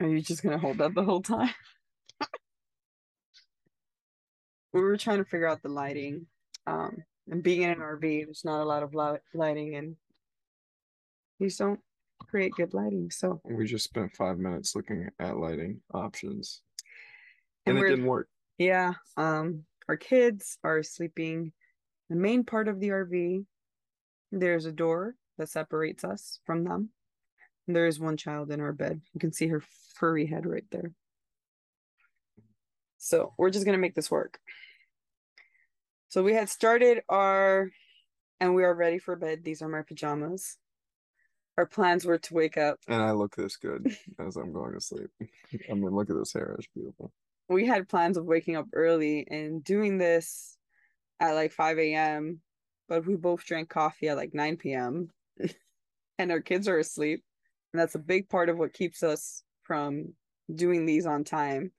Are 0.00 0.08
you 0.08 0.20
just 0.20 0.42
gonna 0.42 0.58
hold 0.58 0.78
that 0.78 0.94
the 0.94 1.04
whole 1.04 1.22
time? 1.22 1.50
we 4.72 4.80
were 4.80 4.96
trying 4.96 5.18
to 5.18 5.24
figure 5.24 5.46
out 5.48 5.62
the 5.62 5.68
lighting. 5.68 6.26
Um, 6.66 7.04
and 7.30 7.42
being 7.42 7.62
in 7.62 7.70
an 7.70 7.78
RV, 7.78 8.24
there's 8.24 8.44
not 8.44 8.60
a 8.60 8.64
lot 8.64 8.82
of 8.82 8.94
light 8.94 9.20
lighting, 9.34 9.76
and 9.76 9.96
these 11.38 11.56
don't 11.56 11.80
create 12.26 12.52
good 12.52 12.74
lighting. 12.74 13.10
So 13.10 13.40
We 13.44 13.66
just 13.66 13.84
spent 13.84 14.14
five 14.14 14.38
minutes 14.38 14.74
looking 14.74 15.08
at 15.18 15.36
lighting 15.36 15.80
options, 15.92 16.62
And 17.66 17.78
and, 17.78 17.86
it 17.86 17.90
didn't 17.90 18.06
work. 18.06 18.28
yeah, 18.58 18.94
um, 19.16 19.64
our 19.88 19.96
kids 19.96 20.58
are 20.64 20.82
sleeping 20.82 21.52
the 22.10 22.16
main 22.16 22.44
part 22.44 22.68
of 22.68 22.80
the 22.80 22.88
RV. 22.90 23.46
There's 24.32 24.66
a 24.66 24.72
door 24.72 25.14
that 25.38 25.48
separates 25.48 26.04
us 26.04 26.40
from 26.44 26.64
them. 26.64 26.90
There 27.66 27.86
is 27.86 27.98
one 27.98 28.16
child 28.16 28.50
in 28.50 28.60
our 28.60 28.72
bed. 28.72 29.00
You 29.12 29.20
can 29.20 29.32
see 29.32 29.48
her 29.48 29.62
furry 29.94 30.26
head 30.26 30.46
right 30.46 30.64
there. 30.70 30.92
So 32.98 33.34
we're 33.38 33.50
just 33.50 33.64
gonna 33.64 33.78
make 33.78 33.94
this 33.94 34.10
work. 34.10 34.38
So 36.08 36.22
we 36.22 36.34
had 36.34 36.48
started 36.48 37.02
our, 37.08 37.70
and 38.38 38.54
we 38.54 38.62
are 38.62 38.72
ready 38.72 38.98
for 38.98 39.16
bed. 39.16 39.42
These 39.42 39.62
are 39.62 39.68
my 39.68 39.82
pajamas. 39.82 40.58
Our 41.58 41.66
plans 41.66 42.04
were 42.04 42.18
to 42.18 42.34
wake 42.34 42.56
up. 42.56 42.78
And 42.86 43.02
I 43.02 43.10
look 43.12 43.34
this 43.34 43.56
good 43.56 43.96
as 44.18 44.36
I'm 44.36 44.52
going 44.52 44.74
to 44.74 44.80
sleep. 44.80 45.10
I 45.70 45.74
mean, 45.74 45.90
look 45.90 46.10
at 46.10 46.16
this 46.16 46.32
hair; 46.32 46.54
it's 46.58 46.68
beautiful. 46.74 47.12
We 47.48 47.66
had 47.66 47.88
plans 47.88 48.16
of 48.16 48.26
waking 48.26 48.56
up 48.56 48.66
early 48.72 49.26
and 49.28 49.62
doing 49.64 49.98
this 49.98 50.56
at 51.20 51.34
like 51.34 51.52
5 51.52 51.78
a.m., 51.78 52.40
but 52.88 53.06
we 53.06 53.16
both 53.16 53.44
drank 53.44 53.68
coffee 53.68 54.08
at 54.08 54.16
like 54.16 54.34
9 54.34 54.56
p.m. 54.56 55.10
and 56.18 56.30
our 56.30 56.40
kids 56.40 56.68
are 56.68 56.78
asleep. 56.78 57.24
And 57.74 57.80
that's 57.80 57.96
a 57.96 57.98
big 57.98 58.28
part 58.28 58.48
of 58.48 58.56
what 58.56 58.72
keeps 58.72 59.02
us 59.02 59.42
from 59.64 60.14
doing 60.54 60.86
these 60.86 61.06
on 61.06 61.24
time 61.24 61.72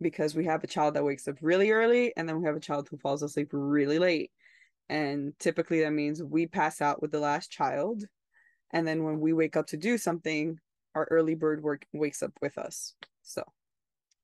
because 0.00 0.36
we 0.36 0.44
have 0.44 0.62
a 0.62 0.68
child 0.68 0.94
that 0.94 1.04
wakes 1.04 1.26
up 1.26 1.34
really 1.40 1.72
early 1.72 2.12
and 2.16 2.28
then 2.28 2.38
we 2.38 2.46
have 2.46 2.54
a 2.54 2.60
child 2.60 2.86
who 2.88 2.96
falls 2.96 3.24
asleep 3.24 3.48
really 3.50 3.98
late. 3.98 4.30
And 4.88 5.36
typically 5.40 5.80
that 5.80 5.90
means 5.90 6.22
we 6.22 6.46
pass 6.46 6.80
out 6.80 7.02
with 7.02 7.10
the 7.10 7.18
last 7.18 7.50
child. 7.50 8.04
And 8.72 8.86
then 8.86 9.02
when 9.02 9.18
we 9.18 9.32
wake 9.32 9.56
up 9.56 9.66
to 9.68 9.76
do 9.76 9.98
something, 9.98 10.60
our 10.94 11.08
early 11.10 11.34
bird 11.34 11.60
work 11.60 11.86
wakes 11.92 12.22
up 12.22 12.32
with 12.40 12.56
us. 12.56 12.94
So 13.24 13.42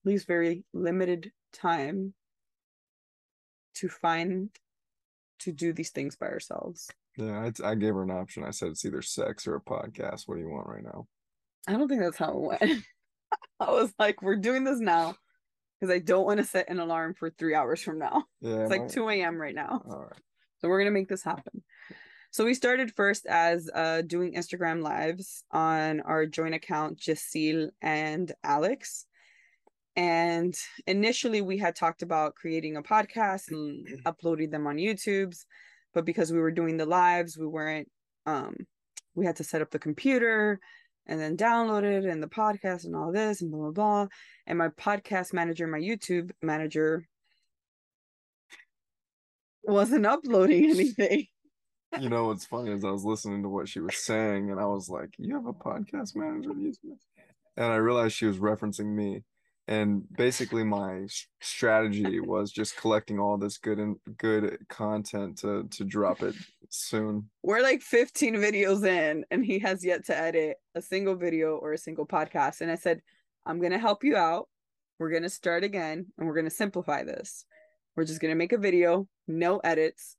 leaves 0.04 0.22
very 0.22 0.62
limited 0.72 1.32
time 1.52 2.14
to 3.74 3.88
find 3.88 4.50
to 5.40 5.50
do 5.50 5.72
these 5.72 5.90
things 5.90 6.14
by 6.14 6.26
ourselves. 6.26 6.92
Yeah, 7.16 7.50
I, 7.64 7.68
I 7.70 7.74
gave 7.74 7.94
her 7.94 8.02
an 8.02 8.10
option. 8.10 8.44
I 8.44 8.50
said 8.50 8.68
it's 8.68 8.84
either 8.84 9.02
sex 9.02 9.46
or 9.46 9.56
a 9.56 9.60
podcast. 9.60 10.22
What 10.26 10.36
do 10.36 10.40
you 10.40 10.48
want 10.48 10.66
right 10.68 10.82
now? 10.84 11.06
I 11.68 11.72
don't 11.72 11.88
think 11.88 12.00
that's 12.02 12.16
how 12.16 12.30
it 12.32 12.60
went. 12.60 12.84
I 13.60 13.70
was 13.70 13.92
like, 13.98 14.22
we're 14.22 14.36
doing 14.36 14.64
this 14.64 14.80
now 14.80 15.14
because 15.80 15.94
I 15.94 15.98
don't 15.98 16.24
want 16.26 16.38
to 16.38 16.44
set 16.44 16.68
an 16.70 16.80
alarm 16.80 17.14
for 17.14 17.30
three 17.30 17.54
hours 17.54 17.82
from 17.82 17.98
now. 17.98 18.24
Yeah, 18.40 18.62
It's 18.62 18.70
like 18.70 18.82
my- 18.82 18.88
2 18.88 19.08
a.m. 19.10 19.36
right 19.40 19.54
now. 19.54 19.82
All 19.88 20.00
right. 20.04 20.20
So 20.60 20.68
we're 20.68 20.78
gonna 20.78 20.90
make 20.92 21.08
this 21.08 21.22
happen. 21.24 21.62
So 22.30 22.44
we 22.44 22.54
started 22.54 22.94
first 22.94 23.26
as 23.26 23.68
uh 23.74 24.02
doing 24.02 24.34
Instagram 24.34 24.80
lives 24.82 25.44
on 25.50 26.00
our 26.00 26.24
joint 26.24 26.54
account, 26.54 26.98
Jessyl 26.98 27.70
and 27.82 28.32
Alex. 28.42 29.06
And 29.96 30.54
initially 30.86 31.42
we 31.42 31.58
had 31.58 31.76
talked 31.76 32.02
about 32.02 32.34
creating 32.36 32.76
a 32.76 32.82
podcast 32.82 33.50
and 33.50 33.86
uploading 34.06 34.50
them 34.50 34.66
on 34.66 34.76
YouTube's, 34.76 35.44
but 35.94 36.04
because 36.04 36.32
we 36.32 36.40
were 36.40 36.50
doing 36.50 36.76
the 36.76 36.86
lives, 36.86 37.36
we 37.38 37.46
weren't 37.46 37.88
um 38.26 38.54
we 39.14 39.26
had 39.26 39.36
to 39.36 39.44
set 39.44 39.62
up 39.62 39.70
the 39.70 39.78
computer 39.78 40.58
and 41.06 41.20
then 41.20 41.36
download 41.36 41.82
it 41.82 42.04
and 42.04 42.22
the 42.22 42.28
podcast 42.28 42.84
and 42.84 42.94
all 42.94 43.12
this 43.12 43.42
and 43.42 43.50
blah 43.50 43.60
blah 43.60 43.70
blah. 43.70 44.06
And 44.46 44.58
my 44.58 44.68
podcast 44.68 45.32
manager, 45.32 45.66
my 45.66 45.78
YouTube 45.78 46.30
manager 46.42 47.06
wasn't 49.62 50.06
uploading 50.06 50.70
anything. 50.70 51.26
You 52.00 52.08
know 52.08 52.28
what's 52.28 52.46
funny 52.46 52.70
is 52.70 52.86
I 52.86 52.90
was 52.90 53.04
listening 53.04 53.42
to 53.42 53.50
what 53.50 53.68
she 53.68 53.78
was 53.78 53.98
saying, 53.98 54.50
and 54.50 54.58
I 54.58 54.64
was 54.64 54.88
like, 54.88 55.10
"You 55.18 55.34
have 55.34 55.44
a 55.44 55.52
podcast 55.52 56.16
manager?" 56.16 56.48
And 57.58 57.66
I 57.66 57.76
realized 57.76 58.14
she 58.14 58.24
was 58.24 58.38
referencing 58.38 58.86
me. 58.86 59.24
And 59.68 60.02
basically, 60.16 60.64
my 60.64 61.06
strategy 61.40 62.18
was 62.18 62.50
just 62.50 62.76
collecting 62.76 63.20
all 63.20 63.38
this 63.38 63.58
good 63.58 63.78
and 63.78 63.96
good 64.18 64.58
content 64.68 65.38
to 65.38 65.68
to 65.70 65.84
drop 65.84 66.22
it 66.22 66.34
soon. 66.68 67.30
We're 67.42 67.62
like 67.62 67.80
15 67.80 68.34
videos 68.36 68.84
in, 68.84 69.24
and 69.30 69.44
he 69.44 69.60
has 69.60 69.84
yet 69.84 70.04
to 70.06 70.18
edit 70.18 70.56
a 70.74 70.82
single 70.82 71.14
video 71.14 71.56
or 71.56 71.72
a 71.72 71.78
single 71.78 72.06
podcast. 72.06 72.60
And 72.60 72.70
I 72.70 72.74
said, 72.74 73.02
I'm 73.46 73.58
going 73.58 73.72
to 73.72 73.78
help 73.78 74.04
you 74.04 74.16
out. 74.16 74.48
We're 74.98 75.10
going 75.10 75.22
to 75.24 75.30
start 75.30 75.64
again 75.64 76.06
and 76.16 76.26
we're 76.26 76.34
going 76.34 76.44
to 76.44 76.50
simplify 76.50 77.02
this. 77.02 77.44
We're 77.96 78.04
just 78.04 78.20
going 78.20 78.30
to 78.30 78.36
make 78.36 78.52
a 78.52 78.58
video, 78.58 79.08
no 79.26 79.58
edits. 79.58 80.16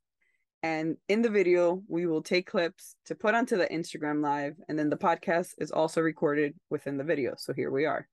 And 0.62 0.96
in 1.08 1.22
the 1.22 1.30
video, 1.30 1.82
we 1.88 2.06
will 2.06 2.22
take 2.22 2.46
clips 2.46 2.96
to 3.06 3.14
put 3.14 3.34
onto 3.34 3.56
the 3.56 3.66
Instagram 3.66 4.22
live. 4.22 4.56
And 4.68 4.78
then 4.78 4.90
the 4.90 4.96
podcast 4.96 5.52
is 5.58 5.70
also 5.70 6.00
recorded 6.00 6.54
within 6.70 6.96
the 6.96 7.04
video. 7.04 7.34
So 7.36 7.52
here 7.52 7.70
we 7.70 7.86
are. 7.86 8.08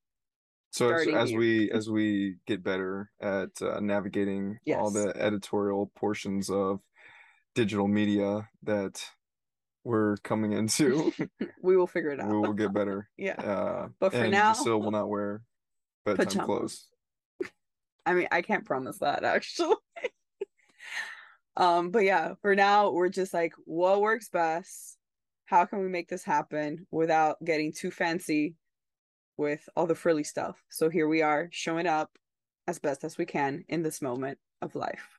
So 0.71 0.89
as, 0.93 1.07
as 1.07 1.33
we 1.33 1.69
as 1.73 1.89
we 1.89 2.35
get 2.47 2.63
better 2.63 3.11
at 3.21 3.49
uh, 3.61 3.79
navigating 3.81 4.57
all 4.75 4.89
the 4.89 5.13
editorial 5.15 5.91
portions 5.95 6.49
of 6.49 6.79
digital 7.55 7.87
media 7.87 8.47
that 8.63 9.03
we're 9.83 10.15
coming 10.17 10.53
into, 10.53 11.11
We 11.61 11.75
will 11.75 11.87
figure 11.87 12.11
it 12.11 12.19
out. 12.19 12.29
we 12.29 12.37
will 12.39 12.53
get 12.53 12.73
better. 12.73 13.09
yeah. 13.17 13.33
Uh, 13.33 13.87
But 13.99 14.13
for 14.13 14.27
now- 14.27 14.53
still 14.53 14.79
will 14.81 14.91
not 14.91 15.09
wear 15.09 15.41
bedtime 16.05 16.25
Pajamas. 16.27 16.45
clothes. 16.45 16.87
I 18.05 18.13
mean, 18.13 18.27
I 18.31 18.41
can't 18.41 18.65
promise 18.65 18.97
that 18.99 19.23
actually. 19.23 19.75
um, 21.57 21.91
but 21.91 22.03
yeah, 22.03 22.33
for 22.41 22.55
now, 22.55 22.91
we're 22.91 23.09
just 23.09 23.33
like, 23.33 23.53
what 23.65 24.01
works 24.01 24.29
best? 24.29 24.97
How 25.45 25.65
can 25.65 25.79
we 25.79 25.89
make 25.89 26.07
this 26.07 26.23
happen 26.23 26.87
without 26.91 27.43
getting 27.43 27.73
too 27.73 27.91
fancy 27.91 28.55
with 29.41 29.67
all 29.75 29.87
the 29.87 29.95
frilly 29.95 30.23
stuff? 30.23 30.63
So 30.69 30.87
here 30.87 31.07
we 31.07 31.23
are 31.23 31.49
showing 31.51 31.87
up 31.87 32.11
as 32.67 32.79
best 32.79 33.03
as 33.03 33.17
we 33.17 33.25
can 33.25 33.65
in 33.67 33.81
this 33.81 34.01
moment 34.01 34.37
of 34.61 34.75
life. 34.75 35.17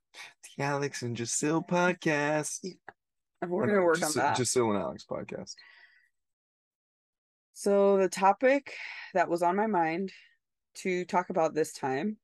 The 0.57 0.63
Alex 0.63 1.03
and 1.03 1.17
Jessyl 1.17 1.67
podcast. 1.69 2.65
And 3.43 3.51
we're 3.51 3.67
gonna 3.67 3.83
work 3.83 4.03
on 4.03 4.13
that. 4.15 4.39
Jessyl 4.39 4.71
and 4.71 4.81
Alex 4.81 5.05
podcast. 5.05 5.55
So 7.53 7.99
the 7.99 8.09
topic 8.09 8.75
that 9.13 9.29
was 9.29 9.43
on 9.43 9.57
my 9.57 9.67
mind 9.67 10.13
to 10.77 11.05
talk 11.05 11.31
about 11.31 11.53
this 11.53 11.73
time 11.73 12.17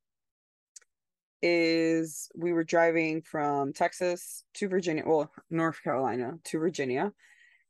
is 1.43 2.29
we 2.35 2.53
were 2.53 2.65
driving 2.65 3.23
from 3.23 3.73
Texas 3.73 4.45
to 4.55 4.69
Virginia, 4.69 5.03
well, 5.05 5.31
North 5.51 5.83
Carolina 5.83 6.39
to 6.45 6.59
Virginia, 6.59 7.13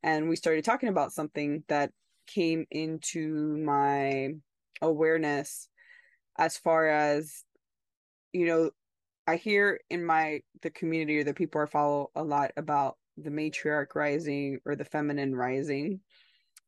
and 0.03 0.29
we 0.29 0.35
started 0.35 0.63
talking 0.63 0.89
about 0.89 1.13
something 1.13 1.63
that 1.67 1.91
came 2.29 2.65
into 2.71 3.57
my 3.57 4.29
awareness 4.81 5.67
as 6.37 6.57
far 6.57 6.87
as 6.87 7.43
you 8.31 8.45
know 8.45 8.71
I 9.27 9.35
hear 9.35 9.79
in 9.89 10.03
my 10.05 10.41
the 10.61 10.69
community 10.71 11.19
or 11.19 11.23
the 11.23 11.33
people 11.33 11.61
I 11.61 11.65
follow 11.65 12.09
a 12.15 12.23
lot 12.23 12.51
about 12.57 12.97
the 13.15 13.29
matriarch 13.29 13.93
rising 13.93 14.59
or 14.65 14.75
the 14.75 14.85
feminine 14.85 15.35
rising. 15.35 15.99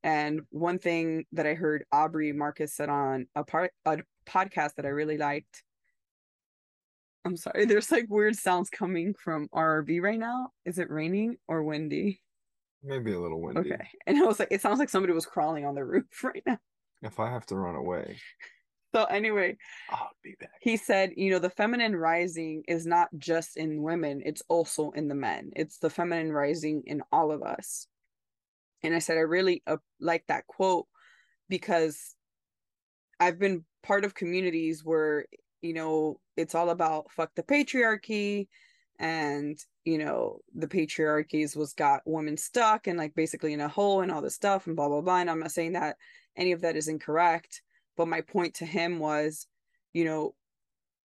And 0.04 0.42
one 0.50 0.80
thing 0.80 1.26
that 1.32 1.48
I 1.48 1.54
heard 1.54 1.86
Aubrey 1.92 2.34
Marcus 2.34 2.76
said 2.76 2.90
on 2.90 3.28
a 3.36 3.44
part 3.44 3.72
a 3.86 4.00
podcast 4.28 4.76
that 4.76 4.86
I 4.86 4.90
really 4.90 5.18
liked. 5.18 5.64
I'm 7.26 7.38
sorry, 7.38 7.66
there's 7.66 7.92
like 7.92 8.06
weird 8.10 8.36
sounds 8.36 8.70
coming 8.70 9.14
from 9.14 9.48
RV 9.54 10.02
right 10.02 10.20
now. 10.20 10.50
Is 10.66 10.80
it 10.80 10.90
raining 10.90 11.38
or 11.48 11.64
windy? 11.64 12.22
Maybe 12.84 13.14
a 13.14 13.20
little 13.20 13.42
windy. 13.42 13.74
Okay. 13.74 13.88
And 14.08 14.18
I 14.18 14.22
was 14.24 14.40
like, 14.40 14.48
it 14.52 14.62
sounds 14.62 14.80
like 14.80 14.90
somebody 14.90 15.14
was 15.14 15.26
crawling 15.26 15.66
on 15.66 15.76
the 15.76 15.86
roof 15.94 16.24
right 16.24 16.44
now. 16.46 16.58
If 17.02 17.20
I 17.20 17.30
have 17.30 17.46
to 17.48 17.56
run 17.56 17.76
away, 17.76 18.18
So 18.94 19.06
anyway, 19.06 19.58
I'll 19.90 20.12
be 20.24 20.36
back. 20.40 20.50
he 20.62 20.78
said, 20.78 21.12
you 21.16 21.32
know, 21.32 21.40
the 21.40 21.50
feminine 21.50 21.96
rising 21.96 22.64
is 22.68 22.86
not 22.86 23.10
just 23.18 23.58
in 23.58 23.82
women, 23.82 24.22
it's 24.26 24.44
also 24.50 24.92
in 24.92 25.08
the 25.08 25.16
men. 25.16 25.52
It's 25.56 25.78
the 25.78 25.90
feminine 25.90 26.32
rising 26.32 26.84
in 26.86 27.02
all 27.12 27.32
of 27.32 27.42
us. 27.44 27.88
And 28.84 28.94
I 28.96 29.00
said, 29.00 29.18
I 29.18 29.22
really 29.22 29.64
uh, 29.68 29.78
like 30.00 30.26
that 30.28 30.46
quote 30.48 30.88
because 31.50 32.16
I've 33.20 33.40
been 33.40 33.64
part 33.84 34.06
of 34.06 34.14
communities 34.16 34.84
where, 34.84 35.26
you 35.62 35.74
know, 35.74 36.20
it's 36.36 36.56
all 36.56 36.70
about 36.72 37.12
fuck 37.12 37.32
the 37.36 37.44
patriarchy 37.44 38.48
and, 39.02 39.58
you 39.84 39.98
know, 39.98 40.42
the 40.54 40.68
patriarchies 40.68 41.58
was 41.58 41.74
got 41.74 42.04
women 42.06 42.38
stuck 42.38 42.86
and 42.86 43.00
like 43.00 43.16
basically 43.16 43.52
in 43.52 43.60
a 43.60 43.68
hole 43.68 44.02
and 44.02 44.12
all 44.12 44.22
this 44.22 44.36
stuff 44.36 44.68
and 44.68 44.76
blah, 44.76 44.88
blah, 44.88 45.02
blah. 45.02 45.18
And 45.18 45.30
I'm 45.30 45.40
not 45.40 45.52
saying 45.52 45.74
that 45.74 45.98
any 46.38 46.52
of 46.52 46.62
that 46.62 46.76
is 46.76 46.88
incorrect. 46.88 47.64
But 47.98 48.08
my 48.08 48.22
point 48.22 48.54
to 48.56 48.66
him 48.66 49.00
was, 49.00 49.48
you 49.92 50.06
know, 50.06 50.36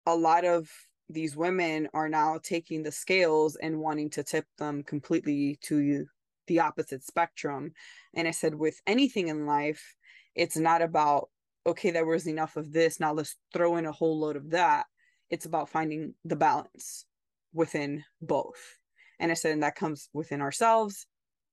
a 0.06 0.14
lot 0.14 0.44
of 0.44 0.69
these 1.08 1.37
women 1.37 1.88
are 1.94 2.08
now 2.08 2.41
taking 2.43 2.82
the 2.82 2.91
scales 2.91 3.55
and 3.55 3.79
wanting 3.79 4.11
to 4.11 4.25
tip 4.25 4.46
them 4.58 4.82
completely 4.82 5.56
to 5.62 6.05
the 6.49 6.61
opposite 6.61 7.05
spectrum. 7.05 7.75
And 8.12 8.26
I 8.26 8.32
said, 8.32 8.56
with 8.56 8.81
anything 8.88 9.29
in 9.29 9.46
life, 9.46 9.94
it's 10.35 10.56
not 10.56 10.82
about 10.82 11.29
okay, 11.67 11.91
there 11.91 12.05
was 12.05 12.26
enough 12.26 12.56
of 12.56 12.73
this. 12.73 13.00
Now 13.00 13.14
let's 13.14 13.37
throw 13.55 13.76
in 13.76 13.87
a 13.87 13.93
whole 13.93 14.20
load 14.20 14.37
of 14.37 14.50
that. 14.50 14.85
It's 15.31 15.46
about 15.46 15.70
finding 15.70 16.12
the 16.23 16.37
balance 16.37 17.06
within 17.55 18.05
both. 18.21 18.79
And 19.19 19.31
I 19.31 19.35
said, 19.35 19.53
and 19.53 19.62
that 19.62 19.77
comes 19.77 20.09
within 20.12 20.43
ourselves, 20.43 21.06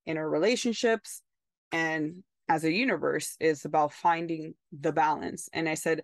in 0.06 0.18
our 0.18 0.30
relationships, 0.30 1.22
and 1.72 2.24
as 2.50 2.64
a 2.64 2.72
universe, 2.72 3.38
is 3.40 3.64
about 3.64 3.94
finding 3.94 4.56
the 4.78 4.92
balance. 4.92 5.48
And 5.54 5.70
I 5.70 5.76
said, 5.76 6.02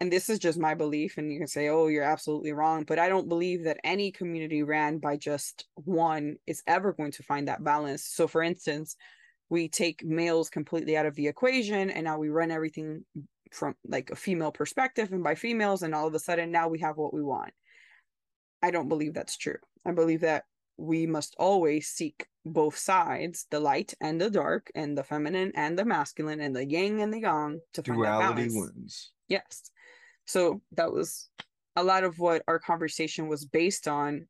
and 0.00 0.12
this 0.12 0.28
is 0.28 0.40
just 0.40 0.58
my 0.58 0.74
belief, 0.74 1.16
and 1.16 1.32
you 1.32 1.38
can 1.38 1.46
say, 1.46 1.68
oh, 1.68 1.86
you're 1.86 2.02
absolutely 2.02 2.52
wrong, 2.52 2.84
but 2.84 2.98
I 2.98 3.08
don't 3.08 3.28
believe 3.28 3.64
that 3.64 3.78
any 3.84 4.10
community 4.10 4.62
ran 4.62 4.98
by 4.98 5.16
just 5.16 5.66
one 5.76 6.36
is 6.46 6.62
ever 6.66 6.92
going 6.92 7.12
to 7.12 7.22
find 7.22 7.48
that 7.48 7.62
balance. 7.62 8.04
So, 8.04 8.26
for 8.26 8.42
instance, 8.42 8.96
we 9.48 9.68
take 9.68 10.04
males 10.04 10.50
completely 10.50 10.96
out 10.96 11.06
of 11.06 11.14
the 11.14 11.28
equation 11.28 11.90
and 11.90 12.04
now 12.04 12.18
we 12.18 12.28
run 12.28 12.50
everything 12.50 13.04
from 13.52 13.74
like 13.86 14.10
a 14.10 14.16
female 14.16 14.50
perspective 14.50 15.12
and 15.12 15.22
by 15.22 15.34
females 15.34 15.82
and 15.82 15.94
all 15.94 16.06
of 16.06 16.14
a 16.14 16.18
sudden 16.18 16.50
now 16.50 16.68
we 16.68 16.80
have 16.80 16.96
what 16.96 17.14
we 17.14 17.22
want 17.22 17.52
i 18.64 18.70
don't 18.70 18.88
believe 18.88 19.12
that's 19.12 19.36
true. 19.36 19.58
I 19.86 19.92
believe 19.92 20.22
that 20.22 20.44
we 20.76 21.06
must 21.06 21.36
always 21.38 21.88
seek 21.88 22.26
both 22.44 22.76
sides 22.76 23.46
the 23.50 23.60
light 23.60 23.94
and 24.00 24.20
the 24.20 24.30
dark 24.30 24.70
and 24.74 24.96
the 24.98 25.04
feminine 25.04 25.52
and 25.54 25.78
the 25.78 25.84
masculine 25.84 26.40
and 26.40 26.56
the 26.56 26.64
yang 26.64 27.00
and 27.00 27.12
the 27.12 27.20
yang 27.20 27.60
to 27.74 27.82
find 27.82 27.98
duality 27.98 28.48
wins. 28.50 29.12
Yes. 29.28 29.70
So 30.26 30.62
that 30.72 30.92
was 30.92 31.28
a 31.76 31.84
lot 31.84 32.04
of 32.04 32.18
what 32.18 32.42
our 32.48 32.58
conversation 32.58 33.28
was 33.28 33.44
based 33.44 33.86
on 33.86 34.26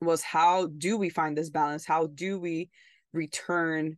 was 0.00 0.22
how 0.22 0.66
do 0.66 0.96
we 0.96 1.08
find 1.08 1.38
this 1.38 1.50
balance? 1.50 1.86
How 1.86 2.08
do 2.08 2.38
we 2.38 2.70
return 3.12 3.96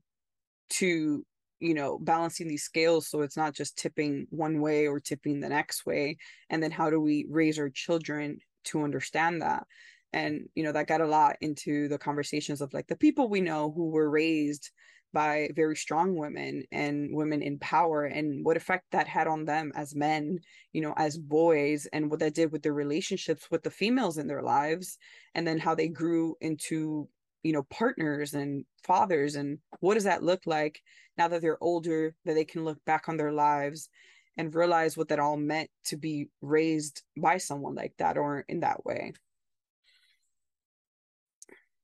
to 0.68 1.24
you 1.58 1.72
know 1.72 1.98
balancing 1.98 2.48
these 2.48 2.64
scales 2.64 3.08
so 3.08 3.22
it's 3.22 3.36
not 3.36 3.54
just 3.54 3.78
tipping 3.78 4.26
one 4.30 4.60
way 4.60 4.86
or 4.86 5.00
tipping 5.00 5.40
the 5.40 5.48
next 5.48 5.86
way? 5.86 6.18
And 6.50 6.62
then 6.62 6.70
how 6.70 6.90
do 6.90 7.00
we 7.00 7.26
raise 7.28 7.58
our 7.58 7.70
children 7.70 8.38
to 8.66 8.82
understand 8.82 9.42
that. 9.42 9.66
And 10.12 10.48
you 10.54 10.62
know 10.62 10.72
that 10.72 10.86
got 10.86 11.00
a 11.00 11.06
lot 11.06 11.36
into 11.40 11.88
the 11.88 11.98
conversations 11.98 12.60
of 12.60 12.72
like 12.72 12.86
the 12.86 12.96
people 12.96 13.28
we 13.28 13.40
know 13.40 13.72
who 13.72 13.90
were 13.90 14.08
raised 14.08 14.70
by 15.12 15.48
very 15.54 15.76
strong 15.76 16.14
women 16.14 16.62
and 16.72 17.08
women 17.14 17.42
in 17.42 17.58
power 17.58 18.04
and 18.04 18.44
what 18.44 18.56
effect 18.56 18.84
that 18.92 19.08
had 19.08 19.26
on 19.26 19.44
them 19.44 19.72
as 19.74 19.94
men 19.94 20.38
you 20.72 20.80
know 20.80 20.94
as 20.96 21.16
boys 21.16 21.86
and 21.92 22.10
what 22.10 22.20
that 22.20 22.34
did 22.34 22.52
with 22.52 22.62
their 22.62 22.74
relationships 22.74 23.50
with 23.50 23.62
the 23.62 23.70
females 23.70 24.18
in 24.18 24.26
their 24.26 24.42
lives 24.42 24.98
and 25.34 25.46
then 25.46 25.58
how 25.58 25.74
they 25.74 25.88
grew 25.88 26.34
into 26.40 27.08
you 27.42 27.52
know 27.52 27.62
partners 27.70 28.34
and 28.34 28.64
fathers 28.84 29.36
and 29.36 29.58
what 29.80 29.94
does 29.94 30.04
that 30.04 30.22
look 30.22 30.42
like 30.46 30.82
now 31.16 31.28
that 31.28 31.40
they're 31.40 31.62
older 31.62 32.14
that 32.24 32.34
they 32.34 32.44
can 32.44 32.64
look 32.64 32.78
back 32.84 33.08
on 33.08 33.16
their 33.16 33.32
lives 33.32 33.88
and 34.36 34.54
realize 34.54 34.96
what 34.96 35.08
that 35.08 35.18
all 35.18 35.36
meant 35.36 35.70
to 35.84 35.96
be 35.96 36.28
raised 36.40 37.02
by 37.16 37.38
someone 37.38 37.74
like 37.74 37.94
that 37.98 38.18
or 38.18 38.44
in 38.48 38.60
that 38.60 38.84
way. 38.84 39.12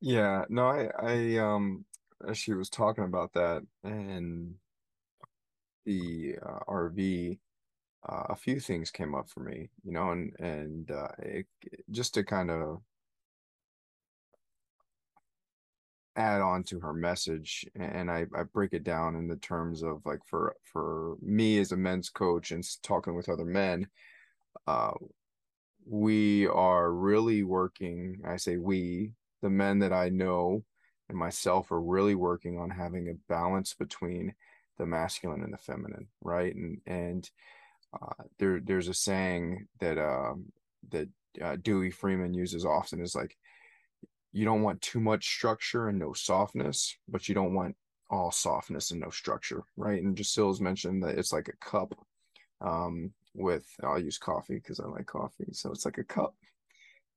Yeah 0.00 0.44
no 0.49 0.66
i 0.66 0.90
i 1.00 1.37
um 1.38 1.84
as 2.28 2.37
she 2.37 2.52
was 2.54 2.69
talking 2.69 3.04
about 3.04 3.32
that 3.34 3.62
and 3.84 4.54
the 5.87 6.37
uh, 6.44 6.58
rv 6.69 7.38
uh, 8.08 8.25
a 8.31 8.34
few 8.37 8.58
things 8.58 8.90
came 8.90 9.14
up 9.14 9.28
for 9.28 9.40
me 9.40 9.70
you 9.84 9.93
know 9.93 10.10
and 10.10 10.34
and 10.40 10.90
uh, 10.90 11.08
it, 11.20 11.46
just 11.93 12.14
to 12.14 12.25
kind 12.25 12.50
of 12.50 12.82
add 16.17 16.41
on 16.41 16.62
to 16.62 16.81
her 16.81 16.93
message 16.93 17.64
and 17.75 18.11
I, 18.11 18.26
I 18.37 18.43
break 18.43 18.73
it 18.73 18.85
down 18.85 19.17
in 19.17 19.29
the 19.29 19.37
terms 19.37 19.82
of 19.82 20.05
like 20.05 20.20
for 20.26 20.55
for 20.62 21.17
me 21.23 21.59
as 21.59 21.73
a 21.73 21.76
men's 21.76 22.11
coach 22.11 22.50
and 22.50 22.64
talking 22.82 23.14
with 23.14 23.29
other 23.29 23.44
men 23.47 23.88
uh 24.67 24.93
we 25.87 26.47
are 26.49 26.93
really 26.93 27.43
working 27.43 28.20
i 28.26 28.37
say 28.37 28.59
we 28.59 29.12
the 29.41 29.50
men 29.50 29.79
that 29.79 29.93
i 29.93 30.11
know 30.11 30.62
and 31.09 31.19
myself 31.19 31.73
are 31.73 31.81
really 31.81 32.14
working 32.14 32.59
on 32.59 32.70
having 32.70 33.09
a 33.09 33.32
balance 33.32 33.75
between 33.75 34.35
the 34.79 34.87
masculine 34.87 35.43
and 35.43 35.53
the 35.53 35.59
feminine 35.59 36.09
right? 36.23 36.55
And 36.55 36.81
and 36.87 37.31
uh, 37.94 38.25
there 38.38 38.61
there's 38.61 38.88
a 38.88 38.94
saying 38.94 39.69
that 39.81 39.99
um 39.99 40.47
that 40.91 41.09
uh, 41.41 41.56
Dewey 41.62 41.91
Freeman 41.91 42.35
uses 42.35 42.64
often 42.64 43.00
is 43.00 43.14
like 43.14 43.37
you 44.32 44.44
don't 44.44 44.62
want 44.62 44.81
too 44.81 45.00
much 45.00 45.26
structure 45.26 45.88
and 45.88 45.99
no 45.99 46.12
softness, 46.12 46.96
but 47.08 47.29
you 47.29 47.34
don't 47.34 47.55
want 47.55 47.76
all 48.11 48.31
softness 48.31 48.90
and 48.90 49.00
no 49.00 49.11
structure, 49.11 49.62
right? 49.76 50.02
And 50.02 50.17
Jessyl's 50.17 50.61
mentioned 50.61 51.02
that 51.02 51.19
it's 51.19 51.32
like 51.32 51.49
a 51.49 51.64
cup 51.64 51.94
um, 52.61 53.12
with, 53.34 53.67
I'll 53.82 53.99
use 53.99 54.19
coffee 54.19 54.55
because 54.55 54.81
I 54.81 54.87
like 54.87 55.06
coffee. 55.06 55.49
So 55.52 55.70
it's 55.70 55.84
like 55.84 55.99
a 55.99 56.05
cup 56.05 56.34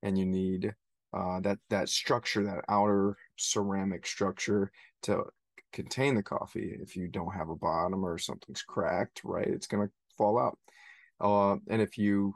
and 0.03 0.17
you 0.17 0.25
need 0.25 0.73
uh, 1.13 1.39
that, 1.41 1.59
that 1.69 1.89
structure, 1.89 2.44
that 2.44 2.63
outer 2.69 3.18
ceramic 3.38 4.06
structure 4.06 4.71
to 5.03 5.23
contain 5.71 6.15
the 6.15 6.23
coffee. 6.23 6.77
If 6.81 6.95
you 6.95 7.07
don't 7.07 7.33
have 7.33 7.50
a 7.50 7.56
bottom 7.56 8.06
or 8.06 8.18
something's 8.18 8.61
cracked, 8.61 9.21
right, 9.23 9.47
it's 9.47 9.68
going 9.68 9.88
to 9.88 9.94
fall 10.18 10.38
out. 10.38 10.57
Uh, 11.21 11.57
and 11.69 11.81
if 11.81 11.97
you 11.97 12.35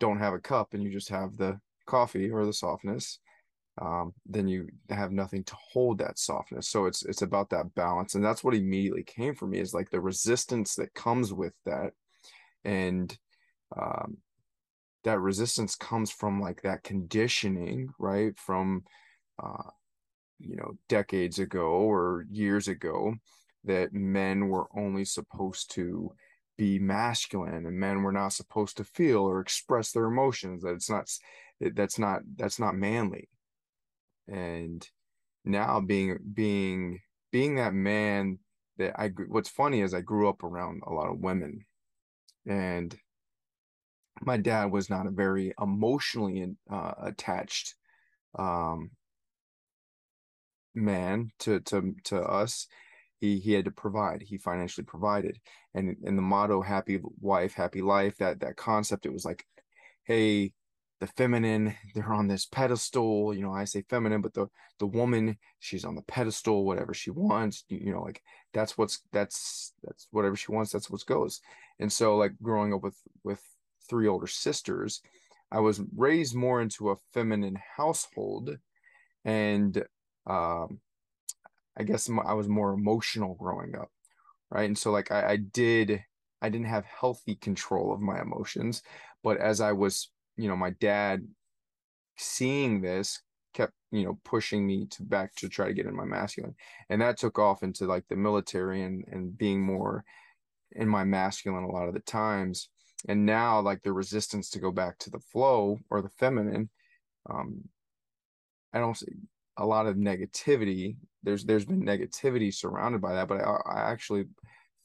don't 0.00 0.18
have 0.18 0.34
a 0.34 0.40
cup 0.40 0.74
and 0.74 0.82
you 0.82 0.90
just 0.90 1.08
have 1.08 1.36
the 1.36 1.60
coffee 1.86 2.30
or 2.30 2.44
the 2.44 2.52
softness, 2.52 3.20
um, 3.80 4.14
then 4.24 4.48
you 4.48 4.68
have 4.88 5.12
nothing 5.12 5.44
to 5.44 5.54
hold 5.54 5.98
that 5.98 6.18
softness. 6.18 6.68
So 6.68 6.86
it's 6.86 7.04
it's 7.04 7.22
about 7.22 7.50
that 7.50 7.74
balance, 7.74 8.14
and 8.14 8.24
that's 8.24 8.42
what 8.42 8.54
immediately 8.54 9.02
came 9.02 9.34
for 9.34 9.46
me 9.46 9.58
is 9.58 9.74
like 9.74 9.90
the 9.90 10.00
resistance 10.00 10.74
that 10.76 10.94
comes 10.94 11.32
with 11.32 11.52
that, 11.66 11.92
and 12.64 13.16
um, 13.78 14.16
that 15.04 15.20
resistance 15.20 15.76
comes 15.76 16.10
from 16.10 16.40
like 16.40 16.62
that 16.62 16.82
conditioning, 16.84 17.88
right? 17.98 18.38
From 18.38 18.84
uh, 19.42 19.70
you 20.38 20.56
know 20.56 20.72
decades 20.88 21.38
ago 21.38 21.68
or 21.68 22.24
years 22.30 22.68
ago, 22.68 23.14
that 23.64 23.92
men 23.92 24.48
were 24.48 24.68
only 24.74 25.04
supposed 25.04 25.72
to 25.74 26.12
be 26.56 26.78
masculine 26.78 27.66
and 27.66 27.78
men 27.78 28.02
were 28.02 28.12
not 28.12 28.32
supposed 28.32 28.78
to 28.78 28.84
feel 28.84 29.18
or 29.18 29.40
express 29.40 29.92
their 29.92 30.06
emotions 30.06 30.62
that 30.62 30.72
it's 30.72 30.88
not 30.88 31.06
that's 31.74 31.98
not 31.98 32.22
that's 32.36 32.58
not 32.58 32.74
manly 32.74 33.28
and 34.28 34.86
now 35.44 35.80
being 35.80 36.18
being 36.34 37.00
being 37.32 37.56
that 37.56 37.74
man 37.74 38.38
that 38.78 38.98
I 39.00 39.10
what's 39.28 39.48
funny 39.48 39.80
is 39.80 39.94
I 39.94 40.00
grew 40.00 40.28
up 40.28 40.42
around 40.42 40.82
a 40.86 40.92
lot 40.92 41.10
of 41.10 41.20
women. 41.20 41.64
And 42.46 42.96
my 44.20 44.36
dad 44.36 44.66
was 44.72 44.88
not 44.88 45.06
a 45.06 45.10
very 45.10 45.52
emotionally 45.60 46.54
uh, 46.70 46.92
attached 47.02 47.74
um, 48.38 48.90
man 50.74 51.30
to 51.40 51.60
to 51.60 51.94
to 52.04 52.20
us. 52.20 52.66
He 53.18 53.38
he 53.38 53.52
had 53.52 53.64
to 53.64 53.70
provide. 53.70 54.22
He 54.22 54.38
financially 54.38 54.84
provided. 54.84 55.38
And 55.74 55.96
and 56.04 56.18
the 56.18 56.22
motto 56.22 56.62
happy 56.62 57.00
wife 57.20 57.54
happy 57.54 57.82
life 57.82 58.16
that 58.18 58.40
that 58.40 58.56
concept 58.56 59.06
it 59.06 59.12
was 59.12 59.24
like 59.24 59.44
hey 60.04 60.52
the 61.00 61.06
feminine 61.08 61.74
they're 61.94 62.12
on 62.12 62.26
this 62.26 62.46
pedestal 62.46 63.34
you 63.34 63.42
know 63.42 63.52
i 63.52 63.64
say 63.64 63.82
feminine 63.88 64.20
but 64.20 64.34
the 64.34 64.46
the 64.78 64.86
woman 64.86 65.36
she's 65.58 65.84
on 65.84 65.94
the 65.94 66.02
pedestal 66.02 66.64
whatever 66.64 66.94
she 66.94 67.10
wants 67.10 67.64
you, 67.68 67.78
you 67.78 67.92
know 67.92 68.02
like 68.02 68.22
that's 68.52 68.78
what's 68.78 69.00
that's 69.12 69.72
that's 69.84 70.06
whatever 70.10 70.36
she 70.36 70.50
wants 70.50 70.72
that's 70.72 70.90
what 70.90 71.04
goes. 71.06 71.40
And 71.78 71.92
so 71.92 72.16
like 72.16 72.32
growing 72.42 72.72
up 72.72 72.82
with 72.82 72.96
with 73.22 73.42
three 73.88 74.08
older 74.08 74.26
sisters 74.26 75.00
i 75.52 75.60
was 75.60 75.80
raised 75.94 76.34
more 76.34 76.60
into 76.60 76.90
a 76.90 76.96
feminine 77.12 77.58
household 77.76 78.56
and 79.24 79.84
um 80.26 80.80
i 81.76 81.84
guess 81.84 82.10
i 82.24 82.32
was 82.32 82.48
more 82.48 82.72
emotional 82.72 83.34
growing 83.34 83.76
up 83.76 83.90
right? 84.50 84.64
And 84.64 84.78
so 84.78 84.90
like 84.90 85.12
I, 85.12 85.32
I 85.32 85.36
did 85.36 86.02
i 86.42 86.48
didn't 86.48 86.66
have 86.66 86.84
healthy 86.84 87.36
control 87.36 87.92
of 87.92 88.00
my 88.00 88.20
emotions 88.20 88.82
but 89.22 89.36
as 89.36 89.60
i 89.60 89.72
was 89.72 90.10
you 90.36 90.48
know 90.48 90.56
my 90.56 90.70
dad 90.70 91.26
seeing 92.18 92.80
this 92.80 93.20
kept 93.54 93.72
you 93.90 94.04
know 94.04 94.18
pushing 94.24 94.66
me 94.66 94.86
to 94.86 95.02
back 95.02 95.34
to 95.36 95.48
try 95.48 95.66
to 95.66 95.74
get 95.74 95.86
in 95.86 95.96
my 95.96 96.04
masculine. 96.04 96.54
And 96.90 97.00
that 97.00 97.16
took 97.16 97.38
off 97.38 97.62
into 97.62 97.86
like 97.86 98.04
the 98.08 98.16
military 98.16 98.82
and 98.82 99.04
and 99.10 99.36
being 99.36 99.62
more 99.62 100.04
in 100.72 100.88
my 100.88 101.04
masculine 101.04 101.64
a 101.64 101.72
lot 101.72 101.88
of 101.88 101.94
the 101.94 102.00
times. 102.00 102.68
And 103.08 103.24
now 103.24 103.60
like 103.60 103.82
the 103.82 103.92
resistance 103.92 104.50
to 104.50 104.58
go 104.58 104.70
back 104.70 104.98
to 105.00 105.10
the 105.10 105.20
flow 105.20 105.78
or 105.90 106.02
the 106.02 106.08
feminine 106.08 106.70
um 107.28 107.62
i 108.72 108.78
don't 108.78 108.96
see 108.96 109.12
a 109.58 109.66
lot 109.66 109.86
of 109.86 109.96
negativity. 109.96 110.96
There's 111.22 111.44
there's 111.44 111.64
been 111.64 111.82
negativity 111.82 112.54
surrounded 112.54 113.00
by 113.00 113.14
that 113.14 113.28
but 113.28 113.40
i, 113.40 113.56
I 113.74 113.90
actually 113.90 114.24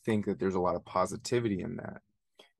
think 0.05 0.25
that 0.25 0.39
there's 0.39 0.55
a 0.55 0.60
lot 0.60 0.75
of 0.75 0.86
positivity 0.86 1.62
in 1.62 1.75
that 1.77 2.01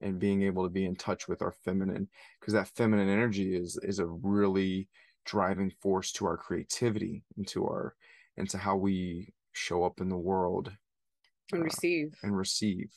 and 0.01 0.20
being 0.20 0.43
able 0.43 0.63
to 0.63 0.70
be 0.70 0.86
in 0.86 0.96
touch 0.96 1.27
with 1.27 1.41
our 1.41 1.51
feminine 1.51 2.08
because 2.39 2.53
that 2.53 2.67
feminine 2.70 3.10
energy 3.10 3.55
is 3.55 3.79
is 3.84 4.00
a 4.00 4.05
really 4.05 4.88
driving 5.25 5.72
force 5.81 6.12
to 6.12 6.25
our 6.25 6.38
creativity 6.38 7.24
into 7.38 7.65
our 7.65 7.96
into 8.38 8.58
how 8.58 8.75
we 8.75 9.34
show 9.51 9.84
up 9.84 10.00
in 10.01 10.10
the 10.10 10.17
world 10.17 10.72
and 11.51 11.62
uh, 11.62 11.65
receive 11.65 12.13
and 12.24 12.36
receive 12.36 12.89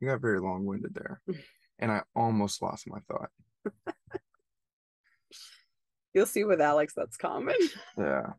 You 0.00 0.08
got 0.08 0.20
very 0.20 0.40
long 0.40 0.64
winded 0.64 0.94
there. 0.94 1.20
and 1.78 1.90
I 1.90 2.02
almost 2.14 2.62
lost 2.62 2.86
my 2.88 2.98
thought. 3.08 3.30
You'll 6.14 6.26
see 6.26 6.44
with 6.44 6.60
Alex 6.60 6.94
that's 6.96 7.16
common. 7.16 7.56
Yeah. 7.98 8.34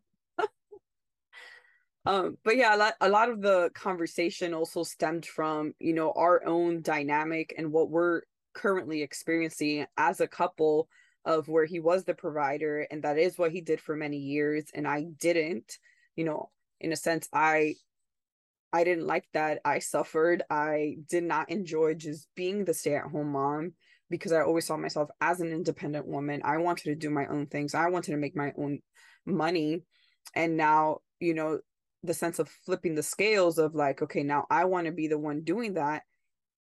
Um, 2.06 2.38
but 2.44 2.58
yeah, 2.58 2.76
a 2.76 2.78
lot, 2.78 2.94
a 3.02 3.10
lot 3.10 3.30
of 3.30 3.42
the 3.42 3.72
conversation 3.74 4.54
also 4.54 4.84
stemmed 4.84 5.26
from, 5.26 5.74
you 5.80 5.94
know, 5.94 6.12
our 6.16 6.46
own 6.46 6.82
dynamic 6.82 7.54
and 7.58 7.72
what 7.72 7.90
we're 7.90 8.22
currently 8.54 9.02
experiencing 9.02 9.86
as 9.98 10.22
a 10.22 10.28
couple 10.28 10.88
of 11.26 11.48
where 11.48 11.66
he 11.66 11.80
was 11.80 12.06
the 12.06 12.14
provider 12.14 12.88
and 12.92 13.04
that 13.04 13.18
is 13.18 13.38
what 13.38 13.52
he 13.52 13.60
did 13.60 13.82
for 13.82 13.96
many 13.96 14.18
years 14.18 14.66
and 14.74 14.88
I 14.88 15.06
didn't, 15.20 15.78
you 16.16 16.24
know, 16.24 16.52
in 16.80 16.92
a 16.92 16.96
sense 16.96 17.28
I 17.34 17.76
I 18.76 18.84
didn't 18.84 19.08
like 19.08 19.26
that. 19.34 19.62
I 19.64 19.80
suffered. 19.80 20.44
I 20.50 20.98
did 21.10 21.24
not 21.24 21.50
enjoy 21.50 21.94
just 21.94 22.28
being 22.36 22.66
the 22.66 22.74
stay-at-home 22.74 23.32
mom 23.32 23.72
because 24.10 24.34
I 24.34 24.42
always 24.42 24.68
saw 24.68 24.76
myself 24.76 25.10
as 25.22 25.40
an 25.40 25.52
independent 25.54 26.06
woman. 26.06 26.42
I 26.44 26.58
wanted 26.58 26.84
to 26.86 26.96
do 26.96 27.10
my 27.10 27.26
own 27.28 27.48
things. 27.48 27.74
I 27.74 27.88
wanted 27.88 28.12
to 28.12 28.18
make 28.18 28.36
my 28.36 28.52
own 28.58 28.80
money. 29.26 29.84
And 30.36 30.58
now, 30.58 30.98
you 31.22 31.34
know, 31.34 31.60
the 32.06 32.14
sense 32.14 32.40
of 32.40 32.50
flipping 32.50 32.96
the 32.96 33.04
scales 33.04 33.58
of 33.58 33.76
like, 33.76 34.02
okay, 34.02 34.24
now 34.24 34.46
I 34.50 34.66
want 34.66 34.86
to 34.86 34.92
be 34.92 35.08
the 35.08 35.18
one 35.18 35.42
doing 35.42 35.74
that. 35.76 36.04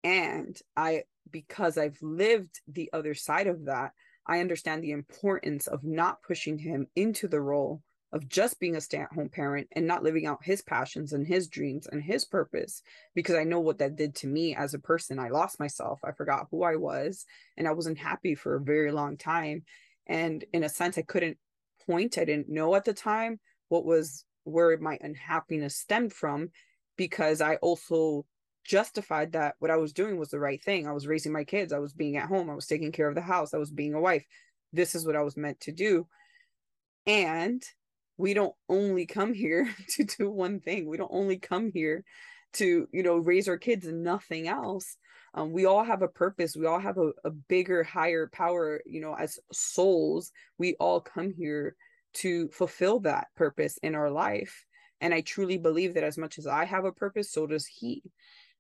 And 0.02 0.58
I, 0.76 1.04
because 1.30 1.78
I've 1.78 1.98
lived 2.02 2.60
the 2.68 2.90
other 2.92 3.14
side 3.14 3.46
of 3.46 3.66
that, 3.66 3.92
I 4.26 4.40
understand 4.40 4.82
the 4.82 4.92
importance 4.92 5.66
of 5.66 5.84
not 5.84 6.22
pushing 6.22 6.58
him 6.58 6.86
into 6.94 7.28
the 7.28 7.40
role 7.40 7.82
of 8.12 8.28
just 8.28 8.60
being 8.60 8.76
a 8.76 8.80
stay 8.80 8.98
at 8.98 9.12
home 9.12 9.28
parent 9.28 9.66
and 9.72 9.86
not 9.86 10.04
living 10.04 10.24
out 10.24 10.44
his 10.44 10.62
passions 10.62 11.12
and 11.12 11.26
his 11.26 11.48
dreams 11.48 11.88
and 11.90 12.00
his 12.00 12.24
purpose 12.24 12.80
because 13.14 13.34
I 13.34 13.42
know 13.42 13.58
what 13.58 13.78
that 13.78 13.96
did 13.96 14.14
to 14.16 14.28
me 14.28 14.54
as 14.54 14.72
a 14.72 14.78
person. 14.78 15.18
I 15.18 15.30
lost 15.30 15.58
myself. 15.58 15.98
I 16.04 16.12
forgot 16.12 16.46
who 16.50 16.62
I 16.62 16.76
was 16.76 17.26
and 17.56 17.66
I 17.66 17.72
wasn't 17.72 17.98
happy 17.98 18.36
for 18.36 18.54
a 18.54 18.60
very 18.60 18.92
long 18.92 19.16
time. 19.16 19.64
And 20.06 20.44
in 20.52 20.62
a 20.62 20.68
sense, 20.68 20.96
I 20.96 21.02
couldn't 21.02 21.38
point, 21.86 22.16
I 22.16 22.24
didn't 22.24 22.48
know 22.48 22.76
at 22.76 22.84
the 22.84 22.94
time 22.94 23.40
what 23.68 23.84
was 23.84 24.24
where 24.44 24.76
my 24.78 24.98
unhappiness 25.00 25.76
stemmed 25.76 26.12
from 26.12 26.50
because 26.96 27.40
I 27.40 27.56
also 27.56 28.24
justified 28.64 29.32
that 29.32 29.56
what 29.58 29.70
I 29.70 29.76
was 29.76 29.92
doing 29.92 30.18
was 30.18 30.30
the 30.30 30.38
right 30.38 30.62
thing. 30.62 30.86
I 30.86 30.92
was 30.92 31.06
raising 31.06 31.32
my 31.32 31.44
kids, 31.44 31.72
I 31.72 31.78
was 31.78 31.92
being 31.92 32.16
at 32.16 32.28
home, 32.28 32.48
I 32.48 32.54
was 32.54 32.66
taking 32.66 32.92
care 32.92 33.08
of 33.08 33.14
the 33.14 33.20
house, 33.20 33.52
I 33.54 33.58
was 33.58 33.70
being 33.70 33.94
a 33.94 34.00
wife. 34.00 34.24
This 34.72 34.94
is 34.94 35.06
what 35.06 35.16
I 35.16 35.22
was 35.22 35.36
meant 35.36 35.60
to 35.60 35.72
do. 35.72 36.06
And 37.06 37.62
we 38.16 38.34
don't 38.34 38.54
only 38.68 39.06
come 39.06 39.34
here 39.34 39.68
to 39.90 40.04
do 40.04 40.30
one 40.30 40.60
thing. 40.60 40.88
We 40.88 40.96
don't 40.96 41.12
only 41.12 41.38
come 41.38 41.70
here 41.72 42.04
to, 42.54 42.88
you 42.92 43.02
know, 43.02 43.16
raise 43.16 43.48
our 43.48 43.58
kids 43.58 43.86
and 43.86 44.02
nothing 44.02 44.48
else. 44.48 44.96
Um, 45.34 45.52
we 45.52 45.64
all 45.64 45.82
have 45.82 46.02
a 46.02 46.08
purpose. 46.08 46.56
We 46.56 46.66
all 46.66 46.78
have 46.78 46.96
a, 46.96 47.10
a 47.24 47.30
bigger, 47.30 47.82
higher 47.82 48.30
power, 48.32 48.80
you 48.86 49.00
know, 49.00 49.14
as 49.14 49.38
souls. 49.52 50.30
We 50.58 50.74
all 50.74 51.00
come 51.00 51.32
here 51.36 51.74
to 52.14 52.48
fulfill 52.48 53.00
that 53.00 53.28
purpose 53.36 53.78
in 53.82 53.94
our 53.94 54.10
life. 54.10 54.64
And 55.00 55.12
I 55.12 55.20
truly 55.20 55.58
believe 55.58 55.94
that 55.94 56.04
as 56.04 56.16
much 56.16 56.38
as 56.38 56.46
I 56.46 56.64
have 56.64 56.84
a 56.84 56.92
purpose, 56.92 57.32
so 57.32 57.46
does 57.46 57.66
he. 57.66 58.02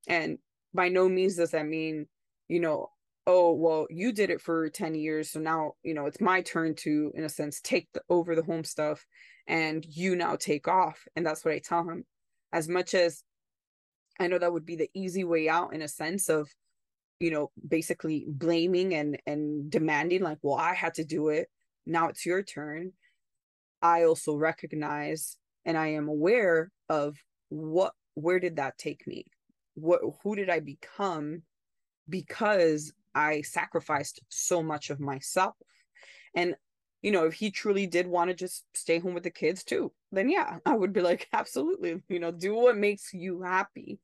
And 0.06 0.38
by 0.72 0.88
no 0.88 1.08
means 1.08 1.36
does 1.36 1.52
that 1.52 1.66
mean, 1.66 2.06
you 2.48 2.60
know, 2.60 2.90
oh 3.26 3.52
well 3.52 3.86
you 3.90 4.12
did 4.12 4.30
it 4.30 4.40
for 4.40 4.68
10 4.68 4.94
years 4.94 5.30
so 5.30 5.40
now 5.40 5.72
you 5.82 5.94
know 5.94 6.06
it's 6.06 6.20
my 6.20 6.42
turn 6.42 6.74
to 6.74 7.10
in 7.14 7.24
a 7.24 7.28
sense 7.28 7.60
take 7.60 7.88
the, 7.94 8.02
over 8.08 8.34
the 8.34 8.42
home 8.42 8.64
stuff 8.64 9.06
and 9.46 9.84
you 9.88 10.16
now 10.16 10.36
take 10.36 10.68
off 10.68 11.04
and 11.16 11.24
that's 11.24 11.44
what 11.44 11.54
i 11.54 11.58
tell 11.58 11.88
him 11.88 12.04
as 12.52 12.68
much 12.68 12.94
as 12.94 13.22
i 14.20 14.26
know 14.26 14.38
that 14.38 14.52
would 14.52 14.66
be 14.66 14.76
the 14.76 14.90
easy 14.94 15.24
way 15.24 15.48
out 15.48 15.72
in 15.72 15.82
a 15.82 15.88
sense 15.88 16.28
of 16.28 16.48
you 17.18 17.30
know 17.30 17.50
basically 17.66 18.26
blaming 18.28 18.94
and 18.94 19.18
and 19.26 19.70
demanding 19.70 20.22
like 20.22 20.38
well 20.42 20.56
i 20.56 20.74
had 20.74 20.94
to 20.94 21.04
do 21.04 21.28
it 21.28 21.48
now 21.86 22.08
it's 22.08 22.26
your 22.26 22.42
turn 22.42 22.92
i 23.84 24.02
also 24.02 24.34
recognize 24.34 25.36
and 25.64 25.78
i 25.78 25.86
am 25.86 26.08
aware 26.08 26.72
of 26.88 27.16
what 27.50 27.92
where 28.14 28.40
did 28.40 28.56
that 28.56 28.76
take 28.78 29.06
me 29.06 29.24
what 29.74 30.00
who 30.22 30.34
did 30.34 30.50
i 30.50 30.58
become 30.58 31.42
because 32.08 32.92
I 33.14 33.42
sacrificed 33.42 34.20
so 34.28 34.62
much 34.62 34.90
of 34.90 35.00
myself. 35.00 35.54
And, 36.34 36.56
you 37.02 37.12
know, 37.12 37.26
if 37.26 37.34
he 37.34 37.50
truly 37.50 37.86
did 37.86 38.06
want 38.06 38.30
to 38.30 38.34
just 38.34 38.64
stay 38.74 38.98
home 38.98 39.14
with 39.14 39.22
the 39.22 39.30
kids 39.30 39.62
too, 39.62 39.92
then 40.10 40.28
yeah, 40.28 40.58
I 40.66 40.74
would 40.74 40.92
be 40.92 41.00
like, 41.00 41.28
absolutely, 41.32 42.02
you 42.08 42.18
know, 42.18 42.30
do 42.30 42.54
what 42.54 42.76
makes 42.76 43.12
you 43.12 43.42
happy. 43.42 44.00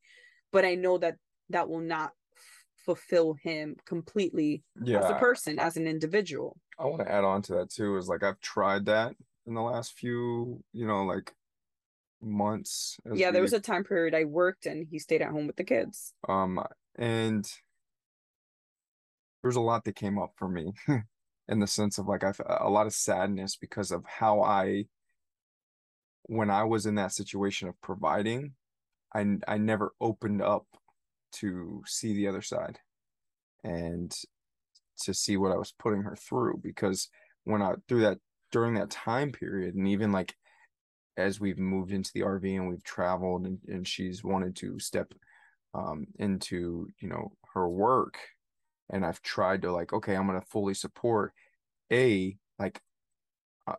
But 0.51 0.65
I 0.65 0.75
know 0.75 0.97
that 0.97 1.15
that 1.49 1.69
will 1.69 1.81
not 1.81 2.11
f- 2.35 2.65
fulfill 2.85 3.35
him 3.41 3.75
completely 3.85 4.63
yeah. 4.81 4.99
as 4.99 5.09
a 5.09 5.15
person, 5.15 5.59
as 5.59 5.77
an 5.77 5.87
individual. 5.87 6.57
I 6.79 6.85
want 6.85 7.01
to 7.01 7.11
add 7.11 7.23
on 7.23 7.41
to 7.43 7.53
that 7.55 7.69
too, 7.69 7.97
is 7.97 8.07
like 8.07 8.23
I've 8.23 8.39
tried 8.39 8.85
that 8.85 9.13
in 9.47 9.53
the 9.53 9.61
last 9.61 9.93
few, 9.93 10.63
you 10.73 10.85
know, 10.87 11.03
like 11.03 11.33
months. 12.21 12.97
Yeah, 13.05 13.29
we... 13.29 13.33
there 13.33 13.41
was 13.41 13.53
a 13.53 13.59
time 13.59 13.83
period 13.83 14.13
I 14.13 14.25
worked 14.25 14.65
and 14.65 14.85
he 14.89 14.99
stayed 14.99 15.21
at 15.21 15.31
home 15.31 15.47
with 15.47 15.55
the 15.55 15.63
kids. 15.63 16.13
Um, 16.27 16.63
and 16.97 17.49
there's 19.41 19.55
a 19.55 19.61
lot 19.61 19.83
that 19.85 19.95
came 19.95 20.19
up 20.19 20.33
for 20.37 20.47
me 20.47 20.73
in 21.47 21.59
the 21.59 21.67
sense 21.67 21.97
of 21.97 22.07
like 22.07 22.23
I 22.23 22.33
a 22.59 22.69
lot 22.69 22.87
of 22.87 22.93
sadness 22.93 23.55
because 23.55 23.91
of 23.91 24.03
how 24.05 24.41
I 24.41 24.85
when 26.23 26.49
I 26.49 26.63
was 26.63 26.85
in 26.85 26.95
that 26.95 27.11
situation 27.11 27.67
of 27.67 27.79
providing, 27.81 28.53
I 29.13 29.25
I 29.47 29.57
never 29.57 29.93
opened 29.99 30.41
up 30.41 30.65
to 31.33 31.81
see 31.85 32.13
the 32.13 32.27
other 32.27 32.41
side 32.41 32.79
and 33.63 34.15
to 35.03 35.13
see 35.13 35.37
what 35.37 35.51
I 35.51 35.57
was 35.57 35.73
putting 35.77 36.03
her 36.03 36.15
through 36.15 36.59
because 36.61 37.09
when 37.43 37.61
I 37.61 37.73
through 37.87 38.01
that 38.01 38.19
during 38.51 38.73
that 38.75 38.89
time 38.89 39.31
period 39.31 39.75
and 39.75 39.87
even 39.87 40.11
like 40.11 40.35
as 41.17 41.39
we've 41.39 41.59
moved 41.59 41.91
into 41.91 42.11
the 42.13 42.21
RV 42.21 42.55
and 42.55 42.69
we've 42.69 42.83
traveled 42.83 43.45
and, 43.45 43.59
and 43.67 43.87
she's 43.87 44.23
wanted 44.23 44.55
to 44.57 44.79
step 44.79 45.13
um, 45.73 46.07
into 46.19 46.87
you 46.99 47.07
know 47.07 47.31
her 47.53 47.67
work 47.67 48.17
and 48.91 49.05
I've 49.05 49.21
tried 49.21 49.61
to 49.63 49.71
like, 49.71 49.93
okay, 49.93 50.15
I'm 50.15 50.27
gonna 50.27 50.41
fully 50.41 50.73
support. 50.73 51.33
A 51.91 52.37
like, 52.59 52.81
uh, 53.67 53.75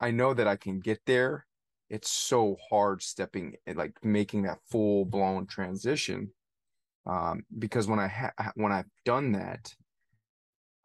I 0.00 0.10
know 0.10 0.34
that 0.34 0.46
I 0.46 0.56
can 0.56 0.80
get 0.80 1.00
there. 1.06 1.46
It's 1.88 2.10
so 2.10 2.56
hard 2.70 3.02
stepping 3.02 3.56
like 3.74 3.94
making 4.04 4.42
that 4.42 4.60
full 4.70 5.04
blown 5.04 5.46
transition, 5.46 6.30
um, 7.06 7.42
because 7.58 7.88
when 7.88 7.98
I 7.98 8.06
ha- 8.08 8.52
when 8.54 8.72
I've 8.72 8.90
done 9.04 9.32
that, 9.32 9.74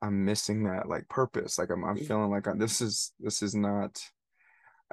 I'm 0.02 0.26
missing 0.26 0.64
that 0.66 0.88
like 0.88 1.08
purpose. 1.10 1.58
Like 1.58 1.70
I'm 1.72 1.84
I'm 1.84 1.98
feeling 1.98 2.30
like 2.32 2.48
I, 2.48 2.54
this 2.56 2.82
is 2.82 3.14
this 3.20 3.42
is 3.42 3.56
not. 3.56 4.00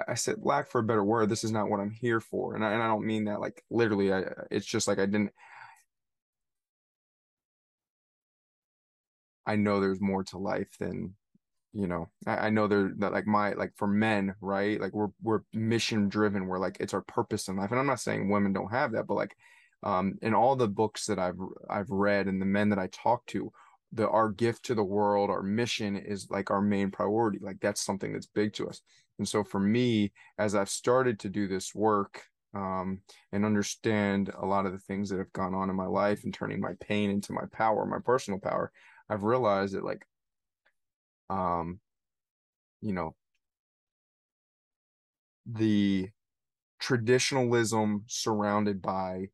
I 0.08 0.14
said 0.14 0.36
lack 0.40 0.70
for 0.70 0.78
a 0.80 0.84
better 0.84 1.04
word. 1.04 1.28
This 1.28 1.44
is 1.44 1.52
not 1.52 1.68
what 1.68 1.80
I'm 1.80 1.90
here 1.90 2.20
for, 2.20 2.54
and 2.54 2.64
I, 2.64 2.72
and 2.72 2.82
I 2.82 2.86
don't 2.86 3.06
mean 3.06 3.26
that 3.26 3.40
like 3.40 3.62
literally. 3.70 4.12
I 4.12 4.24
it's 4.50 4.66
just 4.66 4.88
like 4.88 4.98
I 4.98 5.06
didn't 5.06 5.32
I 9.46 9.56
know 9.56 9.80
there's 9.80 10.00
more 10.00 10.24
to 10.24 10.38
life 10.38 10.76
than 10.78 11.14
you 11.72 11.86
know 11.86 12.08
I, 12.26 12.48
I 12.48 12.50
know 12.50 12.66
there 12.66 12.92
that 12.98 13.12
like 13.12 13.26
my 13.26 13.52
like 13.54 13.72
for 13.76 13.86
men 13.86 14.34
right 14.40 14.80
like 14.80 14.92
we're 14.92 15.08
we're 15.22 15.40
mission 15.52 16.08
driven 16.08 16.46
we're 16.46 16.58
like 16.58 16.76
it's 16.80 16.94
our 16.94 17.00
purpose 17.02 17.48
in 17.48 17.56
life 17.56 17.70
and 17.70 17.80
i'm 17.80 17.86
not 17.86 18.00
saying 18.00 18.28
women 18.28 18.52
don't 18.52 18.70
have 18.70 18.92
that 18.92 19.06
but 19.06 19.14
like 19.14 19.34
um 19.82 20.18
in 20.20 20.34
all 20.34 20.54
the 20.54 20.68
books 20.68 21.06
that 21.06 21.18
i've 21.18 21.38
i've 21.70 21.88
read 21.88 22.26
and 22.26 22.42
the 22.42 22.46
men 22.46 22.68
that 22.68 22.78
i 22.78 22.88
talk 22.88 23.24
to 23.26 23.50
the 23.92 24.08
our 24.08 24.30
gift 24.30 24.64
to 24.64 24.74
the 24.74 24.82
world 24.84 25.30
our 25.30 25.42
mission 25.42 25.96
is 25.96 26.28
like 26.30 26.50
our 26.50 26.62
main 26.62 26.90
priority 26.90 27.38
like 27.42 27.60
that's 27.60 27.84
something 27.84 28.12
that's 28.12 28.26
big 28.26 28.52
to 28.54 28.68
us. 28.68 28.80
And 29.18 29.28
so 29.28 29.44
for 29.44 29.60
me 29.60 30.12
as 30.38 30.54
i've 30.54 30.70
started 30.70 31.18
to 31.20 31.28
do 31.28 31.46
this 31.46 31.74
work 31.74 32.22
um, 32.54 33.00
and 33.32 33.44
understand 33.44 34.30
a 34.38 34.44
lot 34.44 34.66
of 34.66 34.72
the 34.72 34.78
things 34.78 35.08
that 35.08 35.18
have 35.18 35.32
gone 35.32 35.54
on 35.54 35.70
in 35.70 35.76
my 35.76 35.86
life 35.86 36.24
and 36.24 36.34
turning 36.34 36.60
my 36.60 36.72
pain 36.80 37.10
into 37.10 37.32
my 37.32 37.44
power 37.52 37.86
my 37.86 37.98
personal 38.04 38.40
power 38.40 38.72
I've 39.08 39.24
realized 39.24 39.74
that 39.74 39.84
like 39.84 40.04
um 41.30 41.80
you 42.80 42.92
know 42.92 43.14
the 45.46 46.08
traditionalism 46.78 48.04
surrounded 48.06 48.82
by 48.82 49.28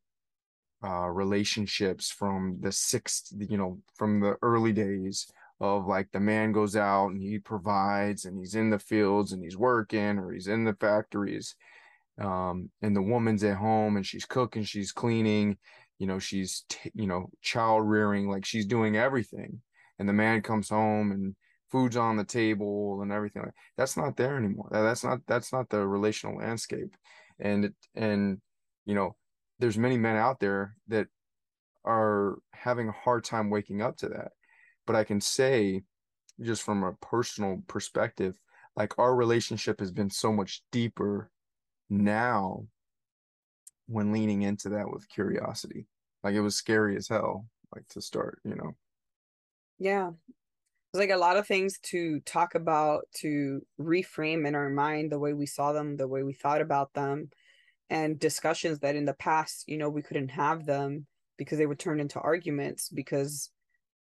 uh 0.83 1.07
relationships 1.07 2.09
from 2.09 2.57
the 2.61 2.71
sixth 2.71 3.33
you 3.37 3.57
know 3.57 3.79
from 3.95 4.19
the 4.19 4.35
early 4.41 4.71
days 4.71 5.27
of 5.59 5.85
like 5.85 6.07
the 6.13 6.19
man 6.19 6.53
goes 6.53 6.75
out 6.75 7.07
and 7.07 7.21
he 7.21 7.37
provides 7.37 8.25
and 8.25 8.39
he's 8.39 8.55
in 8.55 8.69
the 8.69 8.79
fields 8.79 9.33
and 9.33 9.43
he's 9.43 9.57
working 9.57 10.17
or 10.17 10.31
he's 10.31 10.47
in 10.47 10.63
the 10.63 10.75
factories 10.75 11.55
um 12.21 12.69
and 12.81 12.95
the 12.95 13.01
woman's 13.01 13.43
at 13.43 13.57
home 13.57 13.97
and 13.97 14.05
she's 14.05 14.25
cooking 14.25 14.63
she's 14.63 14.91
cleaning 14.91 15.57
you 15.99 16.07
know 16.07 16.17
she's 16.17 16.65
t- 16.69 16.91
you 16.95 17.05
know 17.05 17.29
child 17.41 17.87
rearing 17.87 18.27
like 18.27 18.45
she's 18.45 18.65
doing 18.65 18.95
everything. 18.97 19.61
And 19.99 20.07
the 20.07 20.13
man 20.13 20.41
comes 20.41 20.69
home 20.69 21.11
and 21.11 21.35
food's 21.69 21.97
on 21.97 22.15
the 22.15 22.23
table 22.23 23.01
and 23.01 23.11
everything 23.11 23.43
like 23.43 23.53
that's 23.77 23.97
not 23.97 24.15
there 24.15 24.37
anymore. 24.37 24.69
That's 24.71 25.03
not 25.03 25.19
that's 25.27 25.53
not 25.53 25.69
the 25.69 25.85
relational 25.85 26.37
landscape. 26.37 26.95
And 27.39 27.73
and 27.95 28.39
you 28.85 28.95
know 28.95 29.15
there's 29.59 29.77
many 29.77 29.97
men 29.97 30.15
out 30.15 30.39
there 30.39 30.75
that 30.87 31.07
are 31.85 32.39
having 32.53 32.89
a 32.89 32.93
hard 32.93 33.23
time 33.23 33.49
waking 33.49 33.81
up 33.81 33.97
to 33.97 34.09
that. 34.09 34.31
But 34.87 34.95
I 34.95 35.03
can 35.03 35.21
say, 35.21 35.83
just 36.41 36.63
from 36.63 36.83
a 36.83 36.93
personal 36.93 37.61
perspective, 37.67 38.39
like 38.75 38.97
our 38.97 39.15
relationship 39.15 39.79
has 39.79 39.91
been 39.91 40.09
so 40.09 40.31
much 40.31 40.63
deeper 40.71 41.29
now 41.89 42.65
when 43.87 44.11
leaning 44.11 44.43
into 44.43 44.69
that 44.69 44.89
with 44.89 45.09
curiosity. 45.09 45.87
Like 46.23 46.35
it 46.35 46.41
was 46.41 46.55
scary 46.55 46.95
as 46.95 47.07
hell, 47.07 47.47
like 47.75 47.87
to 47.89 48.01
start, 48.01 48.39
you 48.43 48.55
know. 48.55 48.75
Yeah. 49.79 50.11
There's 50.93 51.07
like 51.07 51.15
a 51.15 51.19
lot 51.19 51.37
of 51.37 51.47
things 51.47 51.79
to 51.83 52.19
talk 52.21 52.55
about, 52.55 53.05
to 53.17 53.61
reframe 53.79 54.47
in 54.47 54.55
our 54.55 54.69
mind 54.69 55.11
the 55.11 55.19
way 55.19 55.33
we 55.33 55.45
saw 55.45 55.71
them, 55.71 55.97
the 55.97 56.07
way 56.07 56.23
we 56.23 56.33
thought 56.33 56.61
about 56.61 56.93
them, 56.93 57.29
and 57.89 58.19
discussions 58.19 58.79
that 58.79 58.95
in 58.95 59.05
the 59.05 59.13
past, 59.13 59.65
you 59.67 59.77
know, 59.77 59.89
we 59.89 60.01
couldn't 60.01 60.29
have 60.29 60.65
them 60.65 61.05
because 61.37 61.57
they 61.57 61.65
would 61.65 61.79
turn 61.79 61.99
into 61.99 62.19
arguments 62.19 62.89
because 62.89 63.49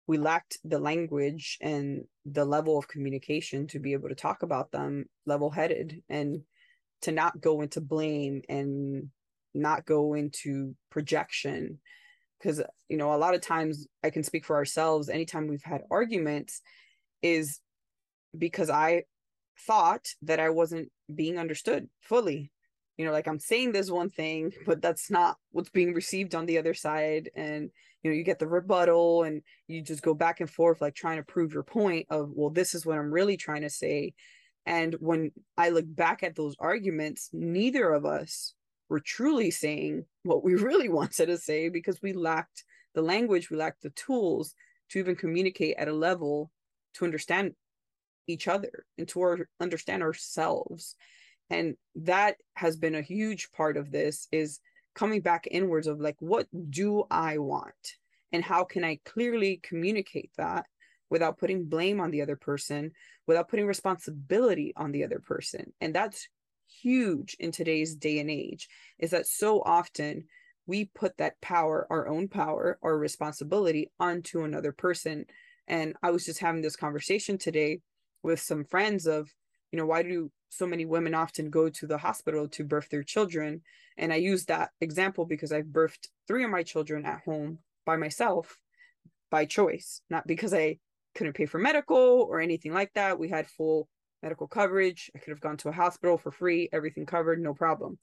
we 0.07 0.19
lacked 0.19 0.59
the 0.65 0.79
language 0.79 1.59
and 1.61 2.03
the 2.27 2.45
level 2.45 2.79
of 2.79 2.89
communication 2.89 3.67
to 3.69 3.79
be 3.79 3.93
able 3.93 4.09
to 4.09 4.15
talk 4.15 4.43
about 4.43 4.71
them 4.71 5.07
level 5.27 5.51
headed 5.51 6.03
and 6.09 6.43
to 7.03 7.13
not 7.13 7.41
go 7.41 7.63
into 7.63 7.81
blame 7.81 8.43
and 8.49 9.09
not 9.55 9.85
go 9.85 10.15
into 10.15 10.75
projection. 10.91 11.79
Because 12.39 12.63
you 12.93 12.99
know 12.99 13.15
a 13.15 13.17
lot 13.17 13.35
of 13.35 13.41
times 13.41 13.87
i 14.05 14.11
can 14.11 14.23
speak 14.23 14.45
for 14.45 14.55
ourselves 14.55 15.09
anytime 15.09 15.47
we've 15.47 15.65
had 15.65 15.81
arguments 15.91 16.61
is 17.23 17.59
because 18.37 18.69
i 18.69 19.05
thought 19.67 20.07
that 20.21 20.39
i 20.39 20.51
wasn't 20.51 20.91
being 21.13 21.39
understood 21.39 21.89
fully 22.03 22.51
you 23.03 23.09
know 23.09 23.13
like 23.13 23.27
i'm 23.27 23.41
saying 23.41 23.73
this 23.73 23.91
one 23.91 24.09
thing 24.09 24.53
but 24.65 24.81
that's 24.81 25.11
not 25.11 25.37
what's 25.51 25.71
being 25.71 25.93
received 25.93 26.37
on 26.37 26.47
the 26.47 26.57
other 26.57 26.73
side. 26.73 27.31
And 27.35 27.69
you 28.03 28.11
know 28.11 28.17
you 28.17 28.23
get 28.23 28.39
the 28.39 28.47
rebuttal 28.47 29.25
and 29.25 29.43
you 29.67 29.83
just 29.83 30.03
go 30.03 30.15
back 30.15 30.39
and 30.39 30.49
forth 30.49 30.81
like 30.81 30.95
trying 30.95 31.17
to 31.17 31.25
prove 31.25 31.53
your 31.53 31.65
point 31.65 32.07
of 32.11 32.31
well 32.33 32.51
this 32.51 32.77
is 32.77 32.87
what 32.87 32.97
i'm 32.97 33.11
really 33.11 33.37
trying 33.37 33.63
to 33.63 33.71
say. 33.71 34.15
And 34.67 34.95
when 35.01 35.33
i 35.57 35.71
look 35.71 35.85
back 35.89 36.23
at 36.23 36.37
those 36.37 36.55
arguments 36.61 37.29
neither 37.33 37.91
of 37.91 38.07
us 38.07 38.55
were 38.89 39.01
truly 39.01 39.51
saying 39.51 40.05
what 40.23 40.45
we 40.45 40.55
really 40.69 40.89
wanted 40.89 41.27
to 41.27 41.39
say 41.39 41.69
because 41.71 42.01
we 42.03 42.13
lacked 42.13 42.63
the 42.95 43.03
language 43.03 43.51
we 43.51 43.57
lacked 43.57 43.83
the 43.83 43.91
tools 43.91 44.55
to 44.91 45.01
even 45.01 45.17
communicate 45.17 45.75
at 45.77 45.89
a 45.89 45.93
level 45.93 46.53
to 46.95 47.05
understand 47.05 47.55
each 48.29 48.47
other 48.47 48.85
and 48.97 49.09
to 49.09 49.45
understand 49.59 50.05
ourselves 50.05 50.95
and 51.53 51.77
that 51.97 52.37
has 52.55 52.77
been 52.77 52.95
a 52.95 53.03
huge 53.03 53.53
part 53.53 53.77
of 53.77 53.91
this 53.91 54.27
is 54.33 54.59
coming 54.95 55.21
back 55.21 55.47
inwards 55.51 55.87
of 55.87 56.01
like 56.01 56.17
what 56.19 56.47
do 56.71 57.05
i 57.11 57.39
want? 57.39 57.97
And 58.33 58.43
how 58.43 58.65
can 58.65 58.85
i 58.85 58.99
clearly 59.05 59.61
communicate 59.63 60.31
that 60.39 60.67
without 61.11 61.39
putting 61.39 61.67
blame 61.67 62.01
on 62.01 62.11
the 62.11 62.23
other 62.23 62.37
person 62.37 62.93
without 63.27 63.49
putting 63.49 63.67
responsibility 63.67 64.73
on 64.77 64.93
the 64.93 65.05
other 65.05 65.19
person? 65.21 65.73
And 65.81 65.95
that's 65.95 66.27
huge 66.81 67.37
in 67.39 67.53
today's 67.53 67.95
day 67.95 68.19
and 68.19 68.31
age 68.31 68.69
is 68.99 69.11
that 69.11 69.27
so 69.27 69.61
often 69.61 70.25
we 70.67 70.87
put 70.95 71.15
that 71.19 71.39
power 71.43 71.87
our 71.91 72.09
own 72.09 72.29
power 72.29 72.79
our 72.83 72.97
responsibility 72.97 73.91
onto 74.01 74.45
another 74.45 74.73
person. 74.73 75.27
And 75.69 75.95
i 76.03 76.11
was 76.11 76.25
just 76.25 76.41
having 76.41 76.63
this 76.63 76.77
conversation 76.77 77.37
today 77.37 77.81
with 78.23 78.41
some 78.41 78.65
friends 78.65 79.07
of 79.07 79.31
you 79.71 79.79
know 79.79 79.87
why 79.87 80.03
do 80.03 80.31
so 80.53 80.67
many 80.67 80.85
women 80.85 81.15
often 81.15 81.49
go 81.49 81.71
to 81.71 81.87
the 81.87 81.97
hospital 81.97 82.47
to 82.47 82.63
birth 82.63 82.91
their 82.91 83.03
children. 83.03 83.63
And 83.97 84.13
I 84.13 84.17
use 84.17 84.45
that 84.45 84.69
example 84.83 85.25
because 85.25 85.51
I've 85.51 85.65
birthed 85.65 86.09
three 86.29 86.45
of 86.45 86.51
my 86.51 86.63
children 86.63 87.07
at 87.07 87.23
home 87.25 87.59
by 87.87 87.97
myself 87.97 88.59
by 89.31 89.47
choice, 89.47 90.03
not 90.11 90.27
because 90.27 90.53
I 90.53 90.77
couldn't 91.15 91.33
pay 91.33 91.47
for 91.47 91.59
medical 91.59 92.27
or 92.29 92.39
anything 92.39 92.75
like 92.75 92.93
that. 92.97 93.19
We 93.19 93.31
had 93.31 93.47
full 93.47 93.89
medical 94.23 94.47
coverage. 94.47 95.11
I 95.17 95.21
could 95.21 95.31
have 95.31 95.41
gone 95.41 95.57
to 95.59 95.71
a 95.71 95.73
hospital 95.73 96.19
for 96.19 96.31
free, 96.31 96.69
everything 96.71 97.07
covered, 97.07 97.41
no 97.41 97.55
problem. 97.55 97.99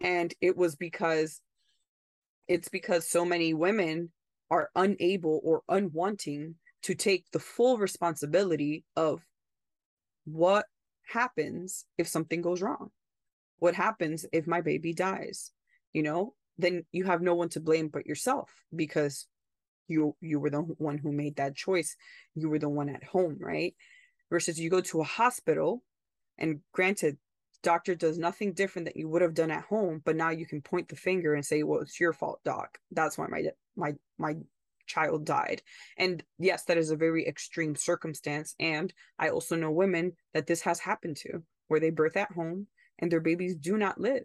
And 0.00 0.34
it 0.40 0.56
was 0.56 0.74
because 0.74 1.40
it's 2.48 2.68
because 2.68 3.08
so 3.08 3.24
many 3.24 3.54
women 3.54 4.10
are 4.50 4.70
unable 4.74 5.40
or 5.44 5.62
unwanting 5.70 6.54
to 6.82 6.96
take 6.96 7.26
the 7.30 7.38
full 7.38 7.78
responsibility 7.78 8.82
of 8.96 9.22
what 10.24 10.66
happens 11.06 11.84
if 11.98 12.08
something 12.08 12.42
goes 12.42 12.62
wrong? 12.62 12.90
What 13.58 13.74
happens 13.74 14.26
if 14.32 14.46
my 14.46 14.60
baby 14.60 14.92
dies? 14.92 15.52
You 15.92 16.02
know, 16.02 16.34
then 16.58 16.84
you 16.92 17.04
have 17.04 17.22
no 17.22 17.34
one 17.34 17.48
to 17.50 17.60
blame 17.60 17.88
but 17.88 18.06
yourself 18.06 18.50
because 18.74 19.26
you 19.88 20.16
you 20.20 20.40
were 20.40 20.50
the 20.50 20.60
one 20.60 20.98
who 20.98 21.12
made 21.12 21.36
that 21.36 21.56
choice. 21.56 21.96
You 22.34 22.48
were 22.48 22.58
the 22.58 22.68
one 22.68 22.88
at 22.88 23.04
home, 23.04 23.36
right? 23.40 23.74
Versus 24.30 24.58
you 24.58 24.70
go 24.70 24.80
to 24.80 25.00
a 25.00 25.04
hospital 25.04 25.82
and 26.38 26.60
granted 26.72 27.18
doctor 27.62 27.94
does 27.94 28.18
nothing 28.18 28.52
different 28.52 28.86
that 28.86 28.96
you 28.96 29.08
would 29.08 29.22
have 29.22 29.34
done 29.34 29.50
at 29.50 29.64
home 29.64 30.00
but 30.04 30.14
now 30.14 30.28
you 30.28 30.46
can 30.46 30.60
point 30.60 30.86
the 30.88 30.96
finger 30.96 31.34
and 31.34 31.44
say 31.44 31.62
well 31.62 31.80
it's 31.80 31.98
your 31.98 32.12
fault 32.12 32.38
doc 32.44 32.78
that's 32.92 33.16
why 33.16 33.26
my 33.26 33.42
my 33.74 33.94
my 34.18 34.36
child 34.86 35.24
died. 35.24 35.62
And 35.96 36.22
yes, 36.38 36.64
that 36.64 36.78
is 36.78 36.90
a 36.90 36.96
very 36.96 37.26
extreme 37.26 37.76
circumstance. 37.76 38.54
And 38.58 38.92
I 39.18 39.30
also 39.30 39.56
know 39.56 39.70
women 39.70 40.12
that 40.32 40.46
this 40.46 40.62
has 40.62 40.80
happened 40.80 41.16
to 41.18 41.42
where 41.68 41.80
they 41.80 41.90
birth 41.90 42.16
at 42.16 42.32
home 42.32 42.66
and 42.98 43.10
their 43.10 43.20
babies 43.20 43.56
do 43.56 43.76
not 43.76 44.00
live. 44.00 44.24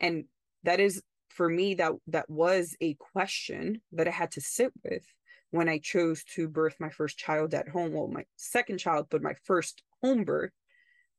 And 0.00 0.24
that 0.64 0.80
is 0.80 1.02
for 1.28 1.48
me 1.48 1.74
that 1.74 1.92
that 2.08 2.28
was 2.28 2.76
a 2.80 2.94
question 2.94 3.80
that 3.92 4.08
I 4.08 4.12
had 4.12 4.32
to 4.32 4.40
sit 4.40 4.72
with 4.84 5.04
when 5.50 5.68
I 5.68 5.78
chose 5.78 6.24
to 6.34 6.48
birth 6.48 6.76
my 6.78 6.90
first 6.90 7.18
child 7.18 7.54
at 7.54 7.68
home. 7.68 7.92
Well, 7.92 8.08
my 8.08 8.24
second 8.36 8.78
child, 8.78 9.06
but 9.10 9.22
my 9.22 9.34
first 9.44 9.82
home 10.02 10.24
birth 10.24 10.52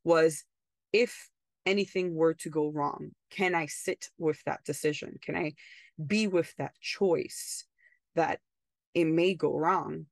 was 0.03 0.43
if 0.93 1.29
anything 1.65 2.15
were 2.15 2.33
to 2.35 2.49
go 2.49 2.69
wrong, 2.69 3.11
can 3.29 3.55
I 3.55 3.67
sit 3.67 4.09
with 4.17 4.43
that 4.45 4.63
decision? 4.65 5.17
Can 5.21 5.35
I 5.35 5.53
be 6.05 6.27
with 6.27 6.53
that 6.57 6.73
choice 6.79 7.65
that 8.15 8.39
it 8.93 9.05
may 9.05 9.33
go 9.33 9.55
wrong. 9.55 10.05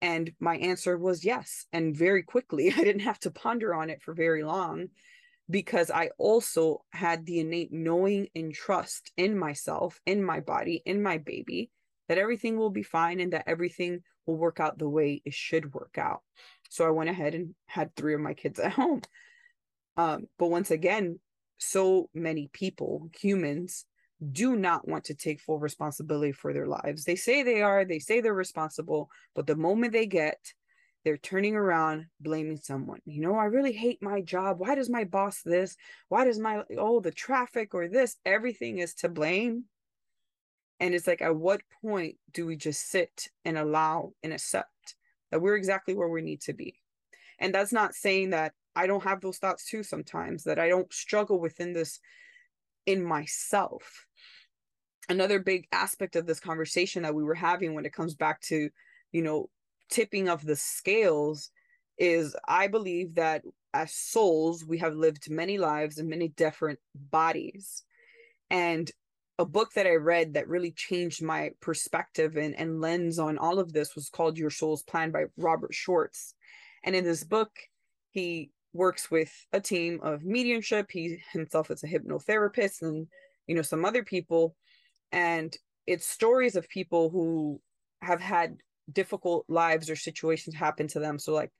And 0.00 0.32
my 0.38 0.56
answer 0.56 0.98
was 0.98 1.24
yes. 1.24 1.66
And 1.72 1.96
very 1.96 2.22
quickly, 2.22 2.72
I 2.76 2.84
didn't 2.84 3.00
have 3.00 3.20
to 3.20 3.30
ponder 3.30 3.74
on 3.74 3.90
it 3.90 4.02
for 4.02 4.14
very 4.14 4.42
long 4.42 4.88
because 5.50 5.90
I 5.90 6.10
also 6.18 6.84
had 6.90 7.26
the 7.26 7.40
innate 7.40 7.72
knowing 7.72 8.28
and 8.34 8.52
trust 8.52 9.12
in 9.16 9.38
myself, 9.38 10.00
in 10.06 10.22
my 10.22 10.40
body, 10.40 10.82
in 10.86 11.02
my 11.02 11.18
baby, 11.18 11.70
that 12.08 12.18
everything 12.18 12.56
will 12.56 12.70
be 12.70 12.82
fine 12.82 13.20
and 13.20 13.32
that 13.32 13.44
everything 13.46 14.00
will 14.26 14.36
work 14.36 14.60
out 14.60 14.78
the 14.78 14.88
way 14.88 15.20
it 15.24 15.34
should 15.34 15.74
work 15.74 15.96
out. 15.98 16.20
So 16.70 16.86
I 16.86 16.90
went 16.90 17.10
ahead 17.10 17.34
and 17.34 17.54
had 17.66 17.94
three 17.94 18.14
of 18.14 18.20
my 18.20 18.34
kids 18.34 18.58
at 18.58 18.72
home. 18.80 19.02
Um, 19.96 20.26
but 20.38 20.48
once 20.48 20.70
again, 20.70 21.18
so 21.58 22.08
many 22.14 22.50
people, 22.52 23.08
humans, 23.18 23.84
do 24.32 24.56
not 24.56 24.86
want 24.86 25.04
to 25.04 25.14
take 25.14 25.40
full 25.40 25.58
responsibility 25.58 26.32
for 26.32 26.52
their 26.52 26.66
lives. 26.66 27.04
They 27.04 27.16
say 27.16 27.42
they 27.42 27.62
are, 27.62 27.84
they 27.84 27.98
say 27.98 28.20
they're 28.20 28.34
responsible, 28.34 29.10
but 29.34 29.46
the 29.46 29.56
moment 29.56 29.92
they 29.92 30.06
get, 30.06 30.38
they're 31.04 31.16
turning 31.18 31.54
around 31.54 32.06
blaming 32.20 32.56
someone. 32.56 33.00
You 33.04 33.20
know, 33.20 33.34
I 33.34 33.44
really 33.44 33.72
hate 33.72 34.02
my 34.02 34.22
job. 34.22 34.58
Why 34.58 34.74
does 34.74 34.88
my 34.88 35.04
boss 35.04 35.42
this? 35.42 35.76
Why 36.08 36.24
does 36.24 36.38
my, 36.38 36.62
oh, 36.78 37.00
the 37.00 37.10
traffic 37.10 37.74
or 37.74 37.88
this? 37.88 38.16
Everything 38.24 38.78
is 38.78 38.94
to 38.94 39.08
blame. 39.08 39.64
And 40.80 40.94
it's 40.94 41.06
like, 41.06 41.20
at 41.20 41.36
what 41.36 41.60
point 41.82 42.16
do 42.32 42.46
we 42.46 42.56
just 42.56 42.88
sit 42.88 43.28
and 43.44 43.58
allow 43.58 44.12
and 44.22 44.32
accept 44.32 44.96
that 45.30 45.42
we're 45.42 45.56
exactly 45.56 45.94
where 45.94 46.08
we 46.08 46.22
need 46.22 46.40
to 46.42 46.54
be? 46.54 46.80
And 47.38 47.54
that's 47.54 47.72
not 47.72 47.94
saying 47.94 48.30
that 48.30 48.52
I 48.74 48.86
don't 48.86 49.04
have 49.04 49.20
those 49.20 49.38
thoughts 49.38 49.68
too 49.68 49.82
sometimes, 49.82 50.44
that 50.44 50.58
I 50.58 50.68
don't 50.68 50.92
struggle 50.92 51.38
within 51.38 51.72
this 51.72 52.00
in 52.86 53.02
myself. 53.02 54.06
Another 55.08 55.38
big 55.38 55.66
aspect 55.72 56.16
of 56.16 56.26
this 56.26 56.40
conversation 56.40 57.02
that 57.02 57.14
we 57.14 57.24
were 57.24 57.34
having 57.34 57.74
when 57.74 57.84
it 57.84 57.92
comes 57.92 58.14
back 58.14 58.40
to, 58.42 58.70
you 59.12 59.22
know, 59.22 59.50
tipping 59.90 60.28
of 60.28 60.44
the 60.44 60.56
scales 60.56 61.50
is 61.98 62.34
I 62.48 62.66
believe 62.66 63.14
that 63.14 63.42
as 63.72 63.92
souls, 63.92 64.64
we 64.64 64.78
have 64.78 64.94
lived 64.94 65.30
many 65.30 65.58
lives 65.58 65.98
in 65.98 66.08
many 66.08 66.28
different 66.28 66.78
bodies. 66.94 67.84
And 68.50 68.90
a 69.38 69.44
book 69.44 69.72
that 69.74 69.86
I 69.86 69.96
read 69.96 70.34
that 70.34 70.48
really 70.48 70.70
changed 70.70 71.22
my 71.22 71.50
perspective 71.60 72.36
and, 72.36 72.54
and 72.58 72.80
lens 72.80 73.18
on 73.18 73.36
all 73.36 73.58
of 73.58 73.72
this 73.72 73.94
was 73.94 74.08
called 74.08 74.38
Your 74.38 74.50
Soul's 74.50 74.82
Plan 74.82 75.10
by 75.10 75.24
Robert 75.36 75.74
Schwartz. 75.74 76.34
And 76.84 76.94
in 76.94 77.04
this 77.04 77.24
book, 77.24 77.50
he 78.10 78.50
works 78.74 79.10
with 79.10 79.32
a 79.52 79.60
team 79.60 80.00
of 80.02 80.24
mediumship. 80.24 80.90
He 80.90 81.22
himself 81.32 81.70
is 81.70 81.82
a 81.82 81.88
hypnotherapist 81.88 82.82
and, 82.82 83.06
you 83.46 83.54
know, 83.54 83.62
some 83.62 83.84
other 83.84 84.02
people. 84.02 84.56
And 85.12 85.56
it's 85.86 86.06
stories 86.06 86.56
of 86.56 86.68
people 86.68 87.08
who 87.08 87.60
have 88.02 88.20
had 88.20 88.56
difficult 88.92 89.46
lives 89.48 89.88
or 89.88 89.96
situations 89.96 90.54
happen 90.54 90.88
to 90.88 90.98
them. 90.98 91.18
So, 91.18 91.32
like 91.32 91.52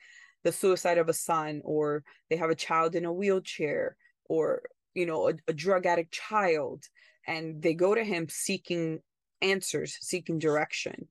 the 0.42 0.53
suicide 0.53 0.98
of 0.98 1.09
a 1.09 1.14
son, 1.14 1.62
or 1.64 2.03
they 2.29 2.37
have 2.37 2.50
a 2.50 2.55
child 2.55 2.94
in 2.96 3.07
a 3.07 3.12
wheelchair, 3.12 3.96
or, 4.27 4.62
you 4.94 5.07
know, 5.07 5.31
a, 5.31 5.35
a 5.48 5.53
drug 5.53 5.87
addict 5.87 6.12
child. 6.12 6.85
And 7.27 7.62
they 7.62 7.74
go 7.74 7.94
to 7.94 8.05
him 8.05 8.27
seeking 8.29 8.98
answers, 9.40 9.96
seeking 10.00 10.38
direction. 10.38 11.09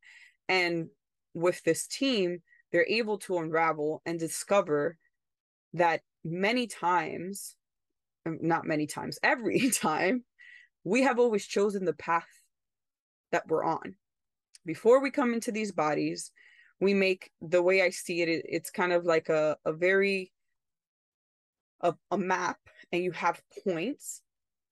And 0.50 0.90
with 1.34 1.64
this 1.64 1.88
team, 1.88 2.42
they're 2.72 2.86
able 2.88 3.20
to 3.20 3.38
unravel 3.38 4.02
and 4.06 4.20
discover 4.20 4.98
that 5.74 6.02
many 6.24 6.68
times, 6.68 7.56
um, 8.26 8.40
not 8.42 8.66
many 8.66 8.88
times, 8.88 9.20
every 9.24 9.70
time, 9.72 10.24
we 10.84 11.04
have 11.04 11.20
always 11.20 11.46
chosen 11.46 11.86
the 11.86 11.94
path 11.94 12.28
that 13.32 13.48
we're 13.48 13.64
on. 13.64 13.96
Before 14.66 15.02
we 15.02 15.12
come 15.12 15.34
into 15.34 15.52
these 15.52 15.72
bodies, 15.72 16.32
we 16.80 16.94
make 16.94 17.32
the 17.42 17.62
way 17.62 17.82
I 17.82 17.90
see 17.90 18.22
it, 18.22 18.46
it's 18.48 18.70
kind 18.70 18.94
of 18.94 19.06
like 19.06 19.30
a, 19.30 19.58
a 19.66 19.74
very 19.74 20.32
a, 21.84 21.94
a 22.12 22.18
map 22.18 22.58
and 22.92 23.04
you 23.04 23.12
have 23.12 23.42
points 23.64 24.22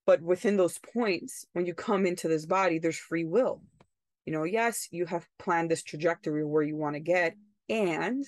but 0.08 0.22
within 0.22 0.58
those 0.58 0.80
points 0.80 1.46
when 1.54 1.66
you 1.66 1.74
come 1.74 2.06
into 2.06 2.28
this 2.28 2.46
body 2.46 2.80
there's 2.80 2.98
free 2.98 3.26
will 3.26 3.62
you 4.26 4.34
know 4.34 4.44
yes 4.44 4.88
you 4.92 5.06
have 5.06 5.28
planned 5.38 5.70
this 5.70 5.84
trajectory 5.84 6.46
where 6.46 6.64
you 6.64 6.76
want 6.76 6.96
to 6.96 7.00
get 7.00 7.36
and 7.70 8.26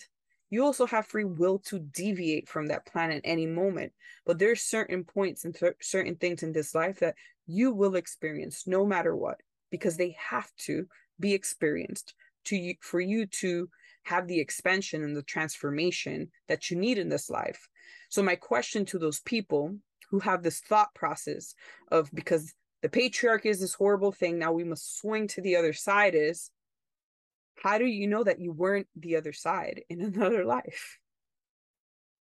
you 0.54 0.64
also 0.64 0.86
have 0.86 1.08
free 1.08 1.26
will 1.26 1.60
to 1.60 1.80
deviate 1.80 2.48
from 2.48 2.68
that 2.68 2.86
plan 2.86 3.12
at 3.12 3.22
any 3.24 3.46
moment 3.46 3.92
but 4.26 4.40
there's 4.40 4.62
certain 4.62 5.04
points 5.04 5.46
and 5.46 5.56
th- 5.56 5.74
certain 5.82 6.16
things 6.16 6.44
in 6.44 6.54
this 6.54 6.76
life 6.76 7.00
that 7.00 7.16
you 7.48 7.74
will 7.74 7.96
experience 7.96 8.64
no 8.68 8.86
matter 8.86 9.16
what 9.16 9.42
because 9.72 9.98
they 9.98 10.16
have 10.20 10.50
to 10.58 10.86
be 11.20 11.34
experienced 11.34 12.14
to 12.46 12.56
you 12.56 12.76
for 12.82 13.00
you 13.00 13.26
to 13.26 13.70
have 14.04 14.28
the 14.28 14.40
expansion 14.40 15.04
and 15.04 15.16
the 15.16 15.24
transformation 15.24 16.30
that 16.48 16.70
you 16.70 16.78
need 16.78 16.98
in 16.98 17.10
this 17.10 17.30
life. 17.30 17.68
So 18.10 18.22
my 18.22 18.36
question 18.36 18.86
to 18.86 19.00
those 19.00 19.22
people 19.22 19.76
who 20.10 20.20
have 20.20 20.44
this 20.44 20.60
thought 20.60 20.94
process 20.94 21.56
of 21.90 22.12
because 22.14 22.54
the 22.82 22.90
patriarchy 22.90 23.46
is 23.46 23.62
this 23.62 23.74
horrible 23.74 24.12
thing, 24.12 24.38
now 24.38 24.52
we 24.52 24.66
must 24.66 25.00
swing 25.00 25.28
to 25.30 25.42
the 25.42 25.56
other 25.56 25.74
side 25.74 26.16
is 26.16 26.52
how 27.56 27.78
do 27.78 27.86
you 27.86 28.08
know 28.08 28.24
that 28.24 28.40
you 28.40 28.52
weren't 28.52 28.88
the 28.96 29.16
other 29.16 29.34
side 29.34 29.82
in 29.90 30.02
another 30.14 30.46
life? 30.46 31.00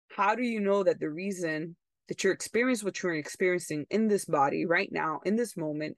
How 0.09 0.35
do 0.35 0.43
you 0.43 0.61
know 0.61 0.83
that 0.83 1.01
the 1.01 1.11
reason 1.11 1.77
that 2.09 2.25
you're 2.25 2.33
experiencing 2.33 2.85
what 2.85 3.03
you're 3.03 3.15
experiencing 3.15 3.87
in 3.91 4.09
this 4.09 4.25
body 4.25 4.67
right 4.67 4.91
now, 4.91 5.21
in 5.25 5.37
this 5.37 5.57
moment, 5.57 5.97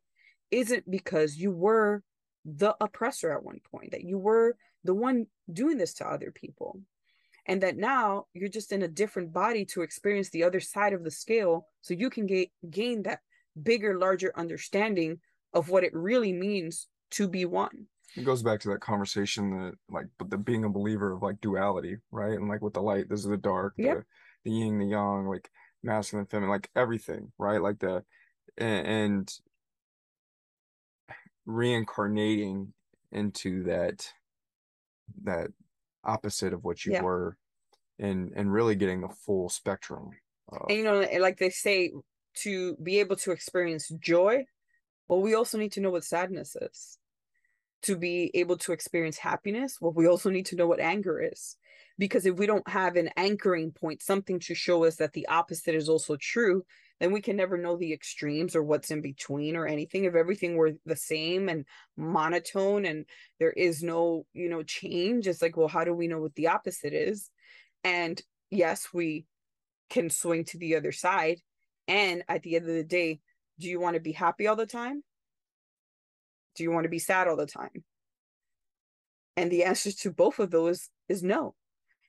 isn't 0.51 0.91
because 0.91 1.37
you 1.37 1.51
were 1.51 2.03
the 2.45 2.77
oppressor 2.81 3.33
at 3.33 3.43
one 3.43 3.61
point, 3.71 3.93
that 3.93 4.05
you 4.05 4.19
were 4.19 4.57
the 4.85 4.95
one 4.95 5.27
doing 5.51 5.79
this 5.79 5.95
to 5.95 6.07
other 6.07 6.31
people? 6.31 6.81
and 7.47 7.63
that 7.63 7.77
now 7.77 8.27
you're 8.35 8.49
just 8.49 8.73
in 8.73 8.83
a 8.83 8.89
different 8.89 9.33
body 9.33 9.65
to 9.65 9.83
experience 9.83 10.31
the 10.31 10.45
other 10.45 10.61
side 10.61 10.93
of 10.93 11.03
the 11.03 11.11
scale 11.11 11.67
so 11.81 11.95
you 11.95 12.09
can 12.09 12.27
get, 12.27 12.49
gain 12.71 13.03
that 13.03 13.21
bigger 13.61 13.99
larger 13.99 14.33
understanding 14.37 15.19
of 15.53 15.69
what 15.69 15.85
it 15.85 15.95
really 15.95 16.33
means 16.33 16.87
to 17.11 17.29
be 17.29 17.45
one 17.45 17.87
it 18.17 18.25
goes 18.25 18.43
back 18.43 18.61
to 18.61 18.69
that 18.69 18.81
conversation 18.81 19.51
that 19.51 19.75
like 19.91 20.07
the 20.29 20.37
being 20.37 20.65
a 20.65 20.69
believer 20.69 21.13
of 21.13 21.23
like 21.23 21.41
duality 21.41 21.97
right 22.11 22.33
and 22.33 22.49
like 22.49 22.63
with 22.63 22.75
the 22.75 22.81
light 22.81 23.09
this 23.09 23.21
is 23.21 23.27
the 23.27 23.37
dark 23.37 23.75
yep. 23.77 23.99
the, 24.45 24.51
the 24.51 24.57
yin 24.57 24.79
the 24.79 24.87
yang 24.87 25.27
like 25.27 25.51
masculine 25.83 26.27
feminine 26.27 26.51
like 26.51 26.71
everything 26.77 27.33
right 27.39 27.63
like 27.63 27.79
the 27.79 28.03
and, 28.59 28.87
and 28.87 29.33
reincarnating 31.47 32.73
into 33.11 33.65
that 33.65 34.07
that 35.25 35.49
opposite 36.05 36.53
of 36.53 36.65
what 36.65 36.85
you 36.85 36.93
yeah. 36.93 37.03
were 37.03 37.37
and 37.99 38.33
and 38.37 38.53
really 38.53 38.75
getting 38.75 39.01
the 39.01 39.09
full 39.09 39.49
spectrum 39.49 40.11
and 40.69 40.77
you 40.77 40.85
know 40.85 41.07
like 41.21 41.39
they 41.39 41.51
say 41.51 41.91
to 42.35 42.77
be 42.83 42.99
able 43.01 43.17
to 43.17 43.31
experience 43.31 43.89
joy 44.01 44.45
well 45.09 45.21
we 45.21 45.35
also 45.35 45.59
need 45.59 45.73
to 45.73 45.81
know 45.81 45.91
what 45.91 46.05
sadness 46.05 46.57
is 46.61 46.99
to 47.83 47.97
be 47.97 48.31
able 48.35 48.57
to 48.57 48.73
experience 48.73 49.19
happiness 49.19 49.79
well 49.81 49.93
we 49.93 50.07
also 50.07 50.31
need 50.31 50.47
to 50.47 50.57
know 50.57 50.67
what 50.67 50.81
anger 50.81 51.21
is. 51.21 51.57
Because 51.99 52.25
if 52.25 52.37
we 52.37 52.47
don't 52.47 52.67
have 52.69 52.97
an 52.97 53.11
anchoring 53.17 53.71
point 53.71 54.03
something 54.03 54.41
to 54.41 54.55
show 54.55 54.85
us 54.85 54.97
that 54.97 55.13
the 55.13 55.27
opposite 55.29 55.75
is 55.75 55.89
also 55.89 56.17
true 56.17 56.65
then 57.01 57.13
we 57.13 57.21
can 57.21 57.37
never 57.37 57.59
know 57.59 57.77
the 57.77 57.93
extremes 57.93 58.55
or 58.55 58.63
what's 58.63 58.93
in 58.93 59.01
between 59.01 59.57
or 59.57 59.67
anything. 59.67 60.05
If 60.05 60.15
everything 60.15 60.57
were 60.57 60.73
the 60.87 60.97
same 60.97 61.49
and 61.49 61.65
monotone 61.97 62.87
and 62.87 63.05
there 63.41 63.51
is 63.51 63.83
no 63.83 64.25
you 64.33 64.49
know 64.49 64.63
change 64.63 65.27
it's 65.27 65.43
like 65.43 65.57
well 65.57 65.69
how 65.69 65.85
do 65.85 65.93
we 65.93 66.09
know 66.09 66.21
what 66.21 66.35
the 66.35 66.49
opposite 66.49 66.95
is? 66.95 67.31
And 67.85 68.21
yes 68.51 68.89
we 68.93 69.27
can 69.91 70.09
swing 70.09 70.45
to 70.47 70.59
the 70.59 70.77
other 70.77 70.93
side. 70.93 71.41
And 71.89 72.23
at 72.29 72.43
the 72.43 72.57
end 72.57 72.69
of 72.69 72.75
the 72.75 72.85
day 72.85 73.21
do 73.59 73.69
you 73.69 73.81
want 73.81 73.95
to 73.95 74.01
be 74.01 74.13
happy 74.13 74.47
all 74.47 74.57
the 74.57 74.67
time 74.67 75.03
do 76.57 76.63
you 76.63 76.71
want 76.71 76.85
to 76.85 76.91
be 76.91 76.99
sad 76.99 77.29
all 77.29 77.37
the 77.37 77.47
time 77.47 77.85
and 79.37 79.51
the 79.51 79.65
answer 79.65 79.91
to 79.93 80.11
both 80.11 80.39
of 80.39 80.51
those 80.51 80.89
is 81.09 81.23
no 81.23 81.55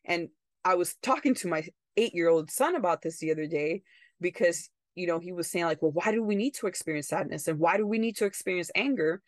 and 0.05 0.29
i 0.65 0.75
was 0.75 0.95
talking 1.01 1.33
to 1.33 1.47
my 1.47 1.65
eight 1.97 2.13
year 2.13 2.29
old 2.29 2.49
son 2.49 2.75
about 2.75 3.01
this 3.01 3.19
the 3.19 3.31
other 3.31 3.47
day 3.47 3.81
because 4.19 4.69
you 4.95 5.07
know, 5.07 5.19
he 5.19 5.31
was 5.31 5.49
saying 5.49 5.65
like, 5.65 5.81
well, 5.81 5.91
why 5.91 6.11
do 6.11 6.23
we 6.23 6.35
need 6.35 6.53
to 6.55 6.67
experience 6.67 7.07
sadness 7.07 7.47
and 7.47 7.59
why 7.59 7.77
do 7.77 7.87
we 7.87 7.97
need 7.97 8.15
to 8.17 8.25
experience 8.25 8.69
anger? 8.75 9.21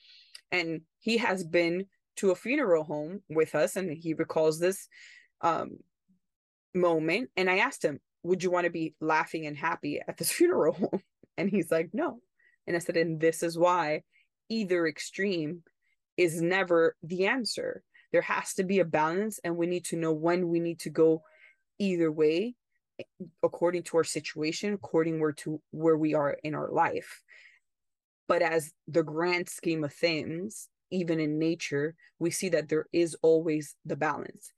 And 0.51 0.81
he 0.99 1.17
has 1.17 1.43
been 1.43 1.85
to 2.17 2.31
a 2.31 2.35
funeral 2.35 2.83
home 2.83 3.21
with 3.29 3.55
us 3.55 3.75
and 3.75 3.91
he 3.91 4.13
recalls 4.13 4.59
this 4.59 4.87
um 5.41 5.77
moment 6.73 7.29
and 7.35 7.49
I 7.49 7.57
asked 7.57 7.83
him, 7.83 7.99
"Would 8.23 8.43
you 8.43 8.51
want 8.51 8.65
to 8.65 8.71
be 8.71 8.95
laughing 9.01 9.45
and 9.47 9.57
happy 9.57 9.99
at 10.07 10.17
this 10.17 10.31
funeral 10.37 10.73
home?" 10.73 11.01
And 11.37 11.49
he's 11.49 11.71
like, 11.71 11.89
"No." 11.93 12.19
And 12.67 12.75
I 12.75 12.79
said, 12.79 12.97
"And 12.97 13.19
this 13.19 13.43
is 13.43 13.57
why 13.57 14.03
either 14.49 14.87
extreme 14.87 15.63
is 16.17 16.41
never 16.41 16.95
the 17.03 17.27
answer. 17.27 17.83
There 18.11 18.21
has 18.21 18.53
to 18.55 18.63
be 18.63 18.79
a 18.79 18.85
balance 18.85 19.39
and 19.43 19.57
we 19.57 19.67
need 19.67 19.85
to 19.85 19.97
know 19.97 20.13
when 20.13 20.47
we 20.49 20.59
need 20.59 20.79
to 20.79 20.89
go 20.89 21.23
either 21.79 22.11
way 22.11 22.55
according 23.43 23.83
to 23.83 23.97
our 23.97 24.03
situation 24.03 24.73
according 24.73 25.19
where 25.19 25.33
to 25.33 25.61
where 25.71 25.97
we 25.97 26.13
are 26.13 26.37
in 26.43 26.55
our 26.55 26.71
life 26.71 27.21
but 28.27 28.41
as 28.41 28.71
the 28.87 29.03
grand 29.03 29.49
scheme 29.49 29.83
of 29.83 29.93
things 29.93 30.69
even 30.91 31.19
in 31.19 31.37
nature 31.37 31.95
we 32.19 32.31
see 32.31 32.49
that 32.49 32.69
there 32.69 32.87
is 32.93 33.15
always 33.21 33.75
the 33.85 33.95
balance 33.95 34.51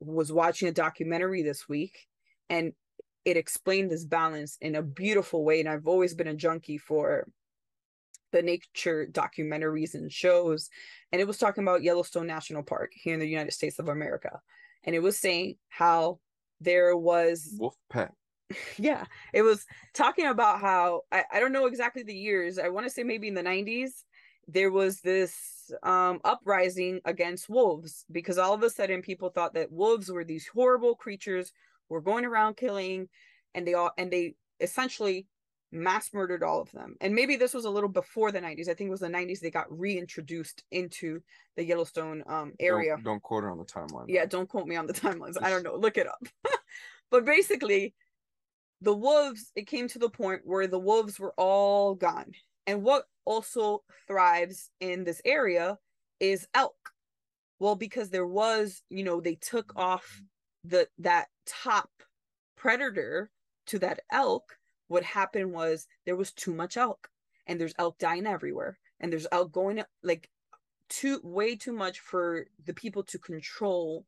was 0.00 0.32
watching 0.32 0.68
a 0.68 0.72
documentary 0.72 1.42
this 1.42 1.68
week 1.68 2.06
and 2.48 2.72
it 3.24 3.36
explained 3.36 3.90
this 3.90 4.04
balance 4.04 4.56
in 4.60 4.74
a 4.74 4.82
beautiful 4.82 5.44
way 5.44 5.60
and 5.60 5.68
i've 5.68 5.86
always 5.86 6.14
been 6.14 6.28
a 6.28 6.34
junkie 6.34 6.78
for 6.78 7.28
the 8.32 8.42
nature 8.42 9.06
documentaries 9.10 9.94
and 9.94 10.12
shows 10.12 10.68
and 11.12 11.20
it 11.20 11.26
was 11.26 11.38
talking 11.38 11.62
about 11.62 11.82
yellowstone 11.82 12.26
national 12.26 12.62
park 12.62 12.92
here 12.94 13.14
in 13.14 13.20
the 13.20 13.28
united 13.28 13.52
states 13.52 13.78
of 13.78 13.88
america. 13.88 14.40
And 14.84 14.96
it 14.96 15.02
was 15.02 15.16
saying 15.16 15.56
how 15.68 16.18
there 16.60 16.96
was 16.96 17.54
wolf 17.58 17.76
pack 17.88 18.12
yeah 18.78 19.04
it 19.32 19.42
was 19.42 19.64
talking 19.94 20.26
about 20.26 20.60
how 20.60 21.02
I, 21.10 21.24
I 21.32 21.40
don't 21.40 21.52
know 21.52 21.66
exactly 21.66 22.02
the 22.02 22.14
years 22.14 22.58
i 22.58 22.68
want 22.68 22.86
to 22.86 22.90
say 22.90 23.02
maybe 23.02 23.28
in 23.28 23.34
the 23.34 23.42
90s 23.42 24.02
there 24.48 24.70
was 24.70 25.00
this 25.00 25.70
um 25.82 26.20
uprising 26.24 27.00
against 27.04 27.48
wolves 27.48 28.04
because 28.10 28.38
all 28.38 28.54
of 28.54 28.62
a 28.62 28.70
sudden 28.70 29.02
people 29.02 29.30
thought 29.30 29.54
that 29.54 29.72
wolves 29.72 30.10
were 30.10 30.24
these 30.24 30.46
horrible 30.46 30.94
creatures 30.94 31.52
were 31.88 32.00
going 32.00 32.24
around 32.24 32.56
killing 32.56 33.08
and 33.54 33.66
they 33.66 33.74
all 33.74 33.92
and 33.98 34.10
they 34.10 34.34
essentially 34.60 35.26
mass 35.72 36.12
murdered 36.12 36.42
all 36.42 36.60
of 36.60 36.70
them. 36.72 36.96
And 37.00 37.14
maybe 37.14 37.36
this 37.36 37.54
was 37.54 37.64
a 37.64 37.70
little 37.70 37.88
before 37.88 38.30
the 38.30 38.40
90s. 38.40 38.68
I 38.68 38.74
think 38.74 38.88
it 38.88 38.90
was 38.90 39.00
the 39.00 39.08
90s 39.08 39.40
they 39.40 39.50
got 39.50 39.66
reintroduced 39.76 40.62
into 40.70 41.20
the 41.56 41.64
Yellowstone 41.64 42.22
um 42.26 42.52
area. 42.60 42.96
Don't, 42.96 43.04
don't 43.04 43.22
quote 43.22 43.44
it 43.44 43.50
on 43.50 43.58
the 43.58 43.64
timeline. 43.64 44.04
Yeah, 44.08 44.26
don't 44.26 44.48
quote 44.48 44.66
me 44.66 44.76
on 44.76 44.86
the 44.86 44.92
timelines. 44.92 45.36
I 45.40 45.50
don't 45.50 45.62
know. 45.62 45.76
Look 45.76 45.96
it 45.96 46.06
up. 46.06 46.22
but 47.10 47.24
basically, 47.24 47.94
the 48.80 48.94
wolves, 48.94 49.50
it 49.56 49.66
came 49.66 49.88
to 49.88 49.98
the 49.98 50.10
point 50.10 50.42
where 50.44 50.66
the 50.66 50.78
wolves 50.78 51.18
were 51.18 51.34
all 51.36 51.94
gone. 51.94 52.32
And 52.66 52.82
what 52.82 53.04
also 53.24 53.82
thrives 54.06 54.70
in 54.80 55.04
this 55.04 55.20
area 55.24 55.78
is 56.20 56.46
elk. 56.54 56.76
Well, 57.58 57.76
because 57.76 58.10
there 58.10 58.26
was, 58.26 58.82
you 58.90 59.04
know, 59.04 59.20
they 59.20 59.36
took 59.36 59.72
off 59.76 60.20
the 60.64 60.88
that 60.98 61.28
top 61.46 61.90
predator 62.56 63.30
to 63.66 63.78
that 63.80 64.00
elk 64.10 64.56
what 64.92 65.02
happened 65.02 65.50
was 65.50 65.86
there 66.04 66.16
was 66.16 66.32
too 66.32 66.52
much 66.52 66.76
elk 66.76 67.08
and 67.46 67.58
there's 67.58 67.74
elk 67.78 67.98
dying 67.98 68.26
everywhere 68.26 68.78
and 69.00 69.10
there's 69.10 69.26
elk 69.32 69.50
going 69.50 69.82
like 70.02 70.28
too 70.90 71.18
way 71.24 71.56
too 71.56 71.72
much 71.72 72.00
for 72.00 72.46
the 72.66 72.74
people 72.74 73.02
to 73.02 73.18
control 73.18 74.04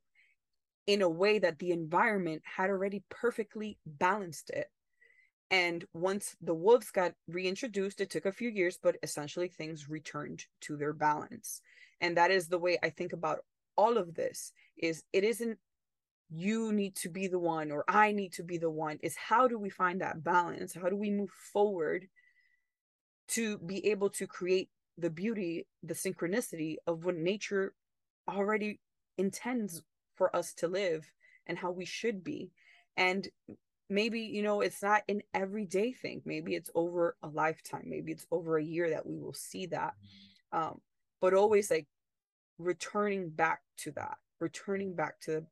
in 0.87 1.01
a 1.01 1.09
way 1.09 1.39
that 1.39 1.59
the 1.59 1.71
environment 1.71 2.43
had 2.45 2.69
already 2.69 3.03
perfectly 3.09 3.79
balanced 3.87 4.51
it. 4.51 4.71
And 5.51 5.87
once 5.95 6.37
the 6.43 6.53
wolves 6.53 6.91
got 6.91 7.15
reintroduced 7.29 8.03
it 8.03 8.11
took 8.11 8.27
a 8.27 8.33
few 8.33 8.51
years 8.51 8.79
but 8.83 8.97
essentially 9.03 9.49
things 9.49 9.89
returned 9.89 10.45
to 10.63 10.77
their 10.77 10.93
balance. 10.93 11.63
And 12.03 12.19
that 12.19 12.31
is 12.31 12.49
the 12.49 12.59
way 12.59 12.79
i 12.83 12.91
think 12.91 13.15
about 13.15 13.39
all 13.77 13.97
of 13.97 14.15
this 14.15 14.53
is 14.77 15.03
it 15.15 15.25
isn't 15.25 15.59
you 16.35 16.73
need 16.73 16.97
to 16.97 17.09
be 17.09 17.29
the 17.29 17.39
one 17.39 17.71
or 17.71 17.85
I 17.87 18.13
need 18.13 18.33
to 18.35 18.43
be 18.43 18.59
the 18.59 18.71
one 18.71 18.99
is 19.03 19.17
how 19.17 19.47
do 19.47 19.59
we 19.59 19.71
find 19.71 20.01
that 20.01 20.25
balance? 20.25 20.75
How 20.75 20.89
do 20.89 20.97
we 20.97 21.11
move 21.11 21.31
forward 21.31 22.09
to 23.29 23.59
be 23.59 23.87
able 23.91 24.11
to 24.11 24.27
create 24.27 24.69
the 24.99 25.11
beauty, 25.11 25.67
the 25.83 25.95
synchronicity 25.95 26.77
of 26.87 27.05
what 27.05 27.17
nature 27.17 27.75
already 28.29 28.81
intends 29.19 29.83
for 30.15 30.35
us 30.35 30.53
to 30.55 30.69
live 30.69 31.11
and 31.47 31.59
how 31.59 31.71
we 31.71 31.85
should 31.85 32.23
be. 32.23 32.51
And 32.97 33.29
maybe, 33.91 34.21
you 34.21 34.43
know, 34.43 34.61
it's 34.61 34.83
not 34.83 35.03
an 35.09 35.23
everyday 35.33 35.93
thing. 35.93 36.23
Maybe 36.25 36.55
it's 36.55 36.71
over 36.75 37.17
a 37.23 37.29
lifetime. 37.29 37.85
Maybe 37.87 38.13
it's 38.13 38.27
over 38.31 38.57
a 38.57 38.65
year 38.65 38.91
that 38.91 39.07
we 39.07 39.19
will 39.19 39.35
see 39.35 39.67
that. 39.67 39.95
Um, 40.53 40.81
but 41.21 41.35
always 41.35 41.71
like 41.71 41.87
returning 42.59 43.31
back 43.31 43.61
to 43.79 43.91
that, 43.93 44.17
returning 44.41 44.95
back 44.95 45.21
to 45.23 45.45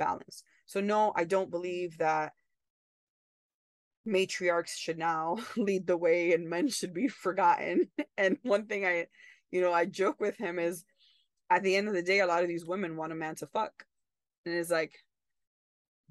balance. 0.00 0.42
So, 0.66 0.80
no, 0.80 1.12
I 1.14 1.24
don't 1.24 1.50
believe 1.50 1.98
that 1.98 2.32
matriarchs 4.08 4.76
should 4.76 4.98
now 4.98 5.36
lead 5.56 5.86
the 5.86 5.96
way 5.96 6.32
and 6.32 6.48
men 6.48 6.68
should 6.68 6.92
be 6.92 7.08
forgotten. 7.08 7.88
And 8.18 8.36
one 8.42 8.66
thing 8.66 8.84
I, 8.84 9.06
you 9.50 9.62
know, 9.62 9.72
I 9.72 9.86
joke 9.86 10.20
with 10.20 10.36
him 10.36 10.58
is 10.58 10.84
at 11.48 11.62
the 11.62 11.74
end 11.74 11.88
of 11.88 11.94
the 11.94 12.02
day, 12.02 12.20
a 12.20 12.26
lot 12.26 12.42
of 12.42 12.48
these 12.48 12.66
women 12.66 12.96
want 12.96 13.12
a 13.12 13.14
man 13.14 13.34
to 13.36 13.46
fuck. 13.46 13.72
And 14.44 14.54
it's 14.54 14.70
like, 14.70 14.92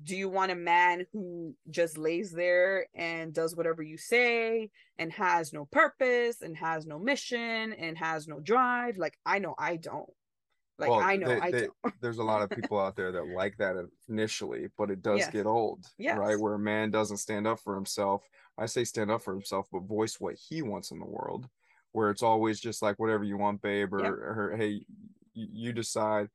do 0.03 0.15
you 0.15 0.29
want 0.29 0.51
a 0.51 0.55
man 0.55 1.05
who 1.11 1.55
just 1.69 1.97
lays 1.97 2.31
there 2.31 2.87
and 2.95 3.33
does 3.33 3.55
whatever 3.55 3.83
you 3.83 3.97
say 3.97 4.71
and 4.97 5.11
has 5.13 5.53
no 5.53 5.65
purpose 5.65 6.41
and 6.41 6.55
has 6.57 6.85
no 6.85 6.97
mission 6.97 7.73
and 7.73 7.97
has 7.97 8.27
no 8.27 8.39
drive? 8.39 8.97
Like, 8.97 9.17
I 9.25 9.39
know 9.39 9.55
I 9.57 9.75
don't. 9.75 10.09
Like 10.79 10.89
well, 10.89 11.01
I 11.01 11.17
know 11.17 11.27
they, 11.27 11.39
I 11.39 11.51
they, 11.51 11.67
there's 12.01 12.19
a 12.19 12.23
lot 12.23 12.41
of 12.41 12.49
people 12.49 12.79
out 12.79 12.95
there 12.95 13.11
that 13.11 13.27
like 13.27 13.57
that 13.57 13.75
initially, 14.07 14.67
but 14.77 14.89
it 14.89 15.01
does 15.01 15.19
yes. 15.19 15.29
get 15.29 15.45
old, 15.45 15.85
yes. 15.97 16.17
right? 16.17 16.39
Where 16.39 16.53
a 16.53 16.59
man 16.59 16.89
doesn't 16.89 17.17
stand 17.17 17.45
up 17.45 17.59
for 17.59 17.75
himself. 17.75 18.23
I 18.57 18.65
say 18.65 18.85
stand 18.85 19.11
up 19.11 19.21
for 19.21 19.33
himself, 19.33 19.67
but 19.71 19.83
voice 19.83 20.19
what 20.19 20.35
he 20.35 20.61
wants 20.61 20.91
in 20.91 20.99
the 20.99 21.05
world. 21.05 21.47
Where 21.91 22.09
it's 22.11 22.23
always 22.23 22.59
just 22.59 22.81
like 22.81 22.97
whatever 22.97 23.23
you 23.23 23.37
want, 23.37 23.61
babe, 23.61 23.93
or, 23.93 24.03
yep. 24.03 24.11
or 24.11 24.55
hey, 24.57 24.81
you 25.33 25.73
decide. 25.73 26.29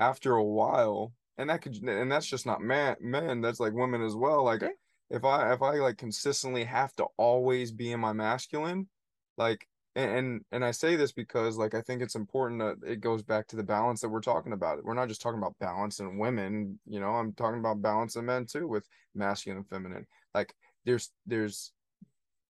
After 0.00 0.34
a 0.34 0.44
while, 0.44 1.12
and 1.38 1.50
that 1.50 1.60
could, 1.60 1.74
and 1.76 2.10
that's 2.10 2.26
just 2.26 2.46
not 2.46 2.60
man, 2.60 2.94
men. 3.00 3.40
That's 3.40 3.58
like 3.58 3.72
women 3.72 4.00
as 4.02 4.14
well. 4.14 4.44
Like 4.44 4.62
if 5.10 5.24
I 5.24 5.52
if 5.52 5.62
I 5.62 5.74
like 5.74 5.98
consistently 5.98 6.64
have 6.64 6.94
to 6.96 7.06
always 7.16 7.72
be 7.72 7.92
in 7.92 8.00
my 8.00 8.12
masculine, 8.12 8.88
like 9.36 9.66
and 9.96 10.44
and 10.52 10.64
I 10.64 10.70
say 10.70 10.96
this 10.96 11.12
because 11.12 11.56
like 11.56 11.74
I 11.74 11.80
think 11.80 12.02
it's 12.02 12.14
important 12.14 12.60
that 12.60 12.88
it 12.88 13.00
goes 13.00 13.22
back 13.22 13.46
to 13.48 13.56
the 13.56 13.62
balance 13.62 14.00
that 14.00 14.08
we're 14.08 14.20
talking 14.20 14.52
about. 14.52 14.84
We're 14.84 14.94
not 14.94 15.08
just 15.08 15.20
talking 15.20 15.38
about 15.38 15.58
balance 15.58 16.00
in 16.00 16.18
women, 16.18 16.78
you 16.86 17.00
know, 17.00 17.10
I'm 17.10 17.32
talking 17.32 17.58
about 17.58 17.82
balance 17.82 18.16
in 18.16 18.26
men 18.26 18.46
too 18.46 18.68
with 18.68 18.86
masculine 19.14 19.58
and 19.58 19.68
feminine. 19.68 20.06
Like 20.34 20.54
there's 20.84 21.10
there's 21.26 21.72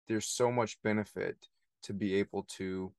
there's 0.07 0.27
so 0.27 0.51
much 0.51 0.81
benefit 0.83 1.37
to 1.83 1.93
be 1.93 2.15
able 2.15 2.43
to, 2.57 2.91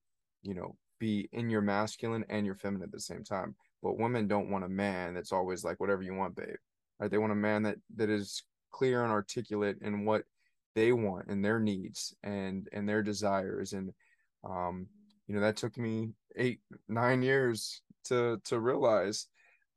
you 0.42 0.54
know, 0.54 0.76
be 0.98 1.28
in 1.32 1.50
your 1.50 1.60
masculine 1.60 2.24
and 2.28 2.46
your 2.46 2.54
feminine 2.54 2.84
at 2.84 2.92
the 2.92 3.00
same 3.00 3.24
time. 3.24 3.54
But 3.82 3.98
women 3.98 4.28
don't 4.28 4.50
want 4.50 4.64
a 4.64 4.68
man 4.68 5.14
that's 5.14 5.32
always 5.32 5.64
like 5.64 5.80
whatever 5.80 6.02
you 6.02 6.14
want, 6.14 6.36
babe. 6.36 6.56
Right? 6.98 7.10
They 7.10 7.18
want 7.18 7.32
a 7.32 7.36
man 7.36 7.62
that 7.64 7.76
that 7.96 8.10
is 8.10 8.42
clear 8.70 9.02
and 9.02 9.12
articulate 9.12 9.78
in 9.82 10.04
what 10.04 10.22
they 10.74 10.92
want 10.92 11.26
and 11.28 11.44
their 11.44 11.58
needs 11.58 12.14
and 12.22 12.68
and 12.72 12.88
their 12.88 13.02
desires 13.02 13.72
and 13.72 13.92
um, 14.44 14.86
you 15.26 15.34
know, 15.34 15.40
that 15.40 15.56
took 15.56 15.76
me 15.76 16.10
eight, 16.36 16.60
nine 16.88 17.22
years 17.22 17.82
to 18.04 18.40
to 18.44 18.58
realize 18.58 19.26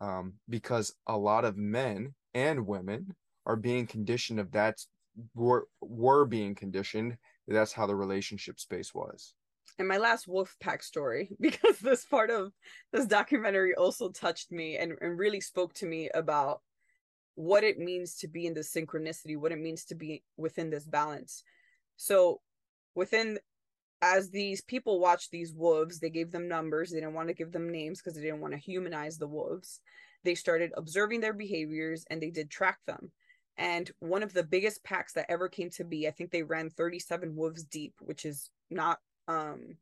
um, 0.01 0.33
because 0.49 0.93
a 1.07 1.17
lot 1.17 1.45
of 1.45 1.57
men 1.57 2.13
and 2.33 2.65
women 2.65 3.15
are 3.45 3.55
being 3.55 3.85
conditioned 3.85 4.39
of 4.39 4.51
that 4.51 4.77
were 5.35 5.67
were 5.81 6.25
being 6.25 6.55
conditioned 6.55 7.17
that's 7.47 7.73
how 7.73 7.85
the 7.85 7.95
relationship 7.95 8.59
space 8.59 8.93
was. 8.93 9.33
And 9.79 9.87
my 9.87 9.97
last 9.97 10.27
wolf 10.27 10.55
pack 10.61 10.83
story 10.83 11.29
because 11.39 11.79
this 11.79 12.05
part 12.05 12.29
of 12.29 12.51
this 12.91 13.05
documentary 13.05 13.75
also 13.75 14.09
touched 14.09 14.51
me 14.51 14.77
and, 14.77 14.93
and 15.01 15.17
really 15.17 15.41
spoke 15.41 15.73
to 15.75 15.85
me 15.85 16.09
about 16.13 16.61
what 17.35 17.63
it 17.63 17.79
means 17.79 18.15
to 18.17 18.27
be 18.27 18.45
in 18.45 18.53
this 18.53 18.71
synchronicity 18.71 19.35
what 19.35 19.51
it 19.51 19.59
means 19.59 19.85
to 19.85 19.95
be 19.95 20.23
within 20.37 20.69
this 20.69 20.85
balance. 20.85 21.43
So 21.97 22.41
within 22.95 23.39
as 24.03 24.29
these 24.29 24.61
people 24.61 24.99
watched 24.99 25.31
these 25.31 25.53
wolves, 25.53 25.97
they 25.97 26.09
gave 26.09 26.29
them 26.29 26.49
numbers. 26.49 26.91
They 26.91 26.99
didn't 26.99 27.13
want 27.13 27.29
to 27.29 27.33
give 27.33 27.53
them 27.53 27.71
names 27.71 28.01
because 28.01 28.15
they 28.15 28.21
didn't 28.21 28.41
want 28.41 28.53
to 28.53 28.59
humanize 28.59 29.17
the 29.17 29.29
wolves. 29.29 29.79
They 30.25 30.35
started 30.35 30.73
observing 30.75 31.21
their 31.21 31.31
behaviors 31.31 32.05
and 32.09 32.21
they 32.21 32.29
did 32.29 32.49
track 32.49 32.79
them. 32.85 33.13
And 33.57 33.89
one 33.99 34.21
of 34.21 34.33
the 34.33 34.43
biggest 34.43 34.83
packs 34.83 35.13
that 35.13 35.27
ever 35.29 35.47
came 35.47 35.69
to 35.71 35.85
be, 35.85 36.05
I 36.05 36.11
think 36.11 36.31
they 36.31 36.43
ran 36.43 36.69
37 36.69 37.33
wolves 37.33 37.63
deep, 37.63 37.93
which 38.01 38.25
is 38.25 38.49
not 38.69 38.99
um, 39.29 39.77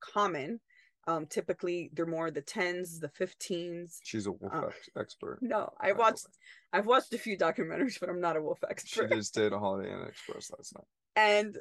common. 0.00 0.60
Um, 1.06 1.26
typically, 1.26 1.90
they're 1.92 2.06
more 2.06 2.30
the 2.30 2.40
10s, 2.40 3.00
the 3.00 3.10
15s. 3.20 3.98
She's 4.02 4.26
a 4.26 4.32
wolf 4.32 4.54
um, 4.54 4.70
expert. 4.96 5.40
No, 5.42 5.70
I 5.78 5.92
watched, 5.92 6.26
I've 6.72 6.86
watched 6.86 7.12
a 7.12 7.18
few 7.18 7.36
documentaries, 7.36 8.00
but 8.00 8.08
I'm 8.08 8.20
not 8.20 8.36
a 8.36 8.42
wolf 8.42 8.60
expert. 8.68 9.10
She 9.10 9.16
just 9.16 9.34
did 9.34 9.52
a 9.52 9.58
Holiday 9.58 9.92
Inn 9.92 10.06
Express 10.08 10.50
last 10.56 10.74
night. 10.74 10.86
And 11.16 11.58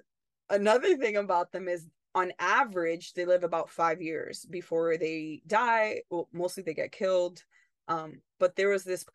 another 0.50 0.96
thing 0.96 1.18
about 1.18 1.52
them 1.52 1.68
is 1.68 1.86
on 2.18 2.34
average 2.40 3.14
they 3.14 3.26
live 3.26 3.44
about 3.44 3.70
five 3.70 4.02
years 4.02 4.44
before 4.50 4.98
they 4.98 5.40
die. 5.46 6.02
Well 6.10 6.28
mostly 6.34 6.64
they 6.64 6.74
get 6.74 6.92
killed. 6.92 7.44
Um, 7.88 8.22
but 8.40 8.56
there 8.56 8.70
was 8.70 8.84
this 8.84 9.06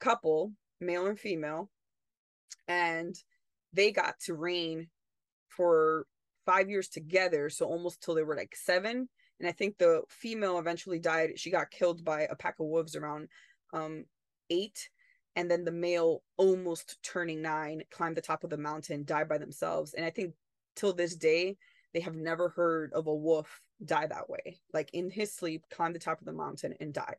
couple 0.00 0.52
male 0.80 1.06
and 1.06 1.20
female 1.20 1.68
and 2.68 3.14
they 3.74 3.92
got 3.92 4.18
to 4.20 4.32
reign 4.32 4.88
for 5.48 6.06
five 6.46 6.70
years 6.70 6.88
together 6.88 7.50
so 7.50 7.66
almost 7.66 8.00
till 8.00 8.14
they 8.14 8.22
were 8.22 8.34
like 8.36 8.56
seven. 8.56 9.06
And 9.38 9.46
i 9.46 9.52
think 9.52 9.76
the 9.76 10.00
female 10.08 10.58
eventually 10.58 10.98
died. 10.98 11.38
She 11.38 11.50
got 11.50 11.70
killed 11.70 12.02
by 12.02 12.22
a 12.22 12.34
pack 12.34 12.60
of 12.60 12.66
wolves 12.66 12.96
around 12.96 13.28
um, 13.74 14.06
eight. 14.48 14.88
And 15.36 15.50
then 15.50 15.64
the 15.64 15.70
male 15.70 16.22
almost 16.38 16.96
turning 17.02 17.42
nine 17.42 17.82
climbed 17.90 18.16
the 18.16 18.22
top 18.22 18.42
of 18.42 18.48
the 18.48 18.56
mountain 18.56 19.04
died 19.04 19.28
by 19.28 19.36
themselves. 19.36 19.92
And 19.92 20.06
i 20.06 20.08
think 20.08 20.32
till 20.76 20.94
this 20.94 21.14
day 21.14 21.58
they 21.92 22.00
have 22.00 22.14
never 22.14 22.50
heard 22.50 22.92
of 22.92 23.06
a 23.06 23.14
wolf 23.14 23.60
die 23.84 24.06
that 24.06 24.28
way. 24.28 24.60
Like 24.72 24.90
in 24.92 25.10
his 25.10 25.34
sleep, 25.34 25.64
climbed 25.70 25.94
the 25.94 26.00
top 26.00 26.20
of 26.20 26.26
the 26.26 26.32
mountain 26.32 26.74
and 26.80 26.92
died. 26.92 27.16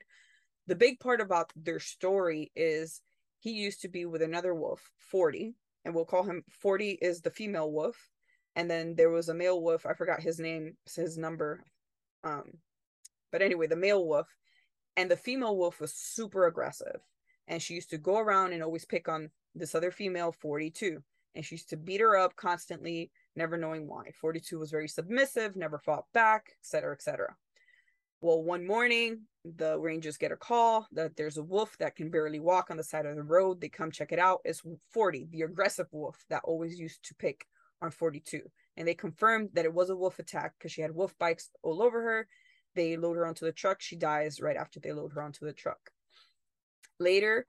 The 0.67 0.75
big 0.75 0.99
part 0.99 1.21
about 1.21 1.51
their 1.55 1.79
story 1.79 2.51
is 2.55 3.01
he 3.39 3.51
used 3.51 3.81
to 3.81 3.89
be 3.89 4.05
with 4.05 4.21
another 4.21 4.53
wolf, 4.53 4.91
40, 4.97 5.55
and 5.83 5.95
we'll 5.95 6.05
call 6.05 6.23
him 6.23 6.43
40 6.49 6.91
is 7.01 7.21
the 7.21 7.31
female 7.31 7.71
wolf. 7.71 8.09
And 8.55 8.69
then 8.69 8.95
there 8.95 9.09
was 9.09 9.29
a 9.29 9.33
male 9.33 9.61
wolf, 9.61 9.85
I 9.85 9.93
forgot 9.93 10.21
his 10.21 10.39
name, 10.39 10.75
his 10.95 11.17
number. 11.17 11.63
Um, 12.23 12.43
but 13.31 13.41
anyway, 13.41 13.67
the 13.67 13.75
male 13.75 14.05
wolf 14.05 14.27
and 14.97 15.09
the 15.09 15.17
female 15.17 15.57
wolf 15.57 15.79
was 15.79 15.93
super 15.93 16.47
aggressive. 16.47 17.01
And 17.47 17.61
she 17.61 17.73
used 17.73 17.89
to 17.89 17.97
go 17.97 18.17
around 18.17 18.53
and 18.53 18.61
always 18.61 18.85
pick 18.85 19.09
on 19.09 19.31
this 19.55 19.73
other 19.73 19.91
female 19.91 20.31
42. 20.31 21.01
And 21.33 21.45
she 21.45 21.55
used 21.55 21.69
to 21.69 21.77
beat 21.77 22.01
her 22.01 22.17
up 22.17 22.35
constantly 22.35 23.09
never 23.35 23.57
knowing 23.57 23.87
why. 23.87 24.11
42 24.19 24.59
was 24.59 24.71
very 24.71 24.87
submissive, 24.87 25.55
never 25.55 25.77
fought 25.77 26.05
back, 26.13 26.53
etc., 26.61 26.93
etc. 26.93 27.35
Well, 28.21 28.43
one 28.43 28.67
morning, 28.67 29.21
the 29.43 29.79
rangers 29.79 30.17
get 30.17 30.31
a 30.31 30.37
call 30.37 30.87
that 30.91 31.15
there's 31.17 31.37
a 31.37 31.43
wolf 31.43 31.75
that 31.79 31.95
can 31.95 32.11
barely 32.11 32.39
walk 32.39 32.69
on 32.69 32.77
the 32.77 32.83
side 32.83 33.07
of 33.07 33.15
the 33.15 33.23
road. 33.23 33.59
They 33.59 33.69
come 33.69 33.89
check 33.89 34.11
it 34.11 34.19
out. 34.19 34.41
It's 34.45 34.61
40, 34.91 35.29
the 35.31 35.41
aggressive 35.41 35.87
wolf 35.91 36.23
that 36.29 36.43
always 36.43 36.79
used 36.79 37.03
to 37.05 37.15
pick 37.15 37.47
on 37.81 37.89
42. 37.89 38.41
And 38.77 38.87
they 38.87 38.93
confirmed 38.93 39.49
that 39.53 39.65
it 39.65 39.73
was 39.73 39.89
a 39.89 39.95
wolf 39.95 40.19
attack 40.19 40.53
because 40.57 40.71
she 40.71 40.81
had 40.81 40.93
wolf 40.93 41.15
bites 41.17 41.49
all 41.63 41.81
over 41.81 42.01
her. 42.01 42.27
They 42.75 42.95
load 42.95 43.17
her 43.17 43.25
onto 43.25 43.45
the 43.45 43.51
truck. 43.51 43.81
She 43.81 43.95
dies 43.95 44.39
right 44.39 44.55
after 44.55 44.79
they 44.79 44.93
load 44.93 45.13
her 45.13 45.23
onto 45.23 45.45
the 45.45 45.53
truck. 45.53 45.89
Later, 46.99 47.47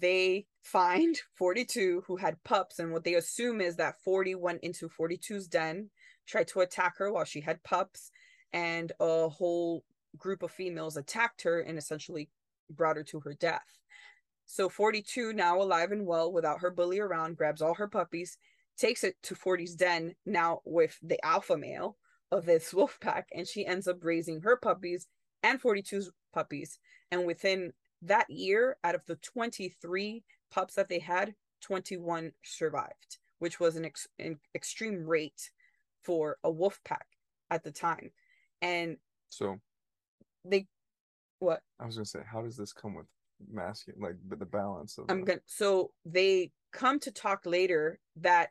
they 0.00 0.46
find 0.62 1.18
42 1.36 2.04
who 2.06 2.16
had 2.16 2.42
pups 2.44 2.78
and 2.78 2.92
what 2.92 3.04
they 3.04 3.14
assume 3.14 3.60
is 3.60 3.76
that 3.76 4.00
40 4.02 4.34
went 4.36 4.60
into 4.62 4.88
42's 4.88 5.48
den 5.48 5.90
tried 6.26 6.48
to 6.48 6.60
attack 6.60 6.96
her 6.98 7.12
while 7.12 7.24
she 7.24 7.40
had 7.40 7.62
pups 7.62 8.10
and 8.52 8.92
a 9.00 9.28
whole 9.28 9.84
group 10.16 10.42
of 10.42 10.50
females 10.50 10.96
attacked 10.96 11.42
her 11.42 11.60
and 11.60 11.78
essentially 11.78 12.28
brought 12.70 12.96
her 12.96 13.02
to 13.02 13.20
her 13.20 13.34
death. 13.34 13.78
So 14.46 14.68
42 14.68 15.32
now 15.32 15.60
alive 15.60 15.92
and 15.92 16.06
well 16.06 16.32
without 16.32 16.60
her 16.60 16.70
bully 16.70 16.98
around 16.98 17.36
grabs 17.36 17.62
all 17.62 17.74
her 17.74 17.88
puppies 17.88 18.36
takes 18.76 19.04
it 19.04 19.16
to 19.22 19.34
40's 19.34 19.74
den 19.74 20.14
now 20.26 20.60
with 20.64 20.98
the 21.02 21.24
alpha 21.24 21.56
male 21.56 21.96
of 22.30 22.44
this 22.44 22.72
wolf 22.74 22.98
pack 23.00 23.28
and 23.32 23.46
she 23.46 23.66
ends 23.66 23.88
up 23.88 23.98
raising 24.02 24.40
her 24.42 24.56
puppies 24.56 25.06
and 25.42 25.60
42's 25.60 26.10
puppies. 26.32 26.78
And 27.10 27.26
within 27.26 27.72
that 28.02 28.28
year, 28.28 28.76
out 28.84 28.94
of 28.94 29.02
the 29.06 29.16
23 29.16 30.24
pups 30.50 30.74
that 30.74 30.88
they 30.88 30.98
had, 30.98 31.34
21 31.62 32.32
survived, 32.44 33.18
which 33.38 33.60
was 33.60 33.76
an, 33.76 33.84
ex- 33.84 34.08
an 34.18 34.38
extreme 34.54 35.04
rate 35.06 35.50
for 36.02 36.36
a 36.44 36.50
wolf 36.50 36.80
pack 36.84 37.06
at 37.50 37.62
the 37.62 37.70
time. 37.70 38.10
And 38.60 38.96
so 39.28 39.56
they, 40.44 40.66
what? 41.38 41.60
I 41.80 41.86
was 41.86 41.96
gonna 41.96 42.04
say, 42.04 42.20
how 42.30 42.42
does 42.42 42.56
this 42.56 42.72
come 42.72 42.94
with 42.94 43.06
masculine, 43.50 44.02
like 44.02 44.16
the, 44.28 44.36
the 44.36 44.46
balance 44.46 44.98
of? 44.98 45.06
I'm 45.08 45.24
gonna. 45.24 45.40
So 45.46 45.92
they 46.04 46.50
come 46.72 46.98
to 47.00 47.10
talk 47.10 47.42
later 47.44 47.98
that 48.16 48.50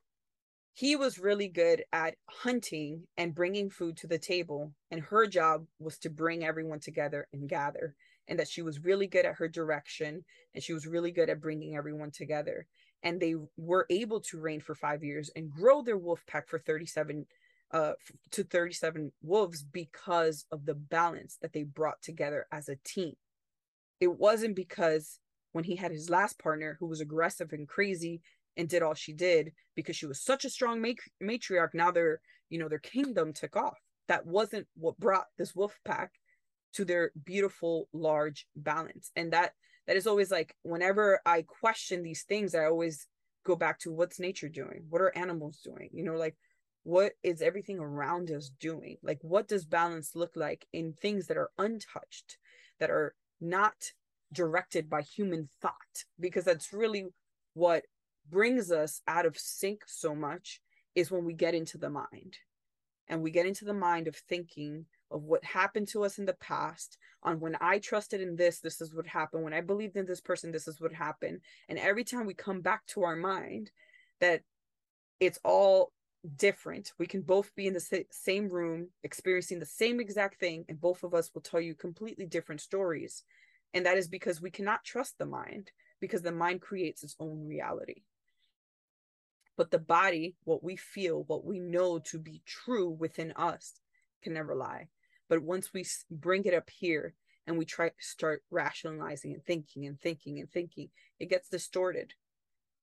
he 0.74 0.96
was 0.96 1.20
really 1.20 1.48
good 1.48 1.84
at 1.92 2.16
hunting 2.30 3.04
and 3.18 3.36
bringing 3.36 3.70
food 3.70 3.98
to 3.98 4.08
the 4.08 4.18
table 4.18 4.72
and 4.90 5.02
her 5.02 5.28
job 5.28 5.66
was 5.80 5.98
to 6.00 6.10
bring 6.10 6.46
everyone 6.46 6.80
together 6.80 7.28
and 7.34 7.50
gather 7.50 7.96
and 8.32 8.40
that 8.40 8.48
she 8.48 8.62
was 8.62 8.80
really 8.80 9.08
good 9.08 9.26
at 9.26 9.36
her 9.36 9.50
direction 9.50 10.24
and 10.56 10.64
she 10.64 10.72
was 10.72 10.88
really 10.88 11.12
good 11.12 11.30
at 11.30 11.42
bringing 11.42 11.76
everyone 11.76 12.12
together 12.12 12.66
and 13.04 13.20
they 13.20 13.36
were 13.58 13.86
able 13.90 14.22
to 14.22 14.40
reign 14.40 14.62
for 14.62 14.74
5 14.74 15.04
years 15.04 15.30
and 15.36 15.52
grow 15.52 15.82
their 15.82 15.98
wolf 15.98 16.24
pack 16.26 16.48
for 16.48 16.58
37 16.58 17.26
uh 17.72 17.92
to 18.32 18.44
37 18.46 19.12
wolves 19.22 19.64
because 19.64 20.46
of 20.50 20.66
the 20.66 20.74
balance 20.74 21.38
that 21.42 21.52
they 21.52 21.64
brought 21.64 22.02
together 22.02 22.48
as 22.54 22.70
a 22.70 22.78
team. 22.86 23.16
It 24.00 24.18
wasn't 24.18 24.56
because 24.56 25.20
when 25.52 25.66
he 25.66 25.76
had 25.76 25.92
his 25.92 26.10
last 26.10 26.40
partner 26.40 26.78
who 26.80 26.88
was 26.88 27.02
aggressive 27.02 27.52
and 27.52 27.68
crazy 27.68 28.22
and 28.56 28.70
did 28.70 28.82
all 28.82 28.94
she 28.94 29.12
did 29.12 29.52
because 29.76 29.98
she 29.98 30.06
was 30.06 30.22
such 30.22 30.46
a 30.46 30.50
strong 30.50 30.82
matriarch 31.22 31.74
now 31.74 31.92
their 31.92 32.22
you 32.50 32.58
know 32.58 32.70
their 32.70 32.80
kingdom 32.80 33.34
took 33.34 33.58
off. 33.58 33.80
That 34.08 34.26
wasn't 34.26 34.68
what 34.76 34.98
brought 35.00 35.28
this 35.38 35.54
wolf 35.54 35.78
pack 35.84 36.12
to 36.74 36.86
their 36.86 37.12
beautiful 37.24 37.88
large 37.94 38.48
balance. 38.56 39.12
And 39.16 39.34
that 39.34 39.54
that 39.88 39.98
is 39.98 40.08
always 40.08 40.32
like 40.32 40.56
whenever 40.62 41.20
i 41.26 41.42
question 41.42 42.04
these 42.04 42.24
things 42.24 42.54
i 42.54 42.66
always 42.66 43.08
go 43.44 43.56
back 43.56 43.80
to 43.80 43.92
what's 43.92 44.20
nature 44.20 44.50
doing? 44.50 44.86
What 44.90 45.02
are 45.02 45.18
animals 45.18 45.60
doing? 45.64 45.90
You 45.92 46.04
know 46.04 46.16
like 46.16 46.36
what 46.84 47.14
is 47.24 47.42
everything 47.42 47.80
around 47.80 48.32
us 48.32 48.50
doing? 48.60 48.98
Like 49.04 49.20
what 49.22 49.48
does 49.48 49.66
balance 49.66 50.16
look 50.16 50.32
like 50.36 50.66
in 50.74 50.94
things 50.94 51.28
that 51.28 51.38
are 51.38 51.52
untouched 51.58 52.38
that 52.80 52.90
are 52.90 53.14
not 53.40 53.76
directed 54.34 54.90
by 54.90 55.02
human 55.02 55.50
thought? 55.62 56.06
Because 56.20 56.46
that's 56.46 56.74
really 56.74 57.08
what 57.54 57.84
brings 58.30 58.72
us 58.72 59.02
out 59.08 59.26
of 59.26 59.38
sync 59.38 59.84
so 59.88 60.16
much 60.16 60.60
is 60.96 61.12
when 61.12 61.26
we 61.26 61.34
get 61.34 61.54
into 61.54 61.78
the 61.78 61.90
mind. 61.90 62.38
And 63.08 63.22
we 63.22 63.32
get 63.32 63.46
into 63.46 63.66
the 63.66 63.74
mind 63.74 64.08
of 64.08 64.16
thinking 64.16 64.86
of 65.12 65.24
what 65.24 65.44
happened 65.44 65.88
to 65.90 66.04
us 66.04 66.18
in 66.18 66.26
the 66.26 66.34
past 66.34 66.98
on 67.24 67.40
when 67.40 67.56
i 67.62 67.78
trusted 67.78 68.22
in 68.22 68.36
this 68.36 68.60
this 68.60 68.82
is 68.82 68.94
what 68.94 69.08
happened. 69.08 69.44
When 69.44 69.54
i 69.54 69.62
believed 69.62 69.98
in 69.98 70.06
this 70.06 70.22
person 70.22 70.52
this 70.52 70.68
is 70.68 70.80
what 70.82 70.94
happened. 70.94 71.42
And 71.70 71.78
every 71.78 72.04
time 72.04 72.26
we 72.26 72.34
come 72.34 72.62
back 72.62 72.86
to 72.88 73.04
our 73.04 73.16
mind 73.16 73.72
that 74.20 74.42
it's 75.20 75.40
all 75.44 75.92
different 76.38 76.94
we 77.00 77.08
can 77.08 77.22
both 77.22 77.54
be 77.56 77.66
in 77.66 77.74
the 77.74 78.06
same 78.12 78.48
room 78.48 78.90
experiencing 79.04 79.60
the 79.60 79.66
same 79.66 80.00
exact 80.00 80.40
thing 80.40 80.64
and 80.70 80.80
both 80.80 81.04
of 81.04 81.16
us 81.16 81.32
will 81.34 81.42
tell 81.42 81.62
you 81.62 81.76
completely 81.76 82.26
different 82.26 82.62
stories. 82.62 83.24
And 83.74 83.86
that 83.86 83.98
is 83.98 84.08
because 84.08 84.42
we 84.42 84.52
cannot 84.52 84.84
trust 84.84 85.18
the 85.18 85.26
mind 85.26 85.72
because 86.00 86.22
the 86.22 86.32
mind 86.32 86.62
creates 86.62 87.04
its 87.04 87.16
own 87.20 87.48
reality. 87.48 88.04
But 89.58 89.72
the 89.72 89.80
body, 89.80 90.36
what 90.44 90.64
we 90.64 90.76
feel, 90.76 91.24
what 91.28 91.46
we 91.46 91.60
know 91.60 92.00
to 92.00 92.20
be 92.20 92.42
true 92.46 92.90
within 92.90 93.32
us, 93.36 93.80
can 94.22 94.34
never 94.34 94.56
lie. 94.56 94.88
But 95.32 95.44
once 95.44 95.74
we 95.74 95.86
bring 96.10 96.44
it 96.44 96.54
up 96.54 96.70
here 96.70 97.14
and 97.48 97.58
we 97.58 97.64
try 97.64 97.88
to 97.88 97.96
start 98.00 98.44
rationalizing 98.52 99.32
and 99.32 99.42
thinking 99.46 99.86
and 99.86 99.98
thinking 99.98 100.42
and 100.42 100.52
thinking, 100.52 100.90
it 101.22 101.30
gets 101.30 101.48
distorted. 101.48 102.16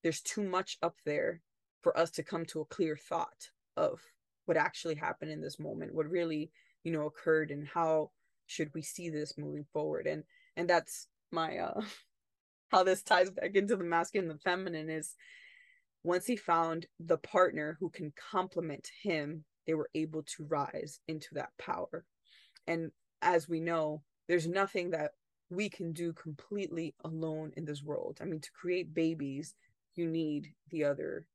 There's 0.02 0.22
too 0.22 0.42
much 0.42 0.78
up 0.82 0.96
there 1.04 1.42
for 1.82 1.94
us 1.94 2.11
to 2.12 2.22
come 2.22 2.46
to 2.46 2.62
a 2.62 2.64
clear 2.64 2.96
thought 2.96 3.50
of 3.76 4.00
what 4.46 4.56
actually 4.56 4.94
happened 4.94 5.30
in 5.30 5.42
this 5.42 5.58
moment, 5.58 5.94
what 5.94 6.08
really, 6.08 6.50
you 6.84 6.90
know, 6.90 7.04
occurred 7.04 7.50
and 7.50 7.68
how 7.68 8.12
should 8.46 8.72
we 8.72 8.80
see 8.80 9.11
this 9.11 9.37
moving 9.37 9.66
forward. 9.70 10.06
And 10.06 10.24
and 10.56 10.70
that's 10.70 11.06
my 11.30 11.58
uh 11.58 11.82
how 12.70 12.82
this 12.82 13.02
ties 13.02 13.30
back 13.30 13.56
into 13.56 13.76
the 13.76 13.84
masculine 13.84 14.30
and 14.30 14.38
the 14.38 14.42
feminine 14.42 14.88
is 14.88 15.16
once 16.02 16.24
he 16.24 16.37
found 16.37 16.87
the 16.98 17.18
partner 17.18 17.76
who 17.78 17.90
can 17.90 18.11
complement 18.16 18.88
him, 19.02 19.44
they 19.66 19.74
were 19.74 19.90
able 19.94 20.22
to 20.22 20.46
rise 20.46 21.00
into 21.08 21.34
that 21.34 21.50
power. 21.58 22.06
And 22.68 22.92
as 23.22 23.48
we 23.48 23.61
know, 23.61 24.02
there's 24.28 24.46
nothing 24.46 24.90
that 24.90 25.12
we 25.50 25.70
can 25.70 25.92
do 25.92 26.12
completely 26.12 26.94
alone 27.04 27.52
in 27.57 27.64
this 27.64 27.83
world. 27.83 28.18
I 28.20 28.26
mean, 28.26 28.40
to 28.40 28.52
create 28.52 28.94
babies, 28.94 29.54
you 29.96 30.07
need 30.07 30.54
the 30.70 30.85
other. 30.85 31.26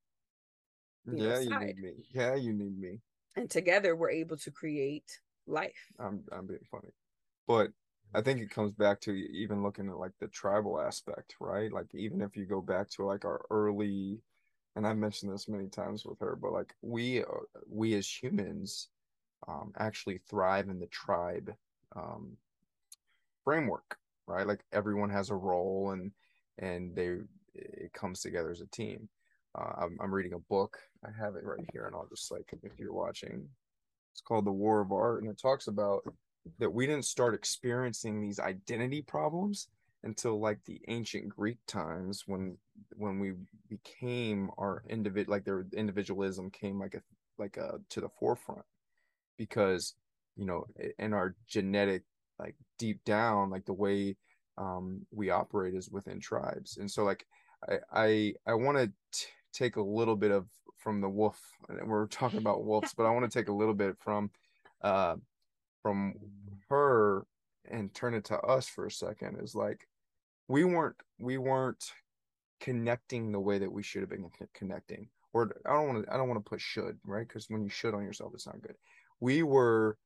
You 1.06 1.18
yeah, 1.18 1.40
know, 1.40 1.40
you 1.40 1.60
need 1.60 1.78
me. 1.80 1.94
Yeah, 2.14 2.36
you 2.36 2.54
need 2.54 2.80
me. 2.80 3.00
And 3.36 3.50
together, 3.50 3.96
we're 3.96 4.12
able 4.12 4.38
to 4.38 4.52
create 4.52 5.20
life. 5.48 5.92
I'm 6.00 6.24
I'm 6.32 6.48
being 6.48 6.66
funny, 6.72 6.94
but 7.48 7.72
I 8.14 8.22
think 8.22 8.42
it 8.42 8.52
comes 8.52 8.74
back 8.74 9.02
to 9.02 9.12
even 9.12 9.64
looking 9.64 9.90
at 9.90 9.98
like 9.98 10.14
the 10.20 10.28
tribal 10.28 10.80
aspect, 10.80 11.36
right? 11.40 11.72
Like 11.72 11.88
even 11.94 12.22
if 12.22 12.38
you 12.38 12.46
go 12.46 12.62
back 12.62 12.90
to 12.92 13.06
like 13.06 13.26
our 13.26 13.46
early 13.50 14.22
and 14.76 14.88
I've 14.88 14.98
mentioned 14.98 15.34
this 15.34 15.50
many 15.50 15.70
times 15.70 16.06
with 16.06 16.20
her, 16.20 16.36
but 16.36 16.54
like 16.54 16.76
we 16.82 17.22
uh, 17.24 17.28
we 17.70 17.96
as 17.96 18.08
humans 18.08 18.90
um, 19.48 19.74
actually 19.78 20.20
thrive 20.30 20.70
in 20.70 20.80
the 20.80 20.88
tribe 20.88 21.54
um, 21.96 22.38
framework, 23.44 23.98
right? 24.28 24.48
Like 24.48 24.64
everyone 24.72 25.10
has 25.10 25.30
a 25.30 25.36
role 25.36 25.92
and 25.92 26.12
and 26.60 26.96
they 26.96 27.18
it 27.56 27.94
comes 27.94 28.22
together 28.22 28.52
as 28.52 28.62
a 28.62 28.68
team. 28.68 29.10
Uh, 29.56 29.84
I'm, 29.84 29.98
I'm 30.02 30.14
reading 30.14 30.34
a 30.34 30.40
book. 30.40 30.80
I 31.06 31.10
have 31.18 31.36
it 31.36 31.44
right 31.44 31.66
here, 31.72 31.86
and 31.86 31.96
I'll 31.96 32.08
just 32.10 32.32
like 32.32 32.50
if 32.64 32.72
you're 32.80 32.94
watching, 32.94 33.48
it's 34.12 34.22
called 34.22 34.46
The 34.46 34.52
War 34.52 34.82
of 34.82 34.92
Art, 34.92 35.22
and 35.22 35.32
it 35.32 35.40
talks 35.40 35.68
about 35.68 36.04
that 36.60 36.74
we 36.74 36.86
didn't 36.88 37.06
start 37.06 37.34
experiencing 37.34 38.20
these 38.20 38.40
identity 38.40 39.02
problems 39.02 39.68
until 40.04 40.40
like 40.40 40.60
the 40.66 40.82
ancient 40.88 41.30
Greek 41.30 41.58
times 41.68 42.24
when 42.28 42.58
when 42.98 43.20
we 43.20 43.34
became 43.70 44.50
our 44.58 44.84
individual 44.90 45.34
like 45.34 45.46
their 45.46 45.66
individualism 45.74 46.50
came 46.50 46.80
like 46.80 46.96
a 46.96 47.02
like 47.38 47.58
a 47.58 47.80
to 47.90 48.02
the 48.02 48.10
forefront 48.10 48.66
because 49.38 49.96
you 50.36 50.46
know 50.46 50.66
in 51.00 51.14
our 51.14 51.36
genetic 51.48 52.04
like 52.40 52.56
deep 52.80 53.04
down 53.06 53.50
like 53.50 53.66
the 53.66 53.74
way 53.74 54.16
um 54.58 55.06
we 55.12 55.30
operate 55.30 55.74
is 55.74 55.90
within 55.90 56.20
tribes. 56.20 56.78
And 56.78 56.90
so 56.90 57.04
like 57.04 57.26
i 57.70 57.78
i 57.94 58.34
i 58.48 58.54
want 58.54 58.78
to 58.78 58.92
take 59.54 59.76
a 59.76 59.82
little 59.82 60.16
bit 60.16 60.32
of 60.32 60.48
from 60.78 61.00
the 61.00 61.10
wolf 61.10 61.40
we're 61.86 62.08
talking 62.08 62.40
about 62.40 62.66
wolves 62.66 62.94
but 62.94 63.06
i 63.06 63.10
want 63.10 63.30
to 63.30 63.40
take 63.40 63.48
a 63.48 63.54
little 63.54 63.74
bit 63.74 63.96
from 64.00 64.30
uh 64.82 65.16
from 65.82 66.14
her 66.70 67.26
and 67.70 67.94
turn 67.94 68.14
it 68.14 68.26
to 68.26 68.38
us 68.42 68.68
for 68.68 68.86
a 68.86 68.92
second 68.92 69.38
is 69.42 69.56
like 69.56 69.88
we 70.48 70.64
weren't 70.64 70.96
we 71.20 71.38
weren't 71.38 71.92
connecting 72.60 73.32
the 73.32 73.40
way 73.40 73.58
that 73.58 73.72
we 73.72 73.84
should 73.84 74.02
have 74.02 74.10
been 74.10 74.30
connecting 74.54 75.08
or 75.34 75.56
i 75.66 75.74
don't 75.74 75.88
want 75.88 76.06
to 76.06 76.14
i 76.14 76.18
don't 76.18 76.28
want 76.28 76.44
to 76.44 76.50
put 76.50 76.60
should 76.62 76.98
right? 77.06 77.28
Because 77.28 77.50
when 77.50 77.64
you 77.64 77.70
should 77.70 77.94
on 77.94 78.04
yourself 78.04 78.34
it's 78.34 78.46
not 78.46 78.62
good 78.62 78.76
we 79.24 79.42
were 79.42 79.98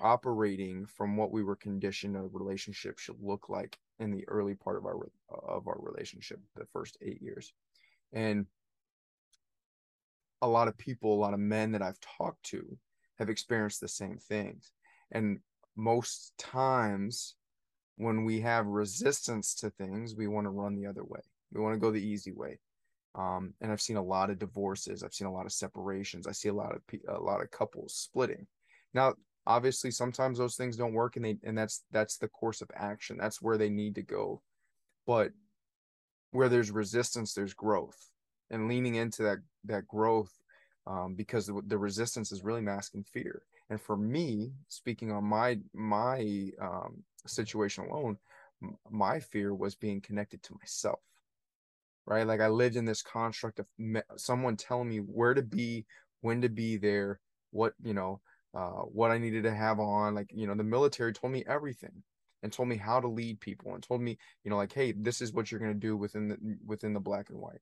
operating 0.00 0.84
from 0.84 1.16
what 1.16 1.30
we 1.30 1.44
were 1.44 1.56
conditioned 1.56 2.16
a 2.16 2.22
relationship 2.32 2.98
should 2.98 3.16
look 3.22 3.48
like 3.48 3.78
in 4.00 4.10
the 4.10 4.26
early 4.28 4.54
part 4.54 4.76
of 4.76 4.84
our 4.84 4.96
of 5.30 5.68
our 5.68 5.78
relationship 5.80 6.40
the 6.56 6.66
first 6.72 6.96
eight 7.00 7.22
years 7.22 7.52
and 8.12 8.46
a 10.42 10.48
lot 10.48 10.68
of 10.68 10.76
people 10.76 11.14
a 11.14 11.22
lot 11.24 11.34
of 11.34 11.40
men 11.40 11.72
that 11.72 11.82
i've 11.82 12.00
talked 12.00 12.42
to 12.42 12.76
have 13.18 13.28
experienced 13.28 13.80
the 13.80 13.88
same 13.88 14.18
things 14.18 14.72
and 15.12 15.38
most 15.76 16.32
times 16.36 17.36
when 17.98 18.24
we 18.24 18.40
have 18.40 18.66
resistance 18.66 19.54
to 19.56 19.70
things, 19.70 20.14
we 20.14 20.28
want 20.28 20.44
to 20.44 20.50
run 20.50 20.76
the 20.76 20.86
other 20.86 21.04
way. 21.04 21.20
We 21.52 21.60
want 21.60 21.74
to 21.74 21.80
go 21.80 21.90
the 21.90 22.04
easy 22.04 22.32
way. 22.32 22.60
Um, 23.18 23.52
and 23.60 23.72
I've 23.72 23.80
seen 23.80 23.96
a 23.96 24.02
lot 24.02 24.30
of 24.30 24.38
divorces. 24.38 25.02
I've 25.02 25.12
seen 25.12 25.26
a 25.26 25.32
lot 25.32 25.44
of 25.44 25.52
separations. 25.52 26.26
I 26.28 26.32
see 26.32 26.48
a 26.48 26.54
lot 26.54 26.74
of 26.74 26.82
a 27.08 27.20
lot 27.20 27.42
of 27.42 27.50
couples 27.50 27.94
splitting. 27.94 28.46
Now, 28.94 29.14
obviously, 29.44 29.90
sometimes 29.90 30.38
those 30.38 30.54
things 30.54 30.76
don't 30.76 30.92
work, 30.94 31.16
and 31.16 31.24
they 31.24 31.36
and 31.42 31.58
that's 31.58 31.82
that's 31.90 32.16
the 32.16 32.28
course 32.28 32.60
of 32.60 32.70
action. 32.74 33.18
That's 33.18 33.42
where 33.42 33.58
they 33.58 33.70
need 33.70 33.96
to 33.96 34.02
go. 34.02 34.40
But 35.04 35.32
where 36.30 36.48
there's 36.48 36.70
resistance, 36.70 37.34
there's 37.34 37.54
growth, 37.54 37.98
and 38.50 38.68
leaning 38.68 38.94
into 38.94 39.24
that 39.24 39.38
that 39.64 39.88
growth 39.88 40.32
um, 40.86 41.14
because 41.14 41.46
the, 41.46 41.60
the 41.66 41.78
resistance 41.78 42.30
is 42.30 42.44
really 42.44 42.60
masking 42.62 43.02
fear. 43.02 43.42
And 43.68 43.80
for 43.80 43.96
me, 43.96 44.52
speaking 44.68 45.10
on 45.10 45.24
my 45.24 45.58
my 45.74 46.50
um, 46.62 47.02
situation 47.26 47.84
alone, 47.84 48.16
my 48.88 49.18
fear 49.18 49.54
was 49.54 49.74
being 49.74 50.00
connected 50.00 50.40
to 50.44 50.54
myself. 50.54 51.00
Right, 52.08 52.26
like 52.26 52.40
I 52.40 52.48
lived 52.48 52.76
in 52.76 52.86
this 52.86 53.02
construct 53.02 53.58
of 53.58 53.66
me- 53.76 54.00
someone 54.16 54.56
telling 54.56 54.88
me 54.88 54.98
where 54.98 55.34
to 55.34 55.42
be, 55.42 55.84
when 56.22 56.40
to 56.40 56.48
be 56.48 56.78
there, 56.78 57.20
what 57.50 57.74
you 57.82 57.92
know, 57.92 58.20
uh, 58.54 58.80
what 58.80 59.10
I 59.10 59.18
needed 59.18 59.42
to 59.42 59.54
have 59.54 59.78
on. 59.78 60.14
Like 60.14 60.30
you 60.34 60.46
know, 60.46 60.54
the 60.54 60.64
military 60.64 61.12
told 61.12 61.32
me 61.32 61.44
everything 61.46 62.02
and 62.42 62.52
told 62.52 62.68
me 62.68 62.76
how 62.76 62.98
to 63.00 63.08
lead 63.08 63.40
people 63.40 63.74
and 63.74 63.82
told 63.82 64.00
me 64.00 64.16
you 64.44 64.50
know 64.50 64.56
like 64.56 64.72
hey 64.72 64.92
this 64.92 65.20
is 65.20 65.32
what 65.32 65.50
you're 65.50 65.58
going 65.60 65.72
to 65.72 65.78
do 65.78 65.96
within 65.96 66.28
the 66.28 66.36
within 66.64 66.94
the 66.94 67.00
black 67.00 67.30
and 67.30 67.38
white 67.40 67.60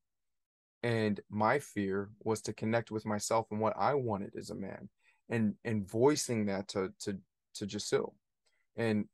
and 0.83 1.19
my 1.31 1.59
fear 1.59 2.11
was 2.25 2.43
to 2.43 2.53
connect 2.53 2.91
with 2.91 3.07
myself 3.07 3.47
and 3.51 3.59
what 3.59 3.73
i 3.79 3.95
wanted 3.95 4.31
as 4.37 4.51
a 4.51 4.55
man 4.55 4.87
and 5.29 5.55
and 5.65 5.89
voicing 5.89 6.47
that 6.47 6.69
to 6.69 6.93
to 7.01 7.19
to 7.55 7.67
Jessyl, 7.67 8.13
and 8.77 9.07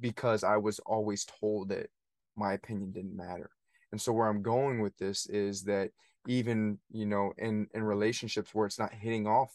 because 0.00 0.44
I 0.44 0.56
was 0.56 0.80
always 0.80 1.24
told 1.24 1.68
that 1.70 1.88
my 2.36 2.52
opinion 2.52 2.92
didn't 2.92 3.16
matter. 3.16 3.50
And 3.96 4.00
so 4.02 4.12
where 4.12 4.28
I'm 4.28 4.42
going 4.42 4.82
with 4.82 4.94
this 4.98 5.24
is 5.24 5.62
that 5.62 5.88
even 6.28 6.78
you 6.92 7.06
know 7.06 7.32
in 7.38 7.66
in 7.72 7.82
relationships 7.82 8.54
where 8.54 8.66
it's 8.66 8.78
not 8.78 8.92
hitting 8.92 9.26
off 9.26 9.50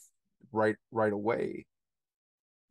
right 0.52 0.78
right 0.92 1.14
away 1.14 1.68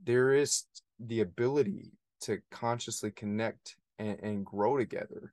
there 0.05 0.35
is 0.35 0.65
the 0.99 1.21
ability 1.21 1.93
to 2.23 2.41
consciously 2.51 3.13
connect 3.13 3.77
and, 4.01 4.19
and 4.21 4.45
grow 4.45 4.79
together 4.79 5.33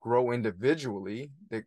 grow 0.00 0.30
individually 0.30 1.30
that 1.50 1.64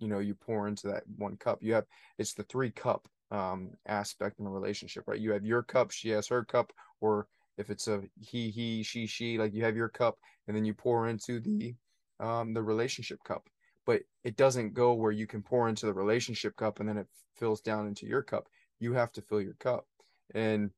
you 0.00 0.08
know 0.08 0.18
you 0.18 0.34
pour 0.34 0.66
into 0.66 0.88
that 0.88 1.04
one 1.16 1.36
cup. 1.36 1.60
You 1.62 1.74
have 1.74 1.84
it's 2.18 2.34
the 2.34 2.42
three 2.42 2.72
cup 2.72 3.06
um 3.30 3.70
aspect 3.86 4.40
in 4.40 4.46
a 4.46 4.50
relationship 4.50 5.04
right? 5.06 5.20
You 5.20 5.30
have 5.30 5.44
your 5.44 5.62
cup 5.62 5.92
she 5.92 6.08
has 6.08 6.26
her 6.26 6.44
cup 6.44 6.72
or 7.00 7.28
if 7.56 7.70
it's 7.70 7.86
a 7.86 8.02
he 8.20 8.50
he 8.50 8.82
she 8.82 9.06
she 9.06 9.38
like 9.38 9.54
you 9.54 9.62
have 9.62 9.76
your 9.76 9.90
cup 9.90 10.18
and 10.48 10.56
then 10.56 10.64
you 10.64 10.74
pour 10.74 11.06
into 11.06 11.38
the 11.38 11.76
um 12.20 12.54
the 12.54 12.62
relationship 12.62 13.18
cup 13.24 13.48
but 13.86 14.02
it 14.22 14.36
doesn't 14.36 14.74
go 14.74 14.94
where 14.94 15.12
you 15.12 15.26
can 15.26 15.42
pour 15.42 15.68
into 15.68 15.86
the 15.86 15.92
relationship 15.92 16.56
cup 16.56 16.80
and 16.80 16.88
then 16.88 16.96
it 16.96 17.06
fills 17.36 17.60
down 17.60 17.86
into 17.86 18.06
your 18.06 18.22
cup. 18.22 18.48
You 18.80 18.94
have 18.94 19.12
to 19.12 19.22
fill 19.22 19.40
your 19.40 19.54
cup. 19.54 19.86
And 20.34 20.70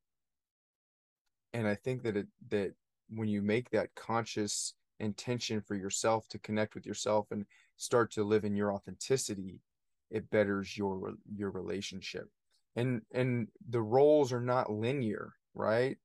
and 1.53 1.69
i 1.69 1.75
think 1.75 2.03
that 2.03 2.17
it 2.17 2.27
that 2.49 2.73
when 3.09 3.29
you 3.29 3.41
make 3.41 3.71
that 3.71 3.95
conscious 3.95 4.75
intention 4.99 5.61
for 5.61 5.77
yourself 5.77 6.27
to 6.29 6.39
connect 6.41 6.75
with 6.75 6.85
yourself 6.85 7.29
and 7.31 7.47
start 7.77 8.11
to 8.11 8.25
live 8.25 8.45
in 8.45 8.57
your 8.57 8.73
authenticity 8.73 9.61
it 10.11 10.29
betters 10.31 10.77
your 10.77 11.15
your 11.35 11.51
relationship. 11.51 12.29
And 12.75 13.03
and 13.13 13.49
the 13.69 13.83
roles 13.83 14.33
are 14.33 14.41
not 14.41 14.71
linear 14.71 15.35
right? 15.55 15.97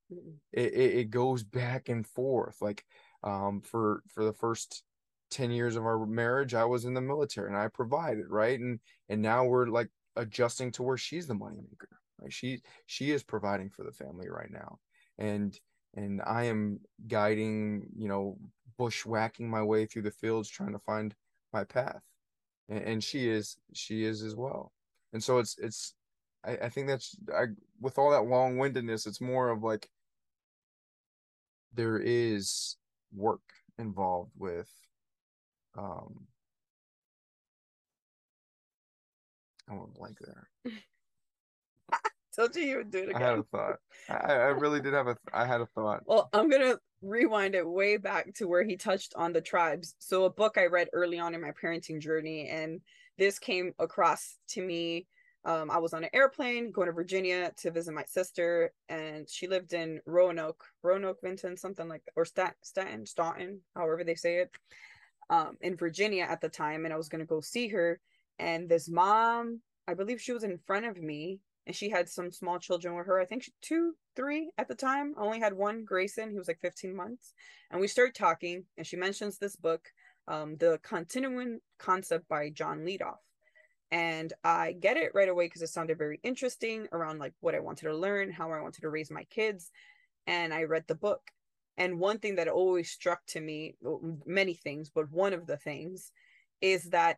It, 0.53 0.73
it, 0.73 0.95
it 0.95 1.09
goes 1.09 1.43
back 1.43 1.89
and 1.89 2.07
forth. 2.07 2.61
Like 2.61 2.85
um 3.23 3.61
for 3.61 4.01
for 4.07 4.23
the 4.23 4.33
first 4.33 4.83
10 5.31 5.51
years 5.51 5.75
of 5.75 5.83
our 5.83 6.05
marriage 6.05 6.53
i 6.53 6.63
was 6.63 6.85
in 6.85 6.93
the 6.93 7.01
military 7.01 7.47
and 7.47 7.57
i 7.57 7.67
provided 7.67 8.25
right? 8.29 8.59
And 8.59 8.79
and 9.09 9.21
now 9.21 9.45
we're 9.45 9.67
like 9.67 9.89
adjusting 10.15 10.71
to 10.73 10.83
where 10.83 10.97
she's 10.97 11.27
the 11.27 11.33
money 11.33 11.57
maker 11.57 11.89
right? 12.21 12.31
She 12.31 12.61
she 12.85 13.11
is 13.11 13.23
providing 13.23 13.69
for 13.69 13.83
the 13.83 13.91
family 13.91 14.29
right 14.29 14.51
now. 14.51 14.79
And 15.17 15.57
and 15.95 16.21
i 16.25 16.43
am 16.43 16.79
guiding 17.07 17.85
you 17.97 18.07
know 18.07 18.37
bushwhacking 18.77 19.49
my 19.49 19.61
way 19.61 19.85
through 19.85 20.03
the 20.03 20.11
fields 20.11 20.49
trying 20.49 20.71
to 20.71 20.79
find 20.79 21.13
my 21.51 21.63
path. 21.63 22.01
And, 22.69 22.83
and 22.83 23.03
she 23.03 23.29
is 23.29 23.57
she 23.73 24.03
is 24.03 24.23
as 24.23 24.35
well. 24.35 24.71
And 25.13 25.23
so 25.23 25.39
it's 25.39 25.57
it's 25.57 25.93
I, 26.45 26.51
I 26.53 26.69
think 26.69 26.87
that's 26.87 27.15
I 27.35 27.45
with 27.79 27.97
all 27.97 28.11
that 28.11 28.25
long 28.25 28.57
windedness, 28.57 29.05
it's 29.07 29.21
more 29.21 29.49
of 29.49 29.63
like 29.63 29.89
there 31.73 31.99
is 31.99 32.77
work 33.13 33.41
involved 33.77 34.31
with 34.37 34.69
um 35.77 36.27
I 39.69 39.75
went 39.75 39.93
blank 39.93 40.17
there. 40.19 40.49
Told 42.35 42.55
you 42.55 42.63
you 42.63 42.77
would 42.77 42.91
do 42.91 42.99
it 42.99 43.09
again. 43.09 43.21
I 43.21 43.25
had 43.25 43.39
a 43.39 43.43
thought. 43.43 43.75
I, 44.09 44.33
I 44.33 44.47
really 44.47 44.81
did 44.81 44.93
have 44.93 45.07
a 45.07 45.17
I 45.33 45.45
had 45.45 45.61
a 45.61 45.65
thought. 45.65 46.03
Well, 46.05 46.29
I'm 46.33 46.49
gonna 46.49 46.77
rewind 47.01 47.55
it 47.55 47.67
way 47.67 47.97
back 47.97 48.33
to 48.35 48.47
where 48.47 48.63
he 48.63 48.77
touched 48.77 49.13
on 49.15 49.33
the 49.33 49.41
tribes. 49.41 49.95
So 49.99 50.25
a 50.25 50.29
book 50.29 50.57
I 50.57 50.67
read 50.67 50.89
early 50.93 51.19
on 51.19 51.35
in 51.35 51.41
my 51.41 51.51
parenting 51.51 51.99
journey, 51.99 52.47
and 52.47 52.81
this 53.17 53.37
came 53.37 53.73
across 53.79 54.37
to 54.49 54.61
me 54.61 55.07
um, 55.43 55.71
I 55.71 55.79
was 55.79 55.93
on 55.93 56.03
an 56.03 56.09
airplane 56.13 56.71
going 56.71 56.87
to 56.87 56.93
Virginia 56.93 57.51
to 57.57 57.71
visit 57.71 57.93
my 57.93 58.03
sister, 58.03 58.73
and 58.89 59.27
she 59.27 59.47
lived 59.47 59.73
in 59.73 59.99
Roanoke, 60.05 60.63
Roanoke, 60.83 61.19
Vinton, 61.23 61.57
something 61.57 61.87
like 61.87 62.05
that, 62.05 62.11
or 62.15 62.25
Stat, 62.25 62.55
Staten, 62.61 63.05
Staunton, 63.05 63.61
however 63.75 64.03
they 64.03 64.15
say 64.15 64.37
it, 64.37 64.51
um, 65.31 65.57
in 65.61 65.75
Virginia 65.75 66.27
at 66.29 66.41
the 66.41 66.49
time. 66.49 66.85
And 66.85 66.93
I 66.93 66.97
was 66.97 67.09
to 67.09 67.25
go 67.25 67.41
see 67.41 67.69
her. 67.69 67.99
And 68.37 68.69
this 68.69 68.87
mom, 68.87 69.61
I 69.87 69.95
believe 69.95 70.21
she 70.21 70.33
was 70.33 70.43
in 70.43 70.59
front 70.67 70.85
of 70.85 71.01
me, 71.01 71.39
and 71.65 71.75
she 71.75 71.89
had 71.89 72.07
some 72.09 72.31
small 72.31 72.59
children 72.59 72.95
with 72.95 73.07
her. 73.07 73.19
I 73.19 73.25
think 73.25 73.43
she, 73.43 73.51
two, 73.61 73.93
three 74.15 74.51
at 74.59 74.67
the 74.67 74.75
time. 74.75 75.15
I 75.17 75.21
only 75.21 75.39
had 75.39 75.53
one, 75.53 75.83
Grayson. 75.83 76.29
He 76.29 76.37
was 76.37 76.47
like 76.47 76.59
15 76.61 76.95
months. 76.95 77.33
And 77.71 77.81
we 77.81 77.87
started 77.87 78.13
talking, 78.13 78.65
and 78.77 78.85
she 78.85 78.97
mentions 78.97 79.37
this 79.37 79.55
book, 79.55 79.87
um, 80.27 80.57
The 80.57 80.79
Continuum 80.83 81.61
Concept 81.79 82.27
by 82.27 82.49
Jean 82.49 82.85
Liedloff 82.85 83.17
and 83.91 84.31
I 84.43 84.71
get 84.71 84.97
it 84.97 85.13
right 85.13 85.27
away 85.27 85.45
because 85.47 85.61
it 85.61 85.67
sounded 85.67 85.97
very 85.97 86.19
interesting 86.23 86.87
around 86.93 87.19
like 87.19 87.33
what 87.41 87.55
I 87.55 87.59
wanted 87.59 87.87
to 87.87 87.95
learn, 87.95 88.31
how 88.31 88.51
I 88.51 88.61
wanted 88.61 88.81
to 88.81 88.89
raise 88.89 89.11
my 89.11 89.25
kids, 89.25 89.69
and 90.25 90.53
I 90.53 90.63
read 90.63 90.85
the 90.87 90.95
book. 90.95 91.21
And 91.81 91.99
one 91.99 92.19
thing 92.19 92.35
that 92.35 92.47
always 92.47 92.91
struck 92.91 93.25
to 93.29 93.41
me, 93.41 93.73
many 94.23 94.53
things, 94.53 94.91
but 94.93 95.11
one 95.11 95.33
of 95.33 95.47
the 95.47 95.57
things 95.57 96.11
is 96.61 96.83
that 96.91 97.17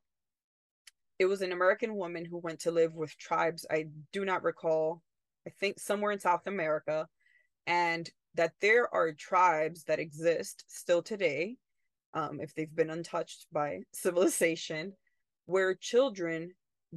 it 1.20 1.26
was 1.26 1.42
an 1.42 1.52
American 1.52 1.96
woman 1.96 2.24
who 2.24 2.38
went 2.38 2.62
to 2.62 2.72
live 2.72 2.96
with 2.96 3.18
tribes. 3.18 3.66
I 3.70 3.88
do 4.14 4.24
not 4.24 4.42
recall, 4.42 5.02
I 5.46 5.50
think 5.50 5.82
somewhere 5.82 6.14
in 6.14 6.20
South 6.22 6.48
America, 6.48 7.10
and 7.68 8.10
that 8.36 8.54
there 8.62 8.88
are 8.96 9.12
tribes 9.12 9.84
that 9.84 10.00
exist 10.00 10.64
still 10.70 11.02
today, 11.02 11.58
um, 12.14 12.40
if 12.40 12.56
they've 12.56 12.74
been 12.74 12.90
untouched 12.90 13.48
by 13.52 13.80
civilization, 13.94 14.94
where 15.46 15.76
children 15.76 16.54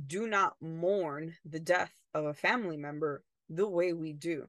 do 0.06 0.28
not 0.28 0.54
mourn 0.60 1.34
the 1.44 1.58
death 1.58 1.94
of 2.14 2.26
a 2.26 2.34
family 2.34 2.76
member 2.76 3.24
the 3.48 3.68
way 3.68 3.92
we 3.92 4.12
do. 4.12 4.46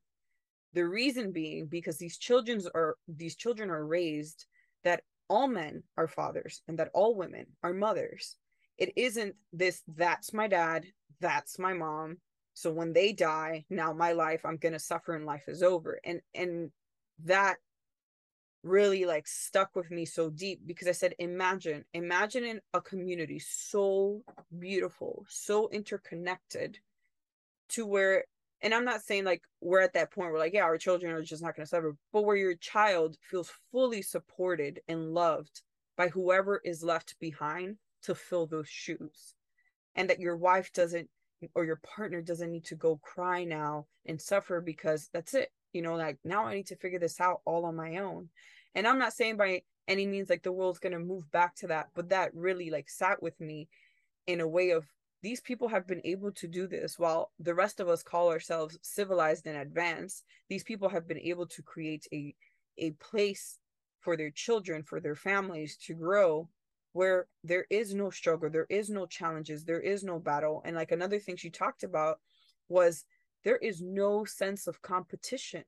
The 0.74 0.86
reason 0.86 1.32
being 1.32 1.68
because 1.68 1.98
these 1.98 2.18
children 2.18 2.62
are 2.76 2.96
these 3.08 3.36
children 3.36 3.70
are 3.70 3.86
raised 3.86 4.46
that 4.84 5.04
all 5.30 5.48
men 5.48 5.84
are 5.98 6.08
fathers 6.08 6.62
and 6.68 6.80
that 6.80 6.90
all 6.94 7.16
women 7.16 7.48
are 7.64 7.74
mothers. 7.74 8.36
It 8.78 8.94
isn't 8.96 9.36
this 9.54 9.82
that's 9.88 10.34
my 10.34 10.48
dad, 10.48 10.86
that's 11.20 11.58
my 11.58 11.74
mom. 11.74 12.18
So 12.54 12.72
when 12.72 12.94
they 12.94 13.14
die, 13.14 13.66
now 13.70 13.94
my 13.94 14.14
life 14.14 14.46
I'm 14.46 14.58
going 14.58 14.74
to 14.74 14.80
suffer 14.80 15.16
and 15.16 15.26
life 15.26 15.44
is 15.48 15.64
over. 15.64 16.00
And 16.04 16.22
and 16.36 16.72
that 17.24 17.58
really 18.64 19.06
like 19.06 19.28
stuck 19.28 19.76
with 19.76 19.90
me 19.92 20.06
so 20.06 20.30
deep 20.30 20.62
because 20.66 20.88
I 20.88 20.92
said, 20.92 21.16
imagine, 21.20 21.86
imagine 21.94 22.44
in 22.44 22.62
a 22.74 22.82
community 22.82 23.40
so 23.40 24.22
beautiful, 24.58 25.26
so 25.30 25.70
interconnected 25.70 26.80
to 27.70 27.86
where, 27.86 28.26
and 28.62 28.74
I'm 28.74 28.86
not 28.86 29.02
saying 29.02 29.24
like 29.24 29.44
we're 29.62 29.82
at 29.82 29.94
that 29.94 30.12
point 30.12 30.32
where 30.32 30.40
like, 30.40 30.54
yeah, 30.54 30.64
our 30.64 30.78
children 30.78 31.12
are 31.14 31.22
just 31.22 31.44
not 31.44 31.56
going 31.56 31.66
to 31.66 31.70
suffer, 31.70 31.96
but 32.12 32.26
where 32.26 32.36
your 32.36 32.56
child 32.56 33.18
feels 33.22 33.52
fully 33.72 34.02
supported 34.02 34.82
and 34.88 35.14
loved 35.14 35.62
by 35.96 36.08
whoever 36.08 36.62
is 36.64 36.84
left 36.84 37.16
behind 37.20 37.78
to 38.04 38.16
fill 38.16 38.48
those 38.48 38.68
shoes. 38.68 39.36
And 39.96 40.10
that 40.10 40.20
your 40.20 40.36
wife 40.36 40.72
doesn't 40.74 41.10
or 41.54 41.66
your 41.66 41.80
partner 41.84 42.22
doesn't 42.22 42.52
need 42.52 42.66
to 42.66 42.76
go 42.76 43.00
cry 43.04 43.44
now 43.44 43.86
and 44.06 44.20
suffer 44.20 44.62
because 44.62 45.10
that's 45.14 45.34
it 45.34 45.52
you 45.74 45.82
know 45.82 45.96
like 45.96 46.18
now 46.24 46.46
i 46.46 46.56
need 46.56 46.66
to 46.66 46.76
figure 46.76 47.00
this 47.00 47.20
out 47.20 47.42
all 47.46 47.66
on 47.66 47.76
my 47.76 47.98
own 47.98 48.28
and 48.74 48.88
i'm 48.88 48.98
not 48.98 49.14
saying 49.14 49.38
by 49.38 49.62
any 49.88 50.08
means 50.08 50.30
like 50.30 50.44
the 50.44 50.52
world's 50.52 50.80
going 50.80 50.94
to 50.94 51.00
move 51.00 51.30
back 51.32 51.56
to 51.56 51.68
that 51.68 51.88
but 51.94 52.10
that 52.10 52.34
really 52.34 52.70
like 52.70 52.90
sat 52.90 53.22
with 53.22 53.40
me 53.40 53.68
in 54.26 54.42
a 54.42 54.48
way 54.48 54.72
of 54.72 54.86
these 55.24 55.42
people 55.42 55.68
have 55.68 55.88
been 55.88 56.02
able 56.04 56.32
to 56.32 56.48
do 56.48 56.68
this 56.68 57.00
while 57.00 57.32
the 57.40 57.56
rest 57.56 57.80
of 57.80 57.90
us 57.90 58.04
call 58.04 58.30
ourselves 58.30 58.78
civilized 58.82 59.48
and 59.48 59.58
advanced 59.58 60.24
these 60.50 60.64
people 60.64 60.90
have 60.90 61.08
been 61.08 61.20
able 61.20 61.48
to 61.48 61.62
create 61.62 62.08
a 62.14 62.36
a 62.78 62.92
place 62.92 63.60
for 64.00 64.16
their 64.16 64.30
children 64.30 64.84
for 64.84 65.00
their 65.00 65.16
families 65.16 65.76
to 65.78 65.94
grow 65.94 66.48
where 66.94 67.28
there 67.44 67.66
is 67.70 67.94
no 67.94 68.10
struggle 68.10 68.50
there 68.50 68.68
is 68.70 68.90
no 68.90 69.06
challenges 69.06 69.64
there 69.66 69.82
is 69.82 70.04
no 70.04 70.20
battle. 70.20 70.62
And 70.66 70.76
like 70.76 70.92
another 70.92 71.20
thing 71.20 71.36
she 71.36 71.50
talked 71.50 71.84
about 71.84 72.20
was 72.70 73.06
there 73.44 73.58
is 73.58 73.82
no 73.82 74.26
sense 74.26 74.68
of 74.68 74.82
competition. 74.82 75.64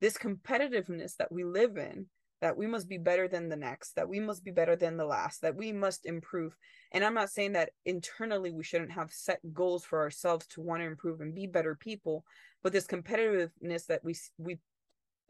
This 0.00 0.16
competitiveness 0.16 1.16
that 1.16 1.32
we 1.32 1.44
live 1.44 1.76
in 1.76 2.06
that 2.40 2.56
we 2.56 2.66
must 2.66 2.88
be 2.88 2.98
better 2.98 3.28
than 3.28 3.48
the 3.48 3.56
next 3.56 3.94
that 3.96 4.08
we 4.08 4.20
must 4.20 4.44
be 4.44 4.50
better 4.50 4.76
than 4.76 4.96
the 4.96 5.04
last 5.04 5.42
that 5.42 5.56
we 5.56 5.72
must 5.72 6.06
improve. 6.06 6.56
And 6.92 7.04
i'm 7.04 7.14
not 7.14 7.30
saying 7.30 7.52
that 7.52 7.70
internally 7.84 8.50
we 8.50 8.64
shouldn't 8.64 8.92
have 8.92 9.12
set 9.12 9.40
goals 9.52 9.84
for 9.84 10.00
ourselves 10.00 10.46
to 10.48 10.60
want 10.60 10.82
to 10.82 10.86
improve 10.86 11.20
and 11.20 11.34
be 11.34 11.46
better 11.46 11.74
people 11.74 12.24
but 12.62 12.72
this 12.72 12.86
competitiveness 12.86 13.86
that 13.86 14.04
we 14.04 14.14
we 14.38 14.58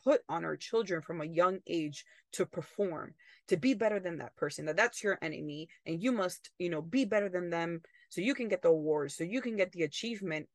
put 0.02 0.22
on 0.28 0.44
our 0.44 0.56
children 0.56 1.02
from 1.02 1.20
a 1.20 1.26
young 1.26 1.58
age 1.66 2.04
to 2.32 2.46
perform 2.46 3.12
to 3.48 3.56
be 3.56 3.74
better 3.74 4.00
than 4.00 4.18
that 4.18 4.34
person 4.36 4.64
that 4.64 4.76
that's 4.76 5.02
your 5.02 5.18
enemy 5.20 5.68
and 5.86 6.02
you 6.02 6.12
must 6.12 6.50
you 6.58 6.70
know 6.70 6.80
be 6.80 7.04
better 7.04 7.28
than 7.28 7.50
them 7.50 7.82
so 8.08 8.20
you 8.20 8.34
can 8.34 8.48
get 8.48 8.62
the 8.62 8.68
awards 8.68 9.14
so 9.14 9.24
you 9.24 9.40
can 9.40 9.56
get 9.56 9.72
the 9.72 9.82
achievement 9.82 10.48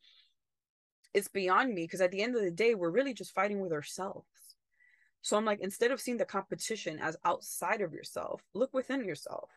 it's 1.14 1.28
beyond 1.28 1.74
me 1.74 1.84
because 1.84 2.02
at 2.02 2.12
the 2.12 2.22
end 2.22 2.36
of 2.36 2.42
the 2.42 2.52
day 2.52 2.76
we're 2.76 2.90
really 2.90 3.14
just 3.14 3.34
fighting 3.34 3.60
with 3.60 3.72
ourselves 3.72 4.26
so 5.26 5.36
i'm 5.36 5.44
like 5.44 5.60
instead 5.60 5.90
of 5.90 6.00
seeing 6.00 6.18
the 6.18 6.24
competition 6.24 7.00
as 7.00 7.18
outside 7.26 7.82
of 7.82 7.94
yourself 7.94 8.44
look 8.54 8.72
within 8.76 9.04
yourself. 9.04 9.50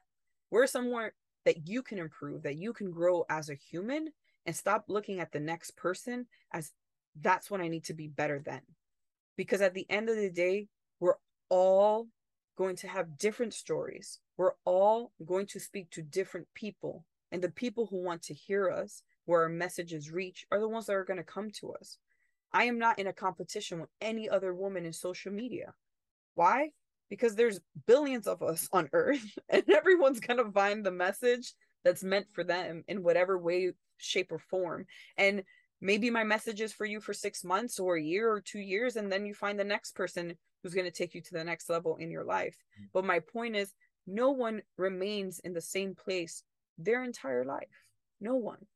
Where's 0.48 0.70
somewhere 0.70 1.12
that 1.44 1.68
you 1.68 1.82
can 1.82 1.98
improve 1.98 2.42
that 2.44 2.56
you 2.56 2.72
can 2.72 2.90
grow 2.90 3.26
as 3.28 3.50
a 3.50 3.54
human 3.54 4.08
and 4.46 4.56
stop 4.56 4.86
looking 4.88 5.20
at 5.20 5.30
the 5.30 5.40
next 5.40 5.76
person 5.76 6.26
as 6.54 6.72
that's 7.20 7.50
what 7.50 7.60
i 7.60 7.68
need 7.68 7.84
to 7.84 7.92
be 7.92 8.08
better 8.08 8.40
than. 8.42 8.62
Because 9.36 9.60
at 9.60 9.74
the 9.74 9.84
end 9.90 10.08
of 10.08 10.16
the 10.16 10.30
day 10.30 10.68
we're 11.00 11.18
all 11.50 12.08
going 12.56 12.76
to 12.76 12.88
have 12.88 13.18
different 13.18 13.52
stories. 13.52 14.20
We're 14.38 14.54
all 14.64 15.12
going 15.26 15.48
to 15.48 15.60
speak 15.60 15.90
to 15.90 16.02
different 16.02 16.46
people. 16.54 17.04
And 17.30 17.42
the 17.42 17.50
people 17.50 17.86
who 17.86 18.02
want 18.02 18.22
to 18.22 18.34
hear 18.34 18.70
us, 18.70 19.02
where 19.26 19.42
our 19.42 19.50
messages 19.50 20.10
reach, 20.10 20.46
are 20.50 20.58
the 20.58 20.68
ones 20.68 20.86
that 20.86 20.96
are 20.96 21.04
going 21.04 21.18
to 21.18 21.24
come 21.24 21.50
to 21.60 21.74
us. 21.74 21.98
I 22.52 22.64
am 22.64 22.78
not 22.78 22.98
in 22.98 23.06
a 23.06 23.12
competition 23.12 23.80
with 23.80 23.90
any 24.00 24.28
other 24.28 24.54
woman 24.54 24.86
in 24.86 24.92
social 24.92 25.32
media. 25.32 25.72
Why? 26.34 26.70
Because 27.10 27.34
there's 27.34 27.60
billions 27.86 28.26
of 28.26 28.42
us 28.42 28.68
on 28.72 28.88
earth 28.92 29.24
and 29.48 29.68
everyone's 29.68 30.20
going 30.20 30.44
to 30.44 30.50
find 30.52 30.84
the 30.84 30.90
message 30.90 31.52
that's 31.84 32.04
meant 32.04 32.26
for 32.32 32.44
them 32.44 32.84
in 32.88 33.02
whatever 33.02 33.38
way, 33.38 33.72
shape, 33.98 34.32
or 34.32 34.38
form. 34.38 34.86
And 35.16 35.42
maybe 35.80 36.10
my 36.10 36.24
message 36.24 36.60
is 36.60 36.72
for 36.72 36.84
you 36.84 37.00
for 37.00 37.12
six 37.12 37.44
months 37.44 37.78
or 37.78 37.96
a 37.96 38.02
year 38.02 38.30
or 38.30 38.40
two 38.40 38.60
years, 38.60 38.96
and 38.96 39.10
then 39.10 39.26
you 39.26 39.34
find 39.34 39.58
the 39.58 39.64
next 39.64 39.94
person 39.94 40.34
who's 40.62 40.74
going 40.74 40.86
to 40.86 40.90
take 40.90 41.14
you 41.14 41.20
to 41.22 41.32
the 41.32 41.44
next 41.44 41.70
level 41.70 41.96
in 41.96 42.10
your 42.10 42.24
life. 42.24 42.56
Mm. 42.80 42.86
But 42.92 43.04
my 43.04 43.20
point 43.20 43.56
is, 43.56 43.72
no 44.06 44.30
one 44.30 44.62
remains 44.76 45.38
in 45.40 45.52
the 45.52 45.60
same 45.60 45.94
place 45.94 46.42
their 46.78 47.04
entire 47.04 47.44
life. 47.44 47.68
No 48.20 48.36
one. 48.36 48.66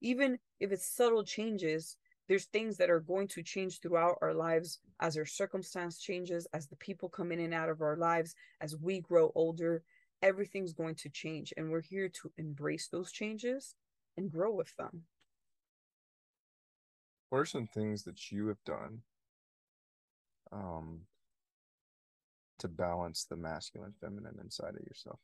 Even 0.00 0.38
if 0.58 0.72
it's 0.72 0.86
subtle 0.86 1.24
changes, 1.24 1.96
there's 2.28 2.44
things 2.46 2.76
that 2.76 2.90
are 2.90 3.00
going 3.00 3.28
to 3.28 3.42
change 3.42 3.80
throughout 3.80 4.18
our 4.22 4.34
lives 4.34 4.78
as 5.00 5.16
our 5.16 5.26
circumstance 5.26 5.98
changes, 5.98 6.46
as 6.54 6.68
the 6.68 6.76
people 6.76 7.08
come 7.08 7.32
in 7.32 7.40
and 7.40 7.52
out 7.52 7.68
of 7.68 7.82
our 7.82 7.96
lives, 7.96 8.34
as 8.60 8.76
we 8.76 9.00
grow 9.00 9.32
older. 9.34 9.82
Everything's 10.22 10.72
going 10.72 10.94
to 10.94 11.08
change, 11.08 11.52
and 11.56 11.70
we're 11.70 11.82
here 11.82 12.08
to 12.08 12.30
embrace 12.38 12.88
those 12.88 13.10
changes 13.10 13.74
and 14.16 14.30
grow 14.30 14.54
with 14.54 14.74
them. 14.76 15.02
What 17.30 17.38
are 17.38 17.46
some 17.46 17.66
things 17.66 18.04
that 18.04 18.30
you 18.30 18.48
have 18.48 18.62
done 18.64 19.00
um, 20.52 21.00
to 22.60 22.68
balance 22.68 23.24
the 23.24 23.36
masculine 23.36 23.94
feminine 24.00 24.38
inside 24.40 24.74
of 24.76 24.86
yourself? 24.86 25.18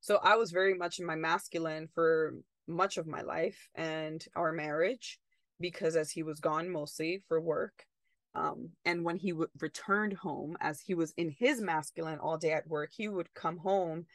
So 0.00 0.20
I 0.22 0.36
was 0.36 0.52
very 0.52 0.74
much 0.74 0.98
in 0.98 1.06
my 1.06 1.16
masculine 1.16 1.88
for 1.92 2.34
much 2.66 2.96
of 2.96 3.06
my 3.06 3.20
life 3.22 3.68
and 3.74 4.24
our 4.34 4.52
marriage 4.52 5.18
because 5.60 5.96
as 5.96 6.10
he 6.10 6.22
was 6.22 6.40
gone 6.40 6.68
mostly 6.68 7.22
for 7.28 7.40
work 7.40 7.86
um, 8.34 8.70
and 8.84 9.04
when 9.04 9.16
he 9.16 9.30
w- 9.30 9.48
returned 9.60 10.14
home 10.14 10.56
as 10.60 10.80
he 10.80 10.94
was 10.94 11.12
in 11.16 11.34
his 11.38 11.60
masculine 11.60 12.18
all 12.18 12.38
day 12.38 12.52
at 12.52 12.66
work 12.68 12.90
he 12.92 13.08
would 13.08 13.32
come 13.34 13.58
home 13.58 14.06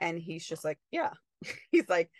and 0.00 0.18
he's 0.18 0.46
just 0.46 0.64
like 0.64 0.78
yeah. 0.90 1.12
He's 1.70 1.88
like 1.88 2.10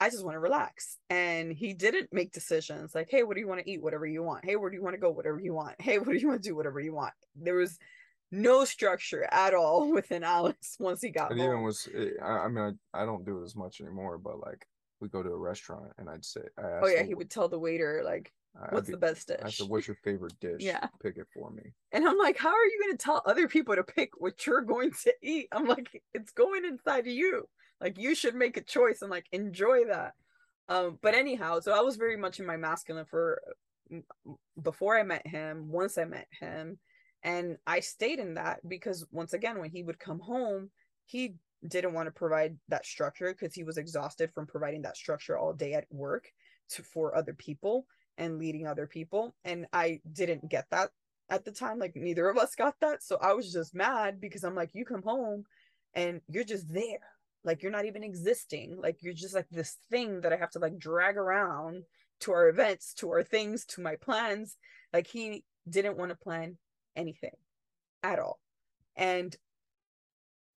i 0.00 0.10
just 0.10 0.24
want 0.24 0.34
to 0.34 0.40
relax. 0.40 0.98
And 1.10 1.52
he 1.52 1.74
didn't 1.74 2.12
make 2.12 2.32
decisions 2.32 2.94
like 2.94 3.08
hey 3.10 3.22
what 3.22 3.34
do 3.34 3.40
you 3.40 3.48
want 3.48 3.60
to 3.60 3.70
eat? 3.70 3.82
Whatever 3.82 4.06
you 4.06 4.22
want. 4.22 4.44
Hey 4.44 4.56
where 4.56 4.68
do 4.68 4.76
you 4.76 4.82
want 4.82 4.94
to 4.94 5.00
go? 5.00 5.10
Whatever 5.10 5.40
you 5.40 5.54
want. 5.54 5.80
Hey 5.80 5.98
what 6.00 6.08
do 6.08 6.18
you 6.18 6.28
want 6.28 6.42
to 6.42 6.48
do? 6.48 6.56
Whatever 6.56 6.80
you 6.80 6.92
want. 6.94 7.14
There 7.36 7.54
was 7.54 7.78
no 8.30 8.64
structure 8.64 9.26
at 9.30 9.54
all 9.54 9.92
within 9.94 10.24
Alex 10.24 10.76
once 10.80 11.00
he 11.00 11.10
got 11.10 11.30
it 11.30 11.38
home. 11.38 11.46
even 11.46 11.62
was 11.62 11.88
eh, 11.94 12.10
I, 12.22 12.44
I 12.44 12.48
mean 12.48 12.78
I, 12.94 13.02
I 13.02 13.06
don't 13.06 13.24
do 13.24 13.40
it 13.40 13.44
as 13.44 13.56
much 13.56 13.80
anymore 13.80 14.18
but 14.18 14.40
like 14.40 14.66
we 15.02 15.08
go 15.08 15.22
to 15.22 15.30
a 15.30 15.36
restaurant 15.36 15.92
and 15.98 16.08
I'd 16.08 16.24
say 16.24 16.42
oh 16.58 16.86
yeah 16.86 17.02
he 17.02 17.14
would 17.14 17.30
tell 17.30 17.48
the 17.48 17.58
waiter 17.58 18.02
like 18.04 18.32
what's 18.70 18.86
be, 18.86 18.92
the 18.92 18.98
best 18.98 19.28
dish 19.28 19.40
I 19.42 19.50
said 19.50 19.68
what's 19.68 19.88
your 19.88 19.96
favorite 20.04 20.34
dish? 20.40 20.60
Yeah. 20.60 20.86
Pick 21.02 21.16
it 21.16 21.26
for 21.34 21.50
me. 21.50 21.72
And 21.90 22.06
I'm 22.06 22.18
like 22.18 22.38
how 22.38 22.50
are 22.50 22.66
you 22.66 22.80
going 22.82 22.96
to 22.96 23.04
tell 23.04 23.22
other 23.26 23.48
people 23.48 23.74
to 23.74 23.82
pick 23.82 24.10
what 24.16 24.46
you're 24.46 24.62
going 24.62 24.92
to 25.02 25.14
eat? 25.22 25.48
I'm 25.52 25.66
like 25.66 25.88
it's 26.14 26.32
going 26.32 26.64
inside 26.64 27.00
of 27.00 27.12
you. 27.12 27.48
Like 27.80 27.98
you 27.98 28.14
should 28.14 28.34
make 28.34 28.56
a 28.56 28.62
choice 28.62 29.02
and 29.02 29.10
like 29.10 29.26
enjoy 29.32 29.86
that. 29.86 30.12
Um 30.68 30.98
but 31.02 31.14
anyhow 31.14 31.60
so 31.60 31.72
I 31.72 31.80
was 31.80 31.96
very 31.96 32.16
much 32.16 32.38
in 32.38 32.46
my 32.46 32.56
masculine 32.56 33.06
for 33.06 33.42
before 34.62 34.98
I 34.98 35.02
met 35.02 35.26
him 35.26 35.68
once 35.68 35.98
I 35.98 36.04
met 36.04 36.28
him 36.40 36.78
and 37.22 37.56
I 37.66 37.80
stayed 37.80 38.18
in 38.18 38.34
that 38.34 38.66
because 38.66 39.06
once 39.12 39.32
again, 39.32 39.58
when 39.60 39.70
he 39.70 39.82
would 39.82 39.98
come 39.98 40.18
home, 40.18 40.70
he 41.06 41.34
didn't 41.66 41.94
want 41.94 42.06
to 42.06 42.12
provide 42.12 42.56
that 42.68 42.86
structure 42.86 43.32
because 43.32 43.54
he 43.54 43.64
was 43.64 43.78
exhausted 43.78 44.30
from 44.32 44.46
providing 44.46 44.82
that 44.82 44.96
structure 44.96 45.38
all 45.38 45.52
day 45.52 45.74
at 45.74 45.86
work 45.90 46.30
to 46.70 46.82
for 46.82 47.16
other 47.16 47.34
people 47.34 47.86
and 48.18 48.38
leading 48.38 48.66
other 48.66 48.86
people. 48.86 49.34
And 49.44 49.66
I 49.72 50.00
didn't 50.12 50.48
get 50.48 50.66
that 50.70 50.90
at 51.30 51.44
the 51.44 51.52
time. 51.52 51.78
Like 51.78 51.96
neither 51.96 52.28
of 52.28 52.36
us 52.36 52.54
got 52.54 52.74
that. 52.80 53.02
So 53.02 53.18
I 53.20 53.32
was 53.32 53.52
just 53.52 53.74
mad 53.74 54.20
because 54.20 54.44
I'm 54.44 54.54
like, 54.54 54.70
you 54.74 54.84
come 54.84 55.02
home 55.02 55.44
and 55.94 56.20
you're 56.28 56.44
just 56.44 56.72
there. 56.72 57.00
Like 57.44 57.62
you're 57.62 57.72
not 57.72 57.86
even 57.86 58.04
existing. 58.04 58.78
Like 58.80 58.98
you're 59.00 59.14
just 59.14 59.34
like 59.34 59.48
this 59.50 59.76
thing 59.90 60.20
that 60.22 60.32
I 60.32 60.36
have 60.36 60.50
to 60.50 60.58
like 60.58 60.78
drag 60.78 61.16
around 61.16 61.84
to 62.20 62.32
our 62.32 62.48
events, 62.48 62.94
to 62.94 63.10
our 63.10 63.22
things, 63.22 63.64
to 63.66 63.80
my 63.80 63.96
plans. 63.96 64.56
Like 64.92 65.06
he 65.06 65.44
didn't 65.68 65.96
want 65.96 66.10
to 66.10 66.16
plan 66.16 66.56
anything 66.96 67.34
at 68.02 68.18
all. 68.18 68.38
And 68.96 69.34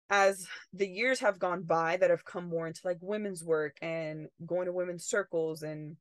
as 0.09 0.47
the 0.73 0.87
years 0.87 1.19
have 1.19 1.39
gone 1.39 1.63
by 1.63 1.97
that 1.97 2.09
have 2.09 2.25
come 2.25 2.47
more 2.47 2.67
into 2.67 2.81
like 2.83 2.97
women's 3.01 3.43
work 3.43 3.77
and 3.81 4.27
going 4.45 4.65
to 4.65 4.73
women's 4.73 5.05
circles 5.05 5.63
and 5.63 5.95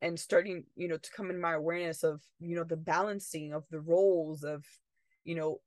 and 0.00 0.18
starting 0.18 0.64
you 0.76 0.86
know 0.86 0.96
to 0.96 1.10
come 1.10 1.30
in 1.30 1.40
my 1.40 1.54
awareness 1.54 2.04
of 2.04 2.20
you 2.40 2.54
know 2.54 2.64
the 2.64 2.76
balancing 2.76 3.52
of 3.52 3.64
the 3.70 3.80
roles 3.80 4.44
of 4.44 4.64
you 5.24 5.34
know 5.34 5.60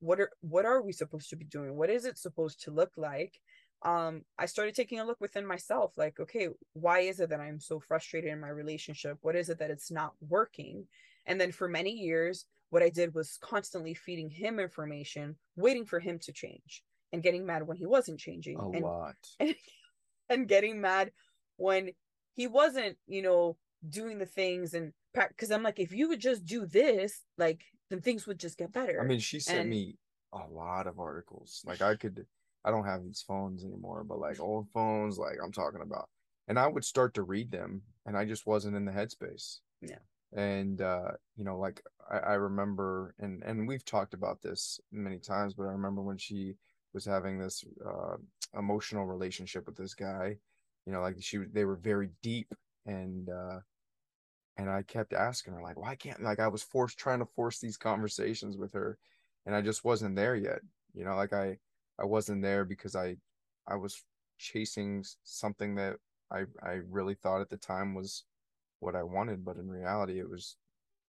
what 0.00 0.20
are 0.20 0.30
what 0.40 0.64
are 0.64 0.82
we 0.82 0.92
supposed 0.92 1.30
to 1.30 1.36
be 1.36 1.44
doing? 1.44 1.74
What 1.74 1.90
is 1.90 2.04
it 2.04 2.18
supposed 2.18 2.62
to 2.64 2.70
look 2.70 2.92
like? 2.96 3.38
Um 3.82 4.22
i 4.38 4.46
started 4.46 4.74
taking 4.74 5.00
a 5.00 5.04
look 5.04 5.20
within 5.20 5.46
myself 5.46 5.92
like 5.98 6.18
okay 6.18 6.48
why 6.72 7.00
is 7.00 7.20
it 7.20 7.28
that 7.28 7.40
i'm 7.40 7.60
so 7.60 7.78
frustrated 7.78 8.30
in 8.30 8.40
my 8.40 8.48
relationship? 8.48 9.18
What 9.20 9.36
is 9.36 9.48
it 9.50 9.58
that 9.58 9.70
it's 9.70 9.90
not 9.90 10.14
working? 10.20 10.86
And 11.26 11.40
then 11.40 11.52
for 11.52 11.68
many 11.68 11.92
years 11.92 12.46
what 12.70 12.82
I 12.82 12.88
did 12.88 13.14
was 13.14 13.38
constantly 13.40 13.94
feeding 13.94 14.28
him 14.28 14.58
information, 14.58 15.36
waiting 15.54 15.86
for 15.86 16.00
him 16.00 16.18
to 16.20 16.32
change 16.32 16.82
and 17.12 17.22
getting 17.22 17.46
mad 17.46 17.66
when 17.66 17.76
he 17.76 17.86
wasn't 17.86 18.18
changing. 18.18 18.58
A 18.58 18.70
and, 18.70 18.82
lot. 18.82 19.14
And, 19.40 19.54
and 20.28 20.48
getting 20.48 20.80
mad 20.80 21.12
when 21.56 21.90
he 22.34 22.48
wasn't, 22.48 22.96
you 23.06 23.22
know, 23.22 23.56
doing 23.88 24.18
the 24.18 24.26
things 24.26 24.74
and 24.74 24.92
because 25.14 25.50
I'm 25.50 25.62
like, 25.62 25.78
if 25.78 25.92
you 25.92 26.08
would 26.08 26.20
just 26.20 26.44
do 26.44 26.66
this, 26.66 27.22
like 27.38 27.62
then 27.90 28.00
things 28.00 28.26
would 28.26 28.40
just 28.40 28.58
get 28.58 28.72
better. 28.72 29.00
I 29.00 29.06
mean, 29.06 29.20
she 29.20 29.38
sent 29.38 29.60
and, 29.60 29.70
me 29.70 29.96
a 30.32 30.46
lot 30.50 30.86
of 30.86 30.98
articles. 30.98 31.62
Like 31.64 31.80
I 31.80 31.94
could 31.94 32.26
I 32.64 32.70
don't 32.70 32.86
have 32.86 33.04
these 33.04 33.24
phones 33.26 33.64
anymore, 33.64 34.04
but 34.04 34.18
like 34.18 34.40
old 34.40 34.66
phones, 34.74 35.16
like 35.16 35.36
I'm 35.42 35.52
talking 35.52 35.82
about. 35.82 36.08
And 36.48 36.58
I 36.58 36.66
would 36.66 36.84
start 36.84 37.14
to 37.14 37.22
read 37.22 37.50
them 37.50 37.82
and 38.04 38.16
I 38.16 38.24
just 38.24 38.46
wasn't 38.46 38.76
in 38.76 38.84
the 38.84 38.92
headspace. 38.92 39.58
Yeah 39.80 39.98
and 40.32 40.80
uh 40.80 41.10
you 41.36 41.44
know 41.44 41.58
like 41.58 41.82
I, 42.10 42.18
I 42.18 42.34
remember 42.34 43.14
and 43.18 43.42
and 43.44 43.68
we've 43.68 43.84
talked 43.84 44.14
about 44.14 44.42
this 44.42 44.80
many 44.90 45.18
times 45.18 45.54
but 45.54 45.64
i 45.64 45.72
remember 45.72 46.02
when 46.02 46.18
she 46.18 46.54
was 46.96 47.04
having 47.04 47.38
this 47.38 47.64
uh 47.86 48.16
emotional 48.58 49.06
relationship 49.06 49.66
with 49.66 49.76
this 49.76 49.94
guy 49.94 50.36
you 50.86 50.92
know 50.92 51.00
like 51.00 51.16
she 51.20 51.38
they 51.52 51.64
were 51.64 51.76
very 51.76 52.10
deep 52.22 52.52
and 52.86 53.28
uh 53.28 53.58
and 54.56 54.68
i 54.70 54.82
kept 54.82 55.12
asking 55.12 55.54
her 55.54 55.62
like 55.62 55.78
why 55.78 55.94
can't 55.94 56.22
like 56.22 56.40
i 56.40 56.48
was 56.48 56.62
forced 56.62 56.98
trying 56.98 57.20
to 57.20 57.28
force 57.36 57.60
these 57.60 57.76
conversations 57.76 58.56
with 58.56 58.72
her 58.72 58.98
and 59.46 59.54
i 59.54 59.60
just 59.60 59.84
wasn't 59.84 60.16
there 60.16 60.34
yet 60.34 60.60
you 60.94 61.04
know 61.04 61.14
like 61.14 61.32
i 61.32 61.56
i 62.00 62.04
wasn't 62.04 62.42
there 62.42 62.64
because 62.64 62.96
i 62.96 63.16
i 63.68 63.76
was 63.76 64.02
chasing 64.38 65.04
something 65.22 65.74
that 65.76 65.96
i 66.32 66.40
i 66.62 66.80
really 66.90 67.14
thought 67.14 67.42
at 67.42 67.50
the 67.50 67.56
time 67.56 67.94
was 67.94 68.24
what 68.80 68.96
I 68.96 69.02
wanted, 69.02 69.44
but 69.44 69.56
in 69.56 69.68
reality, 69.68 70.18
it 70.18 70.28
was 70.28 70.56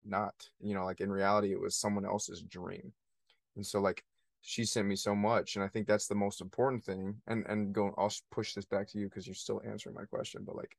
not. 0.04 0.34
You 0.60 0.74
know, 0.74 0.84
like 0.84 1.00
in 1.00 1.10
reality, 1.10 1.52
it 1.52 1.60
was 1.60 1.76
someone 1.76 2.04
else's 2.04 2.42
dream. 2.42 2.92
And 3.56 3.66
so, 3.66 3.80
like, 3.80 4.04
she 4.42 4.64
sent 4.64 4.88
me 4.88 4.96
so 4.96 5.14
much, 5.14 5.56
and 5.56 5.64
I 5.64 5.68
think 5.68 5.86
that's 5.86 6.06
the 6.06 6.14
most 6.14 6.40
important 6.40 6.84
thing. 6.84 7.16
And 7.26 7.46
and 7.46 7.72
go, 7.72 7.94
I'll 7.96 8.12
push 8.30 8.54
this 8.54 8.64
back 8.64 8.88
to 8.88 8.98
you 8.98 9.08
because 9.08 9.26
you're 9.26 9.34
still 9.34 9.62
answering 9.66 9.94
my 9.94 10.04
question. 10.04 10.42
But 10.44 10.56
like, 10.56 10.76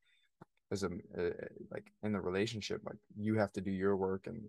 as 0.72 0.84
a 0.84 0.88
uh, 0.88 1.32
like 1.72 1.92
in 2.04 2.14
the 2.14 2.22
relationship, 2.22 2.82
like 2.86 2.98
you 3.18 3.36
have 3.36 3.52
to 3.54 3.62
do 3.62 3.72
your 3.72 3.96
work, 3.96 4.28
and 4.28 4.42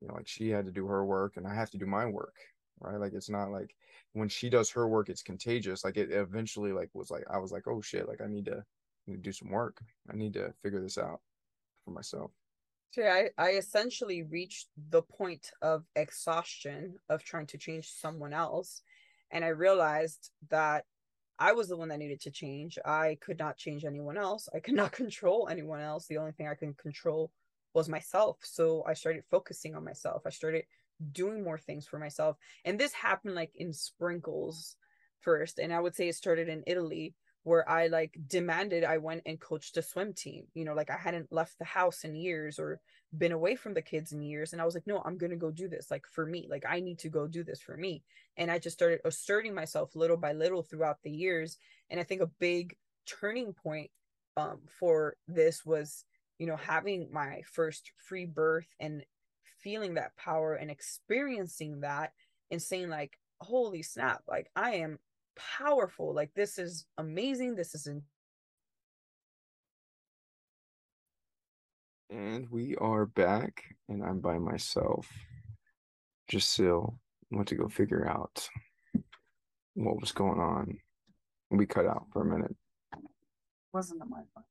you 0.00 0.08
know, 0.08 0.14
like 0.14 0.28
she 0.28 0.48
had 0.48 0.66
to 0.66 0.72
do 0.72 0.86
her 0.86 1.04
work, 1.04 1.36
and 1.36 1.46
I 1.46 1.54
have 1.54 1.70
to 1.70 1.78
do 1.78 1.86
my 1.86 2.06
work 2.06 2.34
right 2.80 3.00
like 3.00 3.14
it's 3.14 3.30
not 3.30 3.50
like 3.50 3.74
when 4.12 4.28
she 4.28 4.50
does 4.50 4.68
her 4.68 4.86
work 4.86 5.08
it's 5.08 5.22
contagious 5.22 5.82
like 5.82 5.96
it 5.96 6.12
eventually 6.12 6.72
like 6.72 6.90
was 6.92 7.10
like 7.10 7.24
i 7.30 7.38
was 7.38 7.50
like 7.50 7.66
oh 7.66 7.80
shit 7.80 8.06
like 8.06 8.20
i 8.20 8.26
need 8.26 8.44
to, 8.44 8.62
need 9.06 9.14
to 9.14 9.22
do 9.22 9.32
some 9.32 9.48
work 9.48 9.80
i 10.12 10.14
need 10.14 10.34
to 10.34 10.52
figure 10.62 10.82
this 10.82 10.98
out 10.98 11.20
for 11.86 11.92
myself. 11.92 12.30
So 12.92 13.02
I, 13.02 13.28
I 13.36 13.50
essentially 13.50 14.22
reached 14.22 14.68
the 14.90 15.02
point 15.02 15.50
of 15.60 15.84
exhaustion 15.94 16.96
of 17.08 17.22
trying 17.22 17.46
to 17.48 17.58
change 17.58 17.88
someone 17.90 18.32
else. 18.32 18.82
And 19.30 19.44
I 19.44 19.48
realized 19.48 20.30
that 20.50 20.84
I 21.38 21.52
was 21.52 21.68
the 21.68 21.76
one 21.76 21.88
that 21.88 21.98
needed 21.98 22.20
to 22.22 22.30
change. 22.30 22.78
I 22.84 23.18
could 23.20 23.38
not 23.38 23.58
change 23.58 23.84
anyone 23.84 24.16
else. 24.16 24.48
I 24.54 24.60
could 24.60 24.74
not 24.74 24.92
control 25.02 25.48
anyone 25.50 25.80
else. 25.80 26.06
The 26.06 26.18
only 26.18 26.32
thing 26.32 26.48
I 26.48 26.54
can 26.54 26.74
control 26.74 27.30
was 27.74 27.88
myself. 27.88 28.38
So 28.42 28.82
I 28.86 28.94
started 28.94 29.24
focusing 29.30 29.74
on 29.74 29.84
myself. 29.84 30.22
I 30.24 30.30
started 30.30 30.64
doing 31.12 31.44
more 31.44 31.58
things 31.58 31.86
for 31.86 31.98
myself. 31.98 32.36
And 32.64 32.78
this 32.78 32.94
happened 32.94 33.34
like 33.34 33.52
in 33.54 33.72
sprinkles 33.74 34.76
first. 35.20 35.58
And 35.58 35.72
I 35.72 35.80
would 35.80 35.94
say 35.94 36.08
it 36.08 36.14
started 36.14 36.48
in 36.48 36.62
Italy 36.66 37.14
where 37.46 37.68
I 37.70 37.86
like 37.86 38.18
demanded 38.26 38.82
I 38.82 38.98
went 38.98 39.22
and 39.24 39.38
coached 39.38 39.76
a 39.76 39.82
swim 39.82 40.12
team. 40.14 40.48
You 40.54 40.64
know, 40.64 40.74
like 40.74 40.90
I 40.90 40.96
hadn't 40.96 41.30
left 41.30 41.56
the 41.60 41.64
house 41.64 42.02
in 42.02 42.16
years 42.16 42.58
or 42.58 42.80
been 43.16 43.30
away 43.30 43.54
from 43.54 43.72
the 43.72 43.82
kids 43.82 44.10
in 44.10 44.20
years. 44.20 44.52
And 44.52 44.60
I 44.60 44.64
was 44.64 44.74
like, 44.74 44.88
no, 44.88 45.00
I'm 45.04 45.16
going 45.16 45.30
to 45.30 45.36
go 45.36 45.52
do 45.52 45.68
this 45.68 45.88
like 45.88 46.08
for 46.10 46.26
me. 46.26 46.48
Like 46.50 46.64
I 46.68 46.80
need 46.80 46.98
to 46.98 47.08
go 47.08 47.28
do 47.28 47.44
this 47.44 47.60
for 47.60 47.76
me. 47.76 48.02
And 48.36 48.50
I 48.50 48.58
just 48.58 48.76
started 48.76 48.98
asserting 49.04 49.54
myself 49.54 49.94
little 49.94 50.16
by 50.16 50.32
little 50.32 50.64
throughout 50.64 50.96
the 51.04 51.10
years. 51.12 51.56
And 51.88 52.00
I 52.00 52.02
think 52.02 52.20
a 52.20 52.30
big 52.40 52.74
turning 53.06 53.52
point 53.52 53.92
um 54.36 54.58
for 54.66 55.14
this 55.28 55.64
was 55.64 56.04
you 56.40 56.48
know 56.48 56.56
having 56.56 57.06
my 57.12 57.42
first 57.52 57.92
free 57.96 58.26
birth 58.26 58.66
and 58.80 59.04
feeling 59.62 59.94
that 59.94 60.16
power 60.16 60.54
and 60.54 60.68
experiencing 60.68 61.82
that 61.82 62.10
and 62.50 62.60
saying 62.60 62.88
like 62.88 63.16
holy 63.40 63.82
snap 63.82 64.22
like 64.26 64.50
i 64.56 64.72
am 64.72 64.98
powerful 65.36 66.14
like 66.14 66.32
this 66.34 66.58
is 66.58 66.86
amazing 66.98 67.54
this 67.54 67.74
is 67.74 67.86
in- 67.86 68.02
and 72.10 72.48
we 72.50 72.74
are 72.76 73.06
back 73.06 73.64
and 73.88 74.02
i'm 74.04 74.20
by 74.20 74.38
myself. 74.38 75.08
Just 76.28 76.50
still 76.52 76.98
went 77.30 77.48
to 77.48 77.54
go 77.54 77.68
figure 77.68 78.08
out 78.08 78.48
what 79.74 80.00
was 80.00 80.10
going 80.10 80.40
on. 80.40 80.78
We 81.50 81.66
cut 81.66 81.86
out 81.86 82.06
for 82.12 82.22
a 82.22 82.24
minute. 82.24 82.56
Wasn't 83.72 84.00
my 84.08 84.22
fault. 84.34 84.46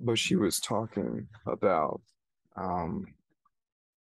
But 0.00 0.18
she 0.18 0.34
was 0.34 0.58
talking 0.60 1.28
about 1.46 2.00
um 2.56 3.06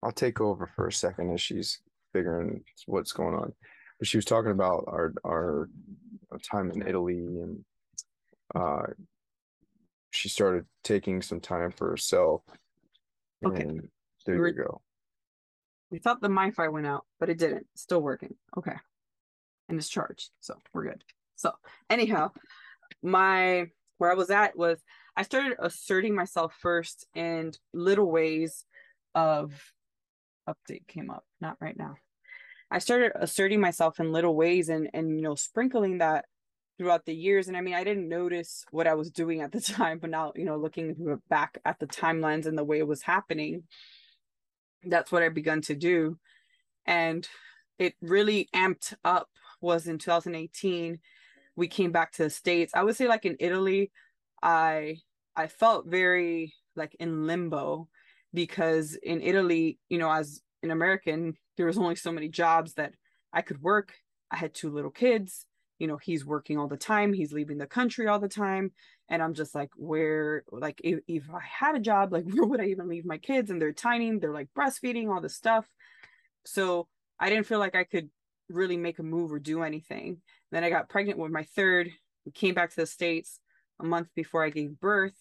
I'll 0.01 0.11
take 0.11 0.41
over 0.41 0.68
for 0.76 0.88
a 0.88 0.91
second 0.91 1.34
as 1.34 1.41
she's 1.41 1.80
figuring 2.13 2.63
what's 2.88 3.11
going 3.11 3.36
on. 3.36 3.53
But 3.99 4.07
she 4.07 4.17
was 4.17 4.25
talking 4.25 4.51
about 4.51 4.85
our 4.87 5.13
our 5.23 5.69
time 6.51 6.71
in 6.71 6.85
Italy 6.87 7.19
and 7.19 7.63
uh 8.53 8.83
she 10.11 10.29
started 10.29 10.65
taking 10.83 11.21
some 11.21 11.39
time 11.41 11.71
for 11.71 11.89
herself. 11.89 12.41
Okay. 13.45 13.61
And 13.63 13.89
there 14.25 14.37
We're- 14.39 14.51
you 14.55 14.63
go. 14.63 14.81
we 15.91 15.99
thought 15.99 16.21
the 16.21 16.29
mi-fi 16.29 16.67
went 16.67 16.87
out 16.87 17.05
but 17.19 17.29
it 17.29 17.37
didn't 17.37 17.67
It's 17.73 17.83
still 17.83 18.01
working 18.01 18.35
okay 18.57 18.75
and 19.69 19.77
it's 19.77 19.87
charged 19.89 20.31
so 20.39 20.55
we're 20.73 20.85
good 20.85 21.03
so 21.35 21.51
anyhow 21.89 22.31
my 23.03 23.67
where 23.99 24.11
i 24.11 24.15
was 24.15 24.29
at 24.31 24.57
was 24.57 24.81
i 25.15 25.21
started 25.21 25.55
asserting 25.59 26.15
myself 26.15 26.55
first 26.59 27.05
and 27.13 27.57
little 27.73 28.09
ways 28.09 28.65
of 29.13 29.53
update 30.49 30.87
came 30.87 31.09
up 31.11 31.23
not 31.39 31.57
right 31.61 31.77
now 31.77 31.95
i 32.76 32.80
started 32.80 33.13
asserting 33.15 33.61
myself 33.61 33.99
in 33.99 34.11
little 34.11 34.36
ways 34.36 34.69
and 34.69 34.89
and 34.93 35.15
you 35.17 35.23
know 35.23 35.34
sprinkling 35.34 35.99
that 35.99 36.26
throughout 36.78 37.05
the 37.05 37.15
years. 37.15 37.47
And 37.47 37.55
i 37.55 37.61
mean 37.61 37.73
i 37.73 37.86
didn't 37.86 38.09
notice 38.09 38.65
what 38.69 38.86
i 38.86 38.93
was 38.93 39.09
doing 39.09 39.41
at 39.41 39.51
the 39.51 39.61
time 39.78 39.97
but 39.97 40.09
now 40.09 40.34
you 40.36 40.45
know 40.45 40.57
looking 40.57 41.19
back 41.30 41.57
at 41.65 41.80
the 41.80 41.88
timelines 41.88 42.45
and 42.45 42.57
the 42.57 42.63
way 42.63 42.78
it 42.80 42.88
was 42.88 43.01
happening 43.01 43.63
that's 44.84 45.11
what 45.11 45.23
i 45.23 45.30
begun 45.30 45.61
to 45.61 45.73
do. 45.76 46.19
And 46.86 47.28
it 47.80 47.95
really 48.01 48.47
amped 48.53 48.93
up 49.03 49.30
was 49.61 49.88
in 49.88 49.97
2018 49.97 50.99
we 51.55 51.67
came 51.69 51.91
back 51.91 52.11
to 52.11 52.23
the 52.23 52.30
states. 52.30 52.73
I 52.76 52.84
would 52.84 52.95
say 52.97 53.07
like 53.07 53.26
in 53.26 53.38
italy 53.39 53.91
i 54.43 54.97
i 55.36 55.47
felt 55.47 55.88
very 55.88 56.53
like 56.76 56.95
in 56.99 57.26
limbo 57.26 57.88
because 58.34 58.95
in 59.01 59.21
italy 59.21 59.80
you 59.88 59.97
know 59.97 60.11
as 60.11 60.41
an 60.66 60.72
american 60.72 61.36
there 61.57 61.66
was 61.66 61.78
only 61.78 61.95
so 61.95 62.11
many 62.11 62.28
jobs 62.28 62.74
that 62.74 62.93
i 63.34 63.41
could 63.41 63.61
work. 63.61 63.93
I 64.32 64.38
had 64.38 64.53
two 64.53 64.72
little 64.72 64.91
kids. 64.91 65.45
You 65.80 65.88
know 65.88 65.97
he's 65.97 66.26
working 66.26 66.57
all 66.57 66.68
the 66.68 66.78
time. 66.78 67.13
He's 67.13 67.34
leaving 67.34 67.57
the 67.57 67.68
country 67.68 68.07
all 68.07 68.20
the 68.20 68.28
time. 68.30 68.72
And 69.09 69.22
i'm 69.22 69.34
just 69.34 69.53
like 69.53 69.70
where 69.76 70.43
like 70.51 70.82
if, 70.84 70.99
if 71.07 71.24
i 71.30 71.39
had 71.41 71.76
a 71.76 71.80
job 71.80 72.11
like 72.11 72.26
where 72.34 72.45
would 72.45 72.61
i 72.61 72.66
even 72.66 72.89
leave 72.89 73.05
my 73.05 73.18
kids? 73.18 73.49
And 73.49 73.61
they're 73.61 73.74
tiny. 73.74 74.18
They're 74.18 74.34
like 74.34 74.49
breastfeeding 74.57 75.09
all 75.09 75.22
this 75.22 75.36
stuff. 75.36 75.66
So 76.45 76.88
i 77.20 77.30
didn't 77.30 77.47
feel 77.47 77.59
like 77.59 77.76
i 77.76 77.84
could 77.84 78.09
really 78.49 78.78
make 78.78 78.99
a 78.99 79.03
move 79.03 79.32
or 79.32 79.39
do 79.39 79.63
anything. 79.63 80.22
Then 80.51 80.63
i 80.63 80.70
got 80.70 80.89
pregnant 80.89 81.20
with 81.20 81.32
my 81.32 81.43
third. 81.55 81.89
We 82.26 82.32
came 82.32 82.55
back 82.55 82.72
to 82.72 82.78
the 82.78 82.88
states 82.88 83.39
a 83.80 83.86
month 83.86 84.07
before 84.16 84.43
i 84.43 84.49
gave 84.49 84.80
birth. 84.80 85.18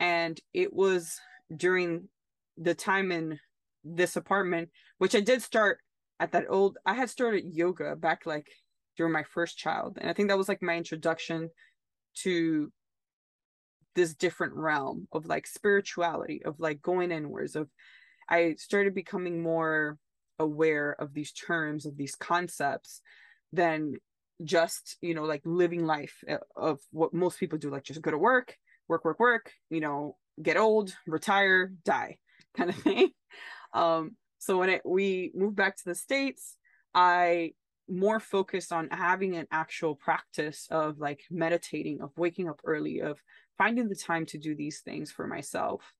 And 0.00 0.40
it 0.52 0.72
was 0.72 1.20
during 1.54 2.08
the 2.56 2.74
time 2.74 3.12
in 3.12 3.38
this 3.84 4.16
apartment 4.16 4.68
which 4.98 5.14
i 5.14 5.20
did 5.20 5.42
start 5.42 5.78
at 6.20 6.32
that 6.32 6.46
old 6.48 6.78
i 6.86 6.94
had 6.94 7.10
started 7.10 7.44
yoga 7.52 7.96
back 7.96 8.26
like 8.26 8.48
during 8.96 9.12
my 9.12 9.22
first 9.22 9.58
child 9.58 9.98
and 10.00 10.08
i 10.08 10.12
think 10.12 10.28
that 10.28 10.38
was 10.38 10.48
like 10.48 10.62
my 10.62 10.76
introduction 10.76 11.48
to 12.14 12.70
this 13.94 14.14
different 14.14 14.54
realm 14.54 15.06
of 15.12 15.26
like 15.26 15.46
spirituality 15.46 16.42
of 16.44 16.58
like 16.58 16.80
going 16.80 17.10
inwards 17.10 17.56
of 17.56 17.68
i 18.28 18.54
started 18.58 18.94
becoming 18.94 19.42
more 19.42 19.98
aware 20.38 20.96
of 20.98 21.12
these 21.12 21.32
terms 21.32 21.86
of 21.86 21.96
these 21.96 22.14
concepts 22.14 23.00
than 23.52 23.94
just 24.44 24.96
you 25.00 25.14
know 25.14 25.24
like 25.24 25.42
living 25.44 25.84
life 25.84 26.24
uh, 26.28 26.38
of 26.56 26.80
what 26.90 27.14
most 27.14 27.38
people 27.38 27.58
do 27.58 27.70
like 27.70 27.84
just 27.84 28.02
go 28.02 28.10
to 28.10 28.18
work 28.18 28.56
work 28.88 29.04
work 29.04 29.20
work 29.20 29.52
you 29.70 29.80
know 29.80 30.16
get 30.42 30.56
old 30.56 30.94
retire 31.06 31.72
die 31.84 32.16
kind 32.56 32.70
of 32.70 32.76
thing 32.82 33.10
um 33.74 34.16
so 34.38 34.58
when 34.58 34.68
it 34.68 34.82
we 34.84 35.30
moved 35.34 35.56
back 35.56 35.76
to 35.76 35.84
the 35.84 35.94
states 35.94 36.56
i 36.94 37.52
more 37.88 38.20
focused 38.20 38.72
on 38.72 38.88
having 38.90 39.36
an 39.36 39.46
actual 39.50 39.94
practice 39.94 40.66
of 40.70 40.98
like 40.98 41.20
meditating 41.30 42.00
of 42.00 42.10
waking 42.16 42.48
up 42.48 42.60
early 42.64 43.00
of 43.00 43.18
finding 43.58 43.88
the 43.88 43.94
time 43.94 44.24
to 44.24 44.38
do 44.38 44.54
these 44.54 44.80
things 44.80 45.10
for 45.10 45.26
myself 45.26 45.92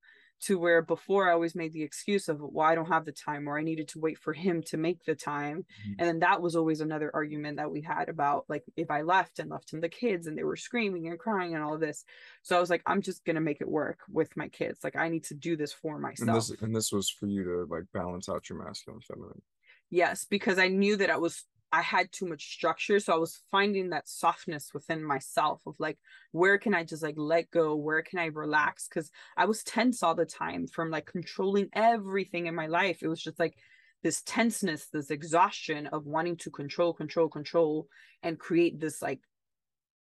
to 0.43 0.59
where 0.59 0.82
before 0.82 1.28
I 1.28 1.32
always 1.32 1.55
made 1.55 1.72
the 1.72 1.82
excuse 1.82 2.28
of 2.28 2.40
well 2.40 2.66
I 2.66 2.74
don't 2.74 2.88
have 2.88 3.05
the 3.05 3.12
time 3.12 3.49
or 3.49 3.59
I 3.59 3.62
needed 3.62 3.88
to 3.88 4.01
wait 4.01 4.18
for 4.18 4.32
him 4.32 4.62
to 4.64 4.76
make 4.76 5.05
the 5.05 5.14
time 5.14 5.64
Mhm. 5.86 5.95
and 5.99 6.09
then 6.09 6.18
that 6.20 6.43
was 6.43 6.57
always 6.57 6.80
another 6.80 7.11
argument 7.14 7.57
that 7.59 7.70
we 7.70 7.80
had 7.82 8.09
about 8.09 8.45
like 8.49 8.64
if 8.76 8.90
I 8.90 9.03
left 9.03 9.38
and 9.38 9.51
left 9.51 9.72
him 9.72 9.80
the 9.80 9.88
kids 9.88 10.26
and 10.26 10.36
they 10.36 10.45
were 10.45 10.57
screaming 10.57 11.07
and 11.09 11.18
crying 11.18 11.55
and 11.55 11.62
all 11.62 11.78
this 11.78 12.05
so 12.43 12.57
I 12.57 12.61
was 12.61 12.70
like 12.70 12.82
I'm 12.86 13.03
just 13.03 13.24
going 13.24 13.36
to 13.36 13.40
make 13.40 13.61
it 13.61 13.68
work 13.68 14.01
with 14.11 14.36
my 14.36 14.49
kids 14.49 14.80
like 14.84 14.97
I 14.97 15.09
need 15.09 15.24
to 15.24 15.34
do 15.34 15.57
this 15.57 15.72
for 15.72 15.99
myself. 15.99 16.28
And 16.28 16.36
this 16.36 16.51
and 16.62 16.74
this 16.76 16.93
was 16.93 17.09
for 17.09 17.26
you 17.26 17.45
to 17.45 17.64
like 17.74 17.84
balance 17.93 18.28
out 18.28 18.49
your 18.49 18.59
masculine 18.64 19.01
feminine. 19.01 19.43
yes 19.90 20.24
because 20.24 20.59
i 20.59 20.68
knew 20.68 20.97
that 20.97 21.11
i 21.11 21.16
was 21.16 21.45
i 21.72 21.80
had 21.80 22.10
too 22.12 22.26
much 22.26 22.52
structure 22.52 23.00
so 23.00 23.12
i 23.12 23.16
was 23.16 23.40
finding 23.50 23.90
that 23.90 24.08
softness 24.08 24.72
within 24.74 25.02
myself 25.02 25.62
of 25.66 25.74
like 25.78 25.98
where 26.32 26.58
can 26.58 26.74
i 26.74 26.82
just 26.84 27.02
like 27.02 27.14
let 27.16 27.50
go? 27.50 27.74
Where 27.76 28.02
can 28.02 28.18
i 28.18 28.26
relax? 28.26 28.88
Because 28.88 29.10
i 29.36 29.44
was 29.44 29.62
tense 29.62 30.02
all 30.02 30.14
the 30.14 30.26
time 30.26 30.66
from 30.66 30.90
like 30.90 31.06
controlling 31.06 31.68
everything 31.72 32.46
in 32.46 32.54
my 32.54 32.66
life. 32.66 33.02
It 33.02 33.08
was 33.08 33.22
just 33.22 33.38
like 33.38 33.56
this 34.02 34.22
tenseness 34.22 34.88
this 34.92 35.10
exhaustion 35.10 35.86
of 35.88 36.06
wanting 36.06 36.36
to 36.36 36.50
control 36.50 36.92
control 36.92 37.28
control 37.28 37.86
and 38.22 38.38
create 38.38 38.80
this 38.80 39.00
like 39.00 39.20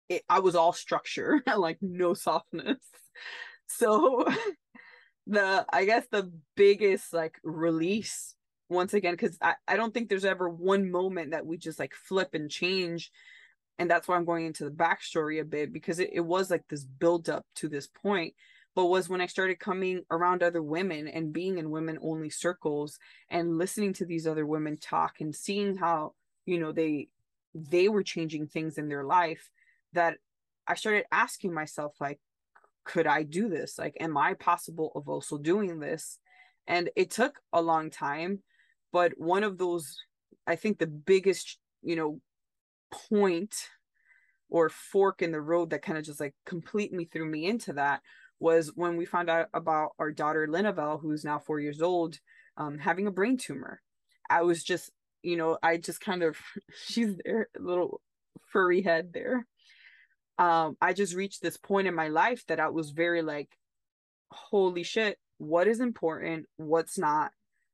it, 0.08 0.22
i 0.28 0.38
was 0.40 0.54
all 0.54 0.72
structure 0.72 1.42
like 1.56 1.78
no 1.80 2.14
softness. 2.14 2.78
So 3.66 4.26
the 5.26 5.66
i 5.72 5.84
guess 5.84 6.06
the 6.10 6.32
biggest 6.56 7.12
like 7.12 7.38
release 7.44 8.34
once 8.70 8.94
again 8.94 9.14
because 9.14 9.36
I, 9.42 9.54
I 9.68 9.76
don't 9.76 9.92
think 9.92 10.08
there's 10.08 10.24
ever 10.24 10.48
one 10.48 10.90
moment 10.90 11.32
that 11.32 11.44
we 11.44 11.58
just 11.58 11.78
like 11.78 11.94
flip 11.94 12.30
and 12.34 12.50
change. 12.50 13.10
And 13.78 13.90
that's 13.90 14.06
why 14.06 14.16
i'm 14.16 14.26
going 14.26 14.44
into 14.44 14.64
the 14.64 14.70
backstory 14.70 15.40
a 15.40 15.44
bit 15.44 15.72
because 15.72 16.00
it, 16.00 16.10
it 16.12 16.20
was 16.20 16.50
like 16.50 16.68
this 16.68 16.84
build 16.84 17.30
up 17.30 17.46
to 17.56 17.68
this 17.68 17.86
point 17.86 18.34
but 18.74 18.88
was 18.88 19.08
when 19.08 19.22
i 19.22 19.26
started 19.26 19.58
coming 19.58 20.02
around 20.10 20.42
other 20.42 20.62
women 20.62 21.08
and 21.08 21.32
being 21.32 21.56
in 21.56 21.70
women 21.70 21.98
only 22.02 22.28
circles 22.28 22.98
and 23.30 23.56
listening 23.56 23.94
to 23.94 24.04
these 24.04 24.26
other 24.26 24.44
women 24.44 24.76
talk 24.76 25.22
and 25.22 25.34
seeing 25.34 25.78
how 25.78 26.12
you 26.44 26.58
know 26.58 26.72
they 26.72 27.08
they 27.54 27.88
were 27.88 28.02
changing 28.02 28.46
things 28.46 28.76
in 28.76 28.90
their 28.90 29.02
life 29.02 29.50
that 29.94 30.18
i 30.66 30.74
started 30.74 31.06
asking 31.10 31.54
myself 31.54 31.94
like 32.00 32.20
could 32.84 33.06
i 33.06 33.22
do 33.22 33.48
this? 33.48 33.78
Like 33.78 33.96
am 34.00 34.16
i 34.16 34.34
possible 34.34 34.92
of 34.94 35.08
also 35.08 35.38
doing 35.38 35.78
this? 35.78 36.18
And 36.66 36.90
it 36.96 37.10
took 37.10 37.38
a 37.52 37.62
long 37.62 37.90
time 37.90 38.40
but 38.92 39.12
one 39.18 39.44
of 39.44 39.58
those 39.58 39.96
i 40.46 40.56
think 40.56 40.78
the 40.78 40.86
biggest 40.86 41.58
you 41.82 41.96
know 41.96 42.20
point 43.10 43.54
or 44.48 44.68
fork 44.68 45.22
in 45.22 45.32
the 45.32 45.40
road 45.40 45.70
that 45.70 45.82
kind 45.82 45.96
of 45.96 46.04
just 46.04 46.20
like 46.20 46.34
completely 46.44 47.04
threw 47.04 47.24
me 47.24 47.46
into 47.46 47.72
that 47.72 48.00
was 48.40 48.72
when 48.74 48.96
we 48.96 49.04
found 49.04 49.30
out 49.30 49.48
about 49.54 49.90
our 49.98 50.10
daughter 50.10 50.48
Linabelle, 50.48 50.98
who's 50.98 51.24
now 51.24 51.38
four 51.38 51.60
years 51.60 51.82
old, 51.82 52.18
um, 52.56 52.78
having 52.78 53.06
a 53.06 53.12
brain 53.12 53.36
tumor. 53.36 53.80
I 54.28 54.42
was 54.42 54.64
just, 54.64 54.90
you 55.22 55.36
know, 55.36 55.58
I 55.62 55.76
just 55.76 56.00
kind 56.00 56.22
of, 56.22 56.36
she's 56.86 57.14
there, 57.24 57.48
little 57.58 58.00
furry 58.46 58.82
head 58.82 59.12
there. 59.12 59.46
Um, 60.38 60.76
I 60.80 60.94
just 60.94 61.14
reached 61.14 61.42
this 61.42 61.58
point 61.58 61.86
in 61.86 61.94
my 61.94 62.08
life 62.08 62.44
that 62.48 62.60
I 62.60 62.70
was 62.70 62.90
very 62.90 63.20
like, 63.20 63.50
holy 64.30 64.84
shit, 64.84 65.18
what 65.36 65.68
is 65.68 65.80
important? 65.80 66.46
What's 66.56 66.98
not? 66.98 67.32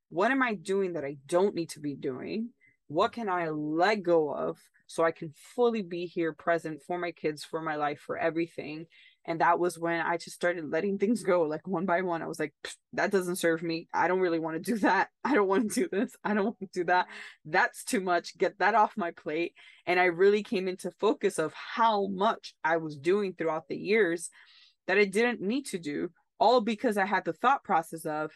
What 0.09 0.31
am 0.31 0.43
I 0.43 0.55
doing 0.55 0.95
that 0.95 1.05
I 1.05 1.17
don't 1.27 1.55
need 1.55 1.71
to 1.71 1.81
be 1.81 1.95
doing? 1.95 2.51
What 2.89 3.13
can 3.13 3.29
I 3.29 3.49
let 3.49 4.03
go 4.03 4.33
of 4.33 4.59
so 4.87 5.05
I 5.05 5.11
can 5.11 5.33
fully 5.55 5.83
be 5.83 6.07
here 6.07 6.33
present 6.33 6.83
for 6.87 6.99
my 6.99 7.11
kids, 7.11 7.45
for 7.45 7.61
my 7.61 7.77
life, 7.77 8.01
for 8.01 8.17
everything? 8.17 8.87
and 9.27 9.41
that 9.41 9.59
was 9.59 9.79
when 9.79 10.01
i 10.01 10.17
just 10.17 10.37
started 10.37 10.71
letting 10.71 10.99
things 10.99 11.23
go 11.23 11.43
like 11.43 11.67
one 11.67 11.85
by 11.85 12.01
one. 12.01 12.23
I 12.23 12.27
was 12.27 12.39
like 12.39 12.55
that 12.93 13.11
doesn't 13.11 13.37
serve 13.37 13.63
me. 13.63 13.89
I 13.93 14.09
don't 14.09 14.21
really 14.21 14.39
want 14.39 14.63
to 14.63 14.73
do 14.73 14.79
that. 14.79 15.09
I 15.25 15.35
don't 15.35 15.49
want 15.49 15.73
to 15.73 15.81
do 15.81 15.89
this. 15.91 16.15
I 16.25 16.35
don't 16.35 16.45
want 16.45 16.61
to 16.61 16.69
do 16.73 16.85
that. 16.85 17.07
That's 17.45 17.85
too 17.85 18.01
much. 18.01 18.39
Get 18.39 18.59
that 18.59 18.75
off 18.75 18.97
my 18.97 19.11
plate. 19.11 19.55
And 19.87 20.01
i 20.01 20.05
really 20.05 20.43
came 20.43 20.69
into 20.69 20.91
focus 20.93 21.39
of 21.39 21.53
how 21.53 22.07
much 22.09 22.55
i 22.65 22.77
was 22.77 22.97
doing 22.97 23.35
throughout 23.35 23.69
the 23.69 23.77
years 23.77 24.31
that 24.87 24.99
i 24.99 25.05
didn't 25.05 25.41
need 25.41 25.67
to 25.67 25.79
do 25.79 26.11
all 26.39 26.61
because 26.61 26.97
i 26.97 27.07
had 27.07 27.25
the 27.25 27.33
thought 27.33 27.65
process 27.65 28.05
of 28.05 28.31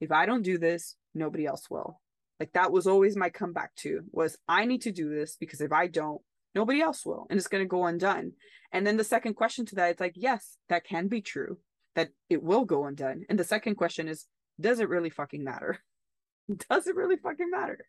if 0.00 0.12
i 0.12 0.26
don't 0.26 0.42
do 0.42 0.58
this 0.58 0.96
nobody 1.18 1.46
else 1.46 1.68
will. 1.70 2.00
Like 2.40 2.52
that 2.52 2.72
was 2.72 2.86
always 2.86 3.16
my 3.16 3.30
comeback 3.30 3.74
to 3.76 4.02
was 4.12 4.38
i 4.48 4.64
need 4.64 4.82
to 4.82 4.92
do 4.92 5.10
this 5.10 5.36
because 5.38 5.60
if 5.60 5.72
i 5.72 5.86
don't 5.86 6.20
nobody 6.54 6.80
else 6.80 7.04
will 7.04 7.26
and 7.28 7.38
it's 7.38 7.48
going 7.48 7.62
to 7.62 7.68
go 7.68 7.86
undone. 7.86 8.32
And 8.72 8.86
then 8.86 8.96
the 8.96 9.04
second 9.04 9.34
question 9.34 9.66
to 9.66 9.74
that 9.76 9.90
it's 9.90 10.00
like 10.00 10.14
yes 10.16 10.56
that 10.68 10.84
can 10.84 11.08
be 11.08 11.20
true 11.20 11.58
that 11.94 12.10
it 12.30 12.42
will 12.42 12.64
go 12.64 12.84
undone. 12.84 13.24
And 13.28 13.38
the 13.38 13.44
second 13.44 13.74
question 13.74 14.08
is 14.08 14.26
does 14.60 14.80
it 14.80 14.88
really 14.88 15.10
fucking 15.10 15.44
matter? 15.44 15.78
Does 16.70 16.86
it 16.86 16.96
really 16.96 17.16
fucking 17.16 17.50
matter? 17.50 17.84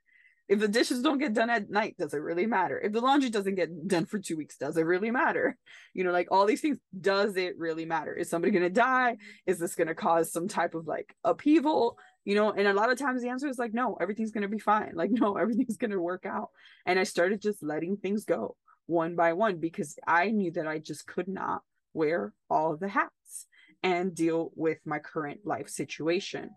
If 0.50 0.60
the 0.60 0.68
dishes 0.68 1.02
don't 1.02 1.20
get 1.20 1.34
done 1.34 1.50
at 1.50 1.70
night 1.70 1.96
does 1.98 2.14
it 2.14 2.18
really 2.18 2.48
matter? 2.48 2.78
If 2.80 2.92
the 2.92 3.02
laundry 3.02 3.30
doesn't 3.30 3.56
get 3.56 3.88
done 3.88 4.06
for 4.06 4.18
two 4.18 4.36
weeks 4.36 4.58
does 4.58 4.78
it 4.78 4.82
really 4.82 5.12
matter? 5.12 5.58
You 5.94 6.04
know 6.04 6.12
like 6.12 6.28
all 6.32 6.46
these 6.46 6.62
things 6.62 6.78
does 7.00 7.38
it 7.38 7.58
really 7.58 7.86
matter? 7.86 8.14
Is 8.14 8.30
somebody 8.30 8.52
going 8.52 8.64
to 8.64 8.70
die? 8.70 9.18
Is 9.46 9.60
this 9.60 9.76
going 9.76 9.88
to 9.88 9.96
cause 9.96 10.32
some 10.32 10.48
type 10.48 10.74
of 10.76 10.88
like 10.88 11.16
upheaval 11.24 11.98
you 12.26 12.36
know 12.36 12.52
and 12.52 12.68
a 12.68 12.74
lot 12.74 12.92
of 12.92 12.98
times 12.98 13.22
the 13.22 13.30
answer 13.30 13.48
is 13.48 13.58
like 13.58 13.74
no 13.74 13.98
everything's 14.00 14.32
going 14.32 14.44
to 14.44 14.48
be 14.48 14.60
fine. 14.60 14.92
Like 14.96 15.12
no 15.12 15.36
everything's 15.36 15.78
going 15.78 15.92
to 15.92 16.02
work 16.02 16.26
out. 16.26 16.50
And 16.86 17.00
i 17.00 17.04
started 17.04 17.42
just 17.42 17.64
letting 17.64 17.98
things 17.98 18.26
go 18.26 18.56
one 18.86 19.16
by 19.16 19.34
one 19.34 19.58
because 19.58 19.98
i 20.08 20.30
knew 20.32 20.52
that 20.52 20.68
i 20.68 20.80
just 20.80 21.06
could 21.08 21.28
not 21.28 21.62
wear 21.94 22.34
all 22.50 22.74
of 22.74 22.80
the 22.80 22.88
hats 22.88 23.48
and 23.84 24.14
deal 24.14 24.52
with 24.56 24.80
my 24.86 25.00
current 25.00 25.40
life 25.46 25.70
situation. 25.70 26.50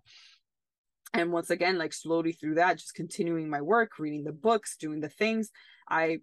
And 1.15 1.31
once 1.31 1.51
again 1.51 1.79
like 1.79 1.93
slowly 1.93 2.33
through 2.33 2.55
that 2.57 2.79
just 2.79 2.95
continuing 2.95 3.49
my 3.51 3.61
work 3.61 3.99
reading 3.99 4.25
the 4.25 4.33
books 4.33 4.77
doing 4.77 5.01
the 5.01 5.11
things 5.11 5.51
i 5.89 6.21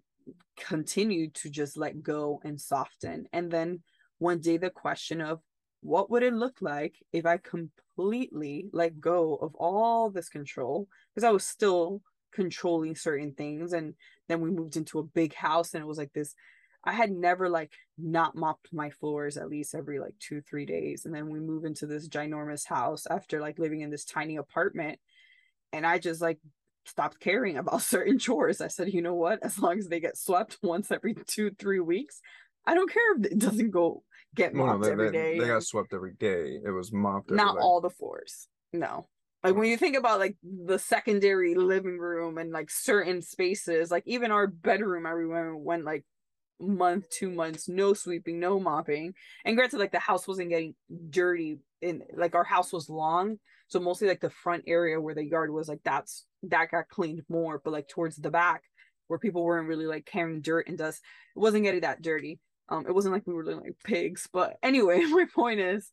continued 0.56 1.34
to 1.34 1.50
just 1.50 1.76
let 1.76 2.02
go 2.02 2.40
and 2.44 2.60
soften. 2.60 3.26
And 3.32 3.50
then 3.50 3.82
one 4.18 4.40
day 4.40 4.56
the 4.56 4.70
question 4.70 5.20
of 5.20 5.40
what 5.82 6.10
would 6.10 6.22
it 6.22 6.34
look 6.34 6.56
like 6.60 6.96
if 7.12 7.26
I 7.26 7.38
completely 7.38 8.66
let 8.72 9.00
go 9.00 9.36
of 9.36 9.54
all 9.54 10.10
this 10.10 10.28
control? 10.28 10.88
Because 11.14 11.24
I 11.26 11.30
was 11.30 11.44
still 11.44 12.02
controlling 12.32 12.94
certain 12.94 13.32
things. 13.32 13.72
And 13.72 13.94
then 14.28 14.40
we 14.40 14.50
moved 14.50 14.76
into 14.76 14.98
a 14.98 15.04
big 15.04 15.34
house 15.34 15.74
and 15.74 15.82
it 15.82 15.86
was 15.86 15.98
like 15.98 16.12
this. 16.12 16.34
I 16.84 16.92
had 16.92 17.10
never 17.10 17.48
like 17.48 17.72
not 17.98 18.34
mopped 18.34 18.72
my 18.72 18.90
floors 18.90 19.36
at 19.36 19.50
least 19.50 19.74
every 19.74 19.98
like 19.98 20.14
two, 20.18 20.40
three 20.40 20.64
days. 20.64 21.04
And 21.04 21.14
then 21.14 21.28
we 21.28 21.40
move 21.40 21.64
into 21.64 21.86
this 21.86 22.08
ginormous 22.08 22.66
house 22.66 23.06
after 23.10 23.40
like 23.40 23.58
living 23.58 23.80
in 23.80 23.90
this 23.90 24.04
tiny 24.04 24.36
apartment. 24.36 24.98
And 25.72 25.86
I 25.86 25.98
just 25.98 26.20
like 26.20 26.38
stopped 26.86 27.20
caring 27.20 27.56
about 27.58 27.82
certain 27.82 28.18
chores. 28.18 28.60
I 28.60 28.68
said, 28.68 28.92
you 28.92 29.02
know 29.02 29.14
what? 29.14 29.42
As 29.42 29.58
long 29.58 29.78
as 29.78 29.88
they 29.88 30.00
get 30.00 30.16
swept 30.16 30.58
once 30.62 30.90
every 30.90 31.14
two, 31.14 31.50
three 31.58 31.80
weeks, 31.80 32.20
I 32.66 32.74
don't 32.74 32.92
care 32.92 33.16
if 33.16 33.26
it 33.26 33.38
doesn't 33.38 33.70
go 33.70 34.02
get 34.34 34.54
mopped 34.54 34.80
no, 34.80 34.86
they, 34.86 34.92
every 34.92 35.10
they. 35.10 35.38
They 35.38 35.46
got 35.46 35.62
swept 35.62 35.92
every 35.92 36.14
day. 36.14 36.60
It 36.64 36.70
was 36.70 36.92
mopped. 36.92 37.30
Not 37.30 37.58
all 37.58 37.80
the 37.80 37.90
floors. 37.90 38.48
No. 38.72 39.06
Like 39.42 39.54
when 39.54 39.68
you 39.68 39.76
think 39.76 39.96
about 39.96 40.18
like 40.18 40.36
the 40.42 40.78
secondary 40.78 41.54
living 41.54 41.98
room 41.98 42.36
and 42.36 42.52
like 42.52 42.70
certain 42.70 43.22
spaces, 43.22 43.90
like 43.90 44.04
even 44.06 44.30
our 44.30 44.46
bedroom, 44.46 45.06
everyone 45.06 45.64
went 45.64 45.84
like 45.84 46.04
month, 46.60 47.08
two 47.08 47.30
months, 47.30 47.68
no 47.68 47.94
sweeping, 47.94 48.38
no 48.38 48.60
mopping. 48.60 49.14
And 49.44 49.56
granted, 49.56 49.78
like 49.78 49.92
the 49.92 49.98
house 49.98 50.28
wasn't 50.28 50.50
getting 50.50 50.74
dirty 51.08 51.58
in 51.80 52.02
like 52.14 52.34
our 52.34 52.44
house 52.44 52.72
was 52.72 52.90
long. 52.90 53.38
So 53.68 53.80
mostly 53.80 54.08
like 54.08 54.20
the 54.20 54.30
front 54.30 54.64
area 54.66 55.00
where 55.00 55.14
the 55.14 55.24
yard 55.24 55.50
was 55.50 55.68
like 55.68 55.80
that's 55.84 56.26
that 56.44 56.70
got 56.70 56.88
cleaned 56.88 57.22
more, 57.28 57.60
but 57.64 57.72
like 57.72 57.88
towards 57.88 58.16
the 58.16 58.30
back 58.30 58.62
where 59.08 59.18
people 59.18 59.42
weren't 59.42 59.68
really 59.68 59.86
like 59.86 60.04
carrying 60.04 60.42
dirt 60.42 60.68
and 60.68 60.76
dust, 60.76 61.00
it 61.34 61.38
wasn't 61.38 61.64
getting 61.64 61.80
that 61.80 62.02
dirty. 62.02 62.40
Um, 62.70 62.86
it 62.86 62.94
wasn't 62.94 63.14
like 63.14 63.26
we 63.26 63.34
were 63.34 63.44
living 63.44 63.62
like 63.62 63.76
pigs, 63.84 64.28
but 64.32 64.56
anyway, 64.62 65.00
my 65.10 65.26
point 65.34 65.60
is, 65.60 65.90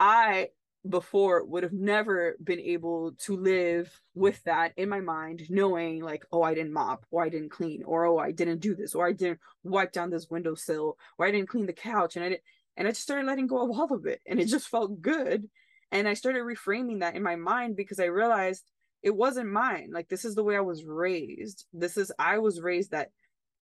I 0.00 0.48
before 0.88 1.44
would 1.44 1.64
have 1.64 1.72
never 1.72 2.36
been 2.42 2.60
able 2.60 3.12
to 3.12 3.36
live 3.36 4.00
with 4.14 4.42
that 4.44 4.72
in 4.76 4.88
my 4.88 5.00
mind, 5.00 5.42
knowing 5.48 6.02
like, 6.02 6.24
oh, 6.32 6.42
I 6.42 6.54
didn't 6.54 6.72
mop, 6.72 7.04
or 7.10 7.24
I 7.24 7.28
didn't 7.28 7.50
clean, 7.50 7.82
or 7.84 8.06
oh, 8.06 8.18
I 8.18 8.32
didn't 8.32 8.60
do 8.60 8.74
this, 8.74 8.94
or 8.94 9.06
I 9.06 9.12
didn't 9.12 9.40
wipe 9.62 9.92
down 9.92 10.10
this 10.10 10.28
windowsill, 10.30 10.96
or 11.18 11.26
I 11.26 11.30
didn't 11.30 11.48
clean 11.48 11.66
the 11.66 11.72
couch, 11.72 12.16
and 12.16 12.24
I 12.24 12.28
didn't, 12.30 12.42
and 12.76 12.86
I 12.86 12.90
just 12.92 13.02
started 13.02 13.26
letting 13.26 13.46
go 13.46 13.62
of 13.62 13.70
all 13.70 13.92
of 13.92 14.06
it, 14.06 14.20
and 14.26 14.40
it 14.40 14.46
just 14.46 14.68
felt 14.68 15.00
good, 15.00 15.48
and 15.90 16.08
I 16.08 16.14
started 16.14 16.42
reframing 16.42 17.00
that 17.00 17.16
in 17.16 17.22
my 17.22 17.36
mind 17.36 17.76
because 17.76 18.00
I 18.00 18.06
realized 18.06 18.64
it 19.02 19.14
wasn't 19.14 19.50
mine. 19.50 19.90
Like 19.92 20.08
this 20.08 20.24
is 20.24 20.34
the 20.34 20.44
way 20.44 20.56
I 20.56 20.60
was 20.60 20.84
raised. 20.84 21.66
This 21.72 21.96
is 21.96 22.12
I 22.18 22.38
was 22.38 22.60
raised 22.60 22.90
that 22.90 23.10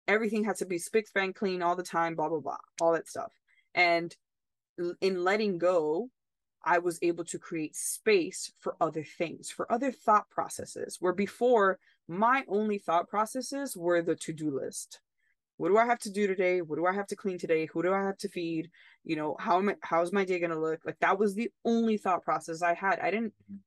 everything 0.08 0.44
had 0.44 0.56
to 0.56 0.66
be 0.66 0.78
spick 0.78 1.06
span 1.08 1.32
clean 1.32 1.62
all 1.62 1.76
the 1.76 1.82
time, 1.82 2.14
blah 2.14 2.28
blah 2.28 2.40
blah, 2.40 2.58
all 2.80 2.92
that 2.92 3.08
stuff. 3.08 3.32
And 3.74 4.14
in 5.00 5.22
letting 5.22 5.58
go, 5.58 6.10
I 6.64 6.78
was 6.78 6.98
able 7.02 7.24
to 7.24 7.38
create 7.38 7.76
space 7.76 8.52
for 8.60 8.76
other 8.80 9.04
things, 9.04 9.50
for 9.50 9.70
other 9.70 9.92
thought 9.92 10.30
processes. 10.30 10.96
Where 11.00 11.12
before, 11.12 11.78
my 12.08 12.44
only 12.48 12.78
thought 12.78 13.08
processes 13.08 13.76
were 13.76 14.02
the 14.02 14.16
to 14.16 14.32
do 14.32 14.50
list. 14.50 15.00
What 15.56 15.68
do 15.68 15.76
I 15.76 15.86
have 15.86 15.98
to 16.00 16.10
do 16.10 16.26
today? 16.26 16.60
What 16.60 16.76
do 16.76 16.86
I 16.86 16.92
have 16.92 17.06
to 17.08 17.16
clean 17.16 17.38
today? 17.38 17.66
Who 17.66 17.82
do 17.82 17.92
I 17.92 18.02
have 18.02 18.18
to 18.18 18.28
feed? 18.28 18.70
You 19.04 19.16
know, 19.16 19.36
how 19.38 19.58
am 19.58 19.68
I, 19.68 19.76
how's 19.82 20.12
my 20.12 20.24
day 20.24 20.38
going 20.38 20.50
to 20.50 20.58
look? 20.58 20.80
Like 20.84 20.98
that 21.00 21.18
was 21.18 21.34
the 21.34 21.50
only 21.64 21.98
thought 21.98 22.24
process 22.24 22.62
I 22.62 22.74
had. 22.74 22.98
I 23.00 23.10
didn't 23.10 23.34
mm-hmm. 23.44 23.58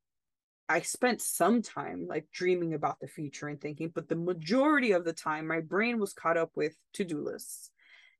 I 0.67 0.81
spent 0.81 1.21
some 1.21 1.61
time 1.61 2.07
like 2.07 2.27
dreaming 2.31 2.73
about 2.73 2.99
the 2.99 3.07
future 3.07 3.47
and 3.47 3.61
thinking, 3.61 3.91
but 3.93 4.09
the 4.09 4.15
majority 4.15 4.91
of 4.93 5.05
the 5.05 5.13
time, 5.13 5.47
my 5.47 5.59
brain 5.59 5.99
was 5.99 6.13
caught 6.13 6.37
up 6.37 6.51
with 6.55 6.75
to 6.93 7.03
do 7.03 7.21
lists. 7.21 7.69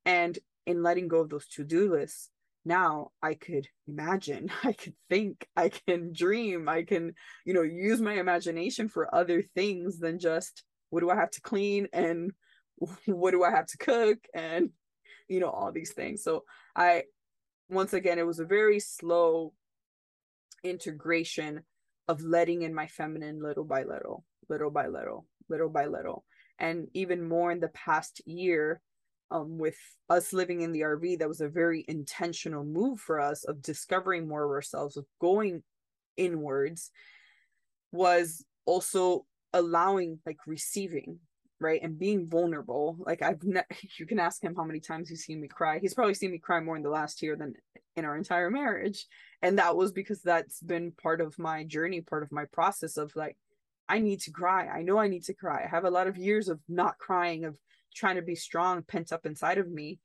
And 0.05 0.37
in 0.67 0.83
letting 0.83 1.07
go 1.07 1.21
of 1.21 1.29
those 1.29 1.47
to 1.49 1.63
do 1.63 1.91
lists, 1.91 2.29
now 2.63 3.11
I 3.21 3.33
could 3.33 3.67
imagine, 3.87 4.51
I 4.63 4.73
could 4.73 4.93
think, 5.09 5.47
I 5.55 5.69
can 5.69 6.13
dream, 6.13 6.69
I 6.69 6.83
can, 6.83 7.13
you 7.45 7.53
know, 7.53 7.63
use 7.63 7.99
my 7.99 8.13
imagination 8.13 8.89
for 8.89 9.13
other 9.13 9.41
things 9.41 9.99
than 9.99 10.19
just 10.19 10.63
what 10.91 10.99
do 10.99 11.09
I 11.09 11.15
have 11.15 11.31
to 11.31 11.41
clean 11.41 11.87
and 11.93 12.31
what 13.05 13.31
do 13.31 13.43
I 13.43 13.51
have 13.51 13.67
to 13.67 13.77
cook 13.77 14.19
and, 14.33 14.69
you 15.27 15.39
know, 15.39 15.49
all 15.49 15.71
these 15.71 15.93
things. 15.93 16.23
So 16.23 16.43
I, 16.75 17.03
once 17.69 17.93
again, 17.93 18.19
it 18.19 18.27
was 18.27 18.39
a 18.39 18.45
very 18.45 18.79
slow 18.79 19.53
integration 20.63 21.63
of 22.07 22.21
letting 22.21 22.61
in 22.61 22.73
my 22.73 22.87
feminine 22.87 23.41
little 23.41 23.63
by 23.63 23.83
little, 23.83 24.23
little 24.49 24.71
by 24.71 24.87
little, 24.87 25.25
little 25.49 25.69
by 25.69 25.85
little. 25.85 26.23
And 26.59 26.87
even 26.93 27.27
more 27.27 27.51
in 27.51 27.59
the 27.59 27.69
past 27.69 28.21
year, 28.25 28.81
um, 29.31 29.57
with 29.57 29.77
us 30.09 30.33
living 30.33 30.61
in 30.61 30.71
the 30.71 30.81
RV, 30.81 31.19
that 31.19 31.27
was 31.27 31.41
a 31.41 31.49
very 31.49 31.83
intentional 31.87 32.63
move 32.63 32.99
for 32.99 33.19
us 33.19 33.43
of 33.43 33.61
discovering 33.61 34.27
more 34.27 34.45
of 34.45 34.51
ourselves, 34.51 34.97
of 34.97 35.05
going 35.19 35.63
inwards, 36.15 36.91
was 37.91 38.45
also 38.65 39.25
allowing 39.53 40.19
like 40.25 40.37
receiving 40.45 41.19
right 41.59 41.81
and 41.83 41.97
being 41.97 42.27
vulnerable 42.27 42.97
like 42.99 43.21
i've 43.21 43.43
ne- 43.43 43.61
you 43.97 44.05
can 44.05 44.19
ask 44.19 44.43
him 44.43 44.55
how 44.55 44.63
many 44.63 44.79
times 44.79 45.09
he's 45.09 45.23
seen 45.23 45.39
me 45.39 45.47
cry 45.47 45.79
he's 45.79 45.93
probably 45.93 46.13
seen 46.13 46.31
me 46.31 46.37
cry 46.37 46.59
more 46.59 46.75
in 46.75 46.83
the 46.83 46.89
last 46.89 47.21
year 47.21 47.35
than 47.35 47.53
in 47.95 48.05
our 48.05 48.17
entire 48.17 48.49
marriage 48.49 49.05
and 49.41 49.57
that 49.57 49.75
was 49.75 49.91
because 49.91 50.21
that's 50.21 50.59
been 50.61 50.91
part 50.91 51.21
of 51.21 51.37
my 51.39 51.63
journey 51.63 52.01
part 52.01 52.23
of 52.23 52.31
my 52.31 52.45
process 52.51 52.97
of 52.97 53.15
like 53.15 53.37
i 53.87 53.99
need 53.99 54.19
to 54.19 54.31
cry 54.31 54.67
i 54.67 54.81
know 54.81 54.97
i 54.97 55.07
need 55.07 55.23
to 55.23 55.33
cry 55.33 55.63
i 55.63 55.67
have 55.67 55.85
a 55.85 55.89
lot 55.89 56.07
of 56.07 56.17
years 56.17 56.49
of 56.49 56.59
not 56.67 56.97
crying 56.97 57.45
of 57.45 57.57
trying 57.93 58.15
to 58.15 58.21
be 58.21 58.35
strong 58.35 58.83
pent 58.83 59.13
up 59.13 59.25
inside 59.25 59.57
of 59.57 59.69
me 59.69 59.99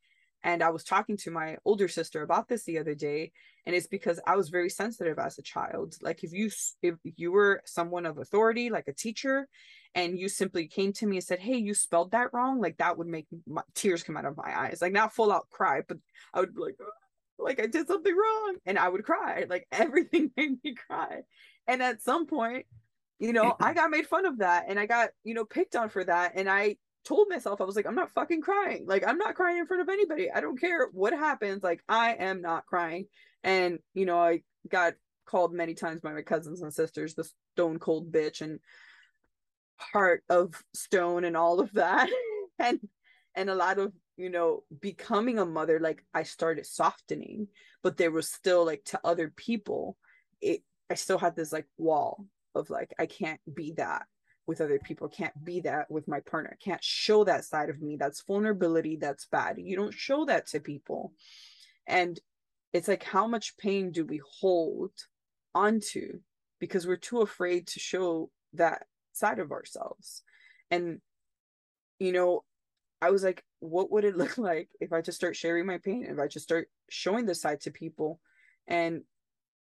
and 0.45 0.63
i 0.63 0.71
was 0.71 0.85
talking 0.85 1.17
to 1.17 1.33
my 1.33 1.57
older 1.65 1.89
sister 1.89 2.23
about 2.23 2.49
this 2.49 2.65
the 2.65 2.79
other 2.79 2.95
day 2.95 3.33
and 3.67 3.75
it's 3.75 3.89
because 3.89 4.21
i 4.27 4.37
was 4.37 4.51
very 4.51 4.71
sensitive 4.71 5.19
as 5.19 5.37
a 5.39 5.43
child 5.43 5.97
like 6.01 6.23
if 6.23 6.33
you 6.33 6.49
if 6.83 6.95
you 7.17 7.33
were 7.33 7.61
someone 7.65 8.07
of 8.07 8.19
authority 8.19 8.71
like 8.71 8.87
a 8.87 8.95
teacher 8.95 9.49
and 9.95 10.19
you 10.19 10.29
simply 10.29 10.67
came 10.69 10.93
to 10.93 11.07
me 11.07 11.17
and 11.17 11.25
said 11.25 11.41
hey 11.41 11.57
you 11.57 11.75
spelled 11.75 12.13
that 12.13 12.33
wrong 12.33 12.61
like 12.61 12.77
that 12.79 12.97
would 12.97 13.07
make 13.07 13.27
my, 13.47 13.63
tears 13.75 14.03
come 14.03 14.17
out 14.17 14.25
of 14.25 14.37
my 14.37 14.59
eyes 14.59 14.79
like 14.81 14.93
not 14.93 15.15
full 15.15 15.33
out 15.33 15.49
cry 15.51 15.81
but 15.87 15.97
i 16.33 16.41
would 16.41 16.55
be 16.55 16.61
like 16.61 16.77
like 17.43 17.61
I 17.61 17.67
did 17.67 17.87
something 17.87 18.15
wrong. 18.15 18.57
And 18.67 18.79
I 18.79 18.89
would 18.89 19.05
cry. 19.05 19.47
Like 19.49 19.67
everything 19.73 20.31
made 20.37 20.63
me 20.63 20.75
cry. 20.75 21.23
And 21.67 21.83
at 21.83 22.03
some 22.03 22.27
point, 22.27 22.67
you 23.19 23.33
know, 23.33 23.57
I 23.61 23.73
got 23.75 23.91
made 23.91 24.07
fun 24.07 24.27
of 24.27 24.39
that 24.39 24.67
and 24.69 24.79
I 24.79 24.87
got, 24.87 25.11
you 25.25 25.35
know, 25.35 25.45
picked 25.45 25.77
on 25.77 25.89
for 25.89 26.05
that. 26.05 26.33
And 26.35 26.49
I 26.49 26.77
told 27.05 27.29
myself, 27.29 27.61
I 27.61 27.65
was 27.65 27.77
like, 27.77 27.87
I'm 27.87 27.95
not 27.95 28.13
fucking 28.13 28.43
crying. 28.43 28.85
Like, 28.87 29.07
I'm 29.07 29.19
not 29.19 29.35
crying 29.35 29.59
in 29.59 29.67
front 29.67 29.83
of 29.83 29.89
anybody. 29.89 30.31
I 30.31 30.41
don't 30.41 30.61
care 30.61 30.89
what 30.93 31.13
happens. 31.13 31.63
Like, 31.63 31.83
I 31.89 32.15
am 32.15 32.43
not 32.43 32.67
crying. 32.67 33.07
And, 33.43 33.79
you 33.95 34.07
know, 34.07 34.19
I 34.19 34.43
got 34.69 34.95
called 35.25 35.53
many 35.53 35.75
times 35.75 36.01
by 36.01 36.13
my 36.13 36.23
cousins 36.23 36.61
and 36.61 36.75
sisters 36.75 37.15
the 37.15 37.29
stone 37.55 37.79
cold 37.79 38.11
bitch 38.11 38.41
and 38.41 38.59
heart 39.81 40.23
of 40.29 40.55
stone 40.75 41.25
and 41.25 41.37
all 41.37 41.61
of 41.61 41.73
that. 41.73 42.09
and 42.59 42.81
and 43.35 43.51
a 43.51 43.55
lot 43.55 43.79
of 43.79 43.93
you 44.21 44.29
know, 44.29 44.65
becoming 44.83 45.39
a 45.39 45.47
mother, 45.47 45.81
like 45.81 46.05
I 46.13 46.25
started 46.25 46.67
softening, 46.67 47.49
but 47.83 47.97
there 47.97 48.11
was 48.11 48.29
still 48.29 48.67
like 48.67 48.85
to 48.87 49.01
other 49.03 49.33
people, 49.35 49.97
it 50.43 50.63
I 50.91 50.95
still 50.95 51.17
had 51.17 51.37
this 51.37 51.53
like 51.53 51.67
wall 51.79 52.27
of 52.55 52.69
like 52.69 52.93
I 52.99 53.07
can't 53.07 53.41
be 53.55 53.73
that 53.79 54.05
with 54.47 54.61
other 54.61 54.79
people, 54.79 55.09
can't 55.09 55.33
be 55.43 55.61
that 55.61 55.91
with 55.91 56.07
my 56.07 56.21
partner, 56.21 56.59
can't 56.63 56.85
show 56.85 57.25
that 57.25 57.47
side 57.47 57.71
of 57.71 57.81
me. 57.81 57.97
That's 57.97 58.23
vulnerability, 58.27 58.97
that's 58.97 59.25
bad. 59.25 59.57
You 59.59 59.75
don't 59.75 59.95
show 59.95 60.27
that 60.27 60.49
to 60.49 60.61
people. 60.61 61.15
And 61.87 62.21
it's 62.75 62.89
like 62.89 63.03
how 63.03 63.27
much 63.27 63.57
pain 63.57 63.91
do 63.91 64.05
we 64.05 64.21
hold 64.39 64.93
onto 65.55 66.21
because 66.59 66.87
we're 66.87 66.97
too 66.97 67.23
afraid 67.23 67.69
to 67.69 67.81
show 67.81 68.31
that 68.53 68.83
side 69.21 69.39
of 69.39 69.53
ourselves. 69.53 70.23
And 70.71 71.01
you 72.01 72.13
know, 72.13 72.43
I 73.01 73.11
was 73.11 73.23
like, 73.23 73.45
what 73.61 73.91
would 73.93 74.05
it 74.05 74.17
look 74.17 74.37
like 74.39 74.69
if 74.81 74.93
I 74.93 75.01
just 75.01 75.19
start 75.19 75.37
sharing 75.37 75.67
my 75.67 75.79
pain, 75.79 76.07
if 76.09 76.19
I 76.19 76.27
just 76.27 76.45
start 76.45 76.69
showing 76.89 77.27
this 77.27 77.41
side 77.41 77.61
to 77.63 77.71
people 77.71 78.21
and, 78.67 79.03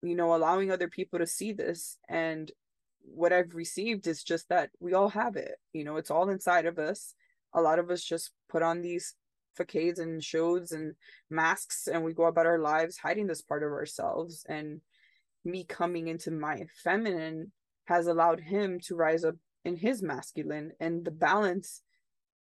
you 0.03 0.15
know, 0.15 0.35
allowing 0.35 0.71
other 0.71 0.89
people 0.89 1.19
to 1.19 1.27
see 1.27 1.51
this. 1.51 1.97
And 2.07 2.51
what 3.01 3.33
I've 3.33 3.55
received 3.55 4.07
is 4.07 4.23
just 4.23 4.49
that 4.49 4.69
we 4.79 4.93
all 4.93 5.09
have 5.09 5.35
it, 5.35 5.55
you 5.73 5.83
know, 5.83 5.97
it's 5.97 6.11
all 6.11 6.29
inside 6.29 6.65
of 6.65 6.77
us. 6.77 7.13
A 7.53 7.61
lot 7.61 7.79
of 7.79 7.89
us 7.89 8.03
just 8.03 8.31
put 8.49 8.61
on 8.61 8.81
these 8.81 9.15
facades 9.55 9.99
and 9.99 10.21
shows 10.21 10.73
and 10.73 10.95
masks 11.29 11.87
and 11.87 12.03
we 12.03 12.13
go 12.13 12.25
about 12.25 12.45
our 12.45 12.59
lives 12.59 12.97
hiding 12.97 13.27
this 13.27 13.41
part 13.41 13.63
of 13.63 13.71
ourselves. 13.71 14.45
And 14.49 14.81
me 15.45 15.63
coming 15.63 16.07
into 16.07 16.31
my 16.31 16.65
feminine 16.83 17.51
has 17.85 18.07
allowed 18.07 18.39
him 18.41 18.79
to 18.81 18.95
rise 18.95 19.23
up 19.23 19.35
in 19.65 19.75
his 19.75 20.01
masculine 20.01 20.71
and 20.79 21.03
the 21.03 21.11
balance 21.11 21.81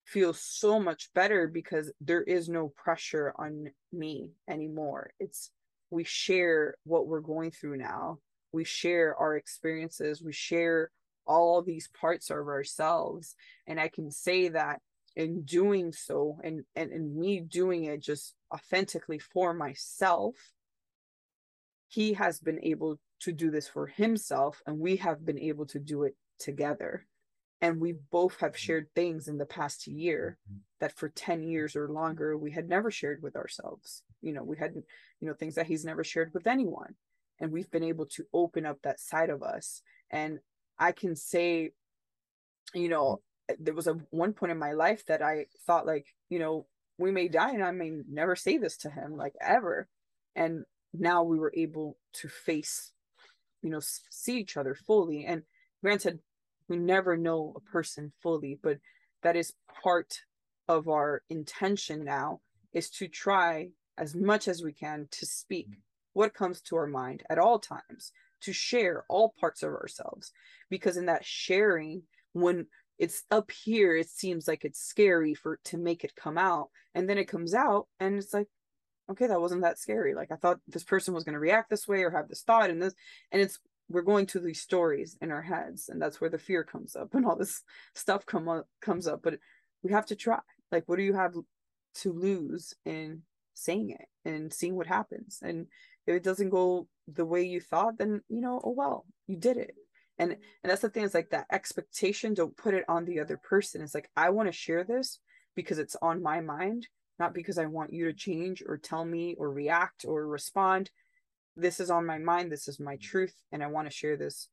feels 0.04 0.40
so 0.40 0.80
much 0.80 1.10
better 1.14 1.46
because 1.46 1.92
there 2.00 2.22
is 2.22 2.48
no 2.48 2.72
pressure 2.76 3.32
on 3.36 3.70
me 3.92 4.32
anymore. 4.48 5.12
It's 5.20 5.50
we 5.90 6.04
share 6.04 6.74
what 6.84 7.06
we're 7.06 7.20
going 7.20 7.50
through 7.50 7.76
now. 7.76 8.18
We 8.52 8.64
share 8.64 9.14
our 9.16 9.36
experiences. 9.36 10.22
We 10.22 10.32
share 10.32 10.90
all 11.26 11.62
these 11.62 11.88
parts 11.88 12.30
of 12.30 12.38
ourselves. 12.38 13.36
And 13.66 13.78
I 13.78 13.88
can 13.88 14.10
say 14.10 14.48
that 14.48 14.80
in 15.14 15.42
doing 15.42 15.92
so 15.92 16.38
and, 16.42 16.64
and, 16.74 16.90
and 16.90 17.14
me 17.14 17.40
doing 17.40 17.84
it 17.84 18.00
just 18.00 18.34
authentically 18.52 19.18
for 19.18 19.52
myself, 19.52 20.34
he 21.88 22.14
has 22.14 22.40
been 22.40 22.58
able 22.64 22.98
to 23.20 23.32
do 23.32 23.50
this 23.50 23.68
for 23.68 23.86
himself 23.86 24.62
and 24.66 24.78
we 24.78 24.96
have 24.96 25.24
been 25.24 25.38
able 25.38 25.66
to 25.66 25.78
do 25.78 26.04
it 26.04 26.16
together. 26.38 27.06
And 27.60 27.80
we 27.80 27.94
both 28.10 28.38
have 28.40 28.52
mm-hmm. 28.52 28.58
shared 28.58 28.88
things 28.94 29.28
in 29.28 29.38
the 29.38 29.46
past 29.46 29.86
year 29.86 30.38
mm-hmm. 30.50 30.58
that 30.80 30.96
for 30.96 31.08
10 31.08 31.38
mm-hmm. 31.38 31.48
years 31.48 31.76
or 31.76 31.88
longer 31.88 32.36
we 32.36 32.50
had 32.50 32.68
never 32.68 32.90
shared 32.90 33.22
with 33.22 33.36
ourselves. 33.36 34.02
You 34.20 34.32
know 34.32 34.44
we 34.44 34.56
hadn't 34.56 34.84
you 35.20 35.28
know 35.28 35.34
things 35.34 35.54
that 35.56 35.66
he's 35.66 35.84
never 35.84 36.04
shared 36.04 36.32
with 36.34 36.46
anyone. 36.46 36.94
And 37.40 37.50
we've 37.50 37.70
been 37.70 37.84
able 37.84 38.06
to 38.06 38.24
open 38.32 38.66
up 38.66 38.78
that 38.82 39.00
side 39.00 39.30
of 39.30 39.42
us. 39.42 39.82
And 40.10 40.40
i 40.78 40.90
can 40.90 41.14
say 41.14 41.70
you 42.74 42.88
know 42.88 43.20
eh, 43.50 43.54
there 43.60 43.74
was 43.74 43.86
a 43.86 43.98
one 44.10 44.32
point 44.32 44.50
in 44.50 44.58
my 44.58 44.72
life 44.72 45.04
that 45.04 45.20
i 45.20 45.44
thought 45.66 45.86
like 45.86 46.06
you 46.30 46.38
know 46.38 46.66
we 46.96 47.10
may 47.10 47.28
die 47.28 47.50
and 47.50 47.62
i 47.62 47.70
may 47.70 47.92
never 48.10 48.34
say 48.34 48.56
this 48.56 48.78
to 48.78 48.90
him 48.90 49.16
like 49.16 49.34
ever. 49.40 49.88
And 50.34 50.64
now 50.94 51.22
we 51.22 51.38
were 51.38 51.52
able 51.54 51.98
to 52.14 52.28
face 52.28 52.92
you 53.62 53.70
know 53.70 53.80
see 54.10 54.38
each 54.38 54.56
other 54.56 54.74
fully. 54.74 55.24
And 55.24 55.42
granted 55.82 56.20
we 56.68 56.76
never 56.78 57.16
know 57.16 57.52
a 57.56 57.60
person 57.60 58.12
fully 58.22 58.58
but 58.62 58.78
that 59.22 59.36
is 59.36 59.52
part 59.82 60.14
of 60.68 60.88
our 60.88 61.22
intention 61.28 62.04
now 62.04 62.40
is 62.72 62.90
to 62.90 63.08
try 63.08 63.68
as 63.98 64.14
much 64.14 64.48
as 64.48 64.62
we 64.62 64.72
can 64.72 65.06
to 65.10 65.26
speak 65.26 65.68
mm-hmm. 65.68 65.80
what 66.12 66.34
comes 66.34 66.60
to 66.60 66.76
our 66.76 66.86
mind 66.86 67.22
at 67.28 67.38
all 67.38 67.58
times 67.58 68.12
to 68.42 68.52
share 68.52 69.04
all 69.08 69.34
parts 69.38 69.62
of 69.62 69.70
ourselves. 69.70 70.32
Because 70.68 70.96
in 70.96 71.06
that 71.06 71.24
sharing 71.24 72.02
when 72.32 72.66
it's 72.98 73.24
up 73.30 73.50
here 73.50 73.94
it 73.96 74.08
seems 74.08 74.46
like 74.46 74.64
it's 74.64 74.80
scary 74.80 75.34
for 75.34 75.58
to 75.64 75.76
make 75.76 76.04
it 76.04 76.14
come 76.16 76.38
out 76.38 76.68
and 76.94 77.08
then 77.08 77.18
it 77.18 77.28
comes 77.28 77.54
out 77.54 77.86
and 78.00 78.16
it's 78.16 78.32
like 78.32 78.46
okay 79.10 79.26
that 79.26 79.40
wasn't 79.40 79.62
that 79.62 79.78
scary. 79.78 80.14
Like 80.14 80.32
i 80.32 80.36
thought 80.36 80.60
this 80.66 80.84
person 80.84 81.14
was 81.14 81.24
going 81.24 81.34
to 81.34 81.38
react 81.38 81.70
this 81.70 81.88
way 81.88 82.02
or 82.02 82.10
have 82.10 82.28
this 82.28 82.42
thought 82.42 82.70
and 82.70 82.80
this 82.82 82.94
and 83.30 83.42
it's 83.42 83.58
we're 83.88 84.02
going 84.02 84.26
to 84.26 84.40
these 84.40 84.60
stories 84.60 85.16
in 85.20 85.30
our 85.30 85.42
heads 85.42 85.88
and 85.88 86.00
that's 86.00 86.20
where 86.20 86.30
the 86.30 86.38
fear 86.38 86.64
comes 86.64 86.96
up 86.96 87.14
and 87.14 87.26
all 87.26 87.36
this 87.36 87.62
stuff 87.94 88.26
come 88.26 88.48
up 88.48 88.66
comes 88.80 89.06
up 89.06 89.20
but 89.22 89.38
we 89.82 89.92
have 89.92 90.06
to 90.06 90.16
try. 90.16 90.38
Like 90.70 90.84
what 90.86 90.96
do 90.96 91.02
you 91.02 91.14
have 91.14 91.34
to 91.96 92.12
lose 92.12 92.74
in 92.84 93.22
saying 93.54 93.90
it 93.90 94.28
and 94.28 94.52
seeing 94.52 94.76
what 94.76 94.86
happens? 94.86 95.40
And 95.42 95.66
if 96.06 96.16
it 96.16 96.22
doesn't 96.22 96.50
go 96.50 96.88
the 97.12 97.24
way 97.24 97.42
you 97.42 97.60
thought 97.60 97.98
then 97.98 98.22
you 98.28 98.40
know 98.40 98.60
oh 98.62 98.74
well 98.76 99.04
you 99.26 99.36
did 99.36 99.56
it. 99.56 99.74
And 100.18 100.32
and 100.32 100.70
that's 100.70 100.82
the 100.82 100.88
thing 100.88 101.04
is 101.04 101.14
like 101.14 101.30
that 101.30 101.46
expectation 101.50 102.34
don't 102.34 102.56
put 102.56 102.74
it 102.74 102.84
on 102.88 103.04
the 103.04 103.20
other 103.20 103.36
person. 103.36 103.82
It's 103.82 103.94
like 103.94 104.10
i 104.16 104.30
want 104.30 104.48
to 104.48 104.52
share 104.52 104.84
this 104.84 105.18
because 105.54 105.78
it's 105.78 105.96
on 106.00 106.22
my 106.22 106.40
mind 106.40 106.86
not 107.18 107.34
because 107.34 107.58
i 107.58 107.66
want 107.66 107.92
you 107.92 108.06
to 108.06 108.12
change 108.14 108.62
or 108.66 108.78
tell 108.78 109.04
me 109.04 109.34
or 109.38 109.50
react 109.50 110.04
or 110.06 110.26
respond 110.26 110.90
this 111.56 111.80
is 111.80 111.90
on 111.90 112.06
my 112.06 112.18
mind 112.18 112.50
this 112.50 112.68
is 112.68 112.80
my 112.80 112.96
truth 112.96 113.34
and 113.52 113.62
i 113.62 113.66
want 113.66 113.88
to 113.88 113.94
share 113.94 114.16
this 114.16 114.48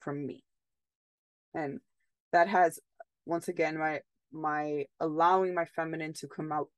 from 0.00 0.26
me 0.26 0.44
and 1.54 1.80
that 2.32 2.48
has 2.48 2.78
once 3.26 3.48
again 3.48 3.78
my 3.78 4.00
my 4.32 4.84
allowing 5.00 5.54
my 5.54 5.64
feminine 5.64 6.12
to 6.12 6.26
come 6.26 6.50
out 6.50 6.68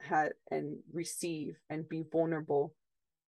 had 0.00 0.32
and 0.50 0.78
receive 0.92 1.58
and 1.68 1.88
be 1.88 2.04
vulnerable 2.10 2.72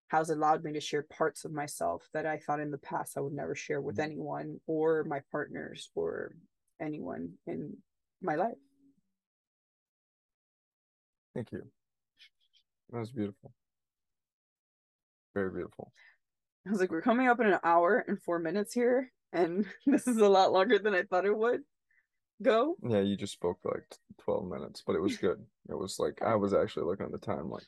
has 0.09 0.29
allowed 0.31 0.63
me 0.63 0.73
to 0.73 0.81
share 0.81 1.03
parts 1.03 1.45
of 1.45 1.53
myself 1.53 2.09
that 2.13 2.27
I 2.27 2.37
thought 2.37 2.61
in 2.61 2.71
the 2.71 2.79
past 2.79 3.17
I 3.17 3.21
would 3.21 3.33
never 3.33 3.55
share 3.55 3.81
with 3.81 3.97
mm-hmm. 3.97 4.13
anyone 4.13 4.61
or 4.67 5.05
my 5.05 5.21
partners 5.31 5.91
or 5.95 6.33
anyone 6.81 7.31
in 7.47 7.79
my 8.21 8.35
life. 8.35 8.59
Thank 11.35 11.51
you. 11.53 11.63
That 12.91 12.99
was 12.99 13.11
beautiful. 13.11 13.53
Very 15.35 15.51
beautiful. 15.51 15.93
I 16.67 16.71
was 16.71 16.81
like, 16.81 16.91
we're 16.91 17.03
coming 17.03 17.29
up 17.29 17.41
in 17.41 17.47
an 17.47 17.59
hour 17.65 18.05
and 18.07 18.21
four 18.21 18.39
minutes 18.39 18.73
here, 18.73 19.11
and 19.33 19.67
this 19.87 20.07
is 20.07 20.19
a 20.19 20.29
lot 20.29 20.53
longer 20.53 20.79
than 20.79 20.95
I 20.95 21.03
thought 21.03 21.27
it 21.27 21.37
would 21.37 21.63
go. 22.43 22.77
Yeah, 22.87 23.01
you 23.01 23.17
just 23.17 23.33
spoke 23.33 23.59
for 23.63 23.73
like 23.73 23.99
12 24.25 24.47
minutes, 24.47 24.83
but 24.87 24.97
it 24.97 25.03
was 25.03 25.17
good. 25.17 25.39
It 25.69 25.79
was 25.79 25.99
like, 25.99 26.23
I 26.23 26.37
was 26.37 26.55
actually 26.55 26.87
looking 26.87 27.07
at 27.07 27.13
the 27.13 27.19
time, 27.19 27.51
like, 27.51 27.67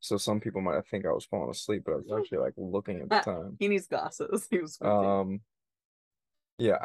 so 0.00 0.16
some 0.16 0.40
people 0.40 0.60
might 0.60 0.86
think 0.86 1.06
I 1.06 1.12
was 1.12 1.24
falling 1.24 1.50
asleep, 1.50 1.82
but 1.86 1.92
I 1.92 1.96
was 1.96 2.12
actually 2.16 2.38
like 2.38 2.54
looking 2.56 3.00
at 3.00 3.08
the 3.08 3.20
time. 3.20 3.56
he 3.58 3.68
needs 3.68 3.86
glasses. 3.86 4.46
He 4.50 4.58
was. 4.58 4.78
Um, 4.82 5.40
yeah, 6.58 6.84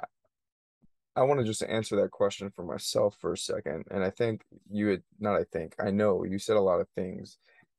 I 1.15 1.23
want 1.23 1.39
to 1.39 1.45
just 1.45 1.63
answer 1.63 1.95
that 1.97 2.11
question 2.11 2.49
for 2.49 2.63
myself 2.63 3.17
for 3.19 3.33
a 3.33 3.37
second, 3.37 3.85
and 3.91 4.03
I 4.03 4.09
think 4.09 4.43
you 4.69 4.87
had 4.87 5.03
not. 5.19 5.35
I 5.35 5.43
think 5.43 5.75
I 5.79 5.91
know 5.91 6.23
you 6.23 6.39
said 6.39 6.57
a 6.57 6.61
lot 6.61 6.81
of 6.81 6.87
things, 6.89 7.37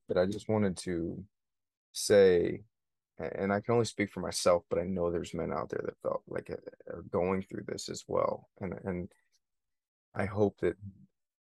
but 0.09 0.17
I 0.17 0.27
just 0.27 0.49
wanted 0.49 0.77
to 0.79 1.23
say, 1.97 2.63
and 3.19 3.53
I 3.53 3.61
can 3.61 3.75
only 3.75 3.87
speak 3.87 4.11
for 4.11 4.21
myself, 4.21 4.65
but 4.69 4.79
I 4.79 4.85
know 4.85 5.11
there's 5.11 5.35
men 5.35 5.53
out 5.53 5.71
there 5.71 5.83
that 5.85 6.01
felt 6.03 6.23
like 6.29 6.51
are 6.51 7.05
going 7.11 7.43
through 7.43 7.65
this 7.67 7.89
as 7.89 8.05
well, 8.07 8.49
and 8.61 8.75
and 8.85 9.09
I 10.15 10.27
hope 10.27 10.59
that 10.61 10.77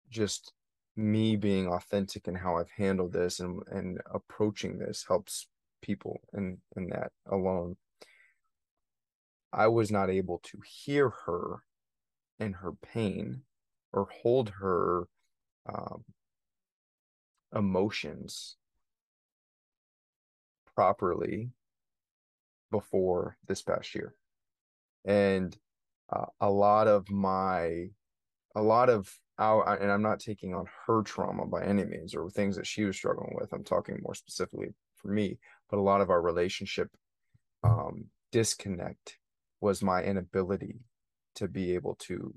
just 0.09 0.53
me 0.95 1.35
being 1.35 1.67
authentic 1.67 2.27
in 2.27 2.35
how 2.35 2.57
I've 2.57 2.69
handled 2.69 3.13
this 3.13 3.39
and 3.39 3.61
and 3.71 3.99
approaching 4.13 4.77
this 4.77 5.05
helps 5.07 5.47
people 5.81 6.21
in 6.33 6.59
in 6.75 6.89
that 6.89 7.11
alone. 7.27 7.77
I 9.51 9.67
was 9.67 9.91
not 9.91 10.09
able 10.09 10.39
to 10.43 10.59
hear 10.65 11.09
her 11.25 11.63
and 12.39 12.55
her 12.55 12.73
pain 12.73 13.41
or 13.93 14.07
hold 14.21 14.49
her 14.49 15.07
um, 15.67 16.03
emotions 17.55 18.57
properly 20.75 21.49
before 22.71 23.37
this 23.47 23.61
past 23.61 23.95
year. 23.95 24.13
And 25.05 25.55
uh, 26.11 26.25
a 26.41 26.49
lot 26.49 26.87
of 26.87 27.09
my, 27.09 27.87
a 28.55 28.61
lot 28.61 28.89
of 28.89 29.11
our, 29.37 29.75
and 29.75 29.91
I'm 29.91 30.01
not 30.01 30.19
taking 30.19 30.53
on 30.53 30.65
her 30.85 31.01
trauma 31.03 31.45
by 31.45 31.63
any 31.63 31.85
means 31.85 32.15
or 32.15 32.29
things 32.29 32.55
that 32.55 32.67
she 32.67 32.83
was 32.83 32.95
struggling 32.95 33.35
with. 33.39 33.51
I'm 33.53 33.63
talking 33.63 33.99
more 34.01 34.15
specifically 34.15 34.73
for 34.95 35.09
me, 35.09 35.37
but 35.69 35.77
a 35.77 35.81
lot 35.81 36.01
of 36.01 36.09
our 36.09 36.21
relationship 36.21 36.89
um, 37.63 38.05
disconnect 38.31 39.17
was 39.61 39.81
my 39.81 40.03
inability 40.03 40.79
to 41.35 41.47
be 41.47 41.73
able 41.75 41.95
to 41.95 42.33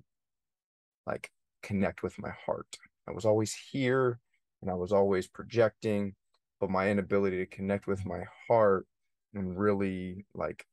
like 1.07 1.31
connect 1.63 2.03
with 2.03 2.19
my 2.19 2.31
heart. 2.47 2.67
I 3.09 3.13
was 3.13 3.25
always 3.25 3.55
here 3.71 4.21
and 4.61 4.71
I 4.71 4.75
was 4.75 4.93
always 4.93 5.27
projecting 5.27 6.15
but 6.61 6.71
my 6.71 6.91
inability 6.91 7.39
to 7.39 7.47
connect 7.47 7.87
with 7.87 8.05
my 8.05 8.23
heart 8.47 8.87
and 9.35 9.59
really 9.59 10.25
like 10.35 10.67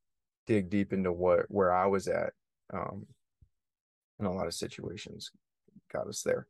dig 0.48 0.70
deep 0.70 0.94
into 0.94 1.12
what 1.12 1.46
where 1.50 1.72
I 1.72 1.86
was 1.88 2.08
at 2.08 2.34
um 2.74 3.06
in 4.20 4.26
a 4.26 4.34
lot 4.34 4.48
of 4.48 4.54
situations 4.54 5.32
got 5.92 6.08
us 6.08 6.22
there. 6.22 6.48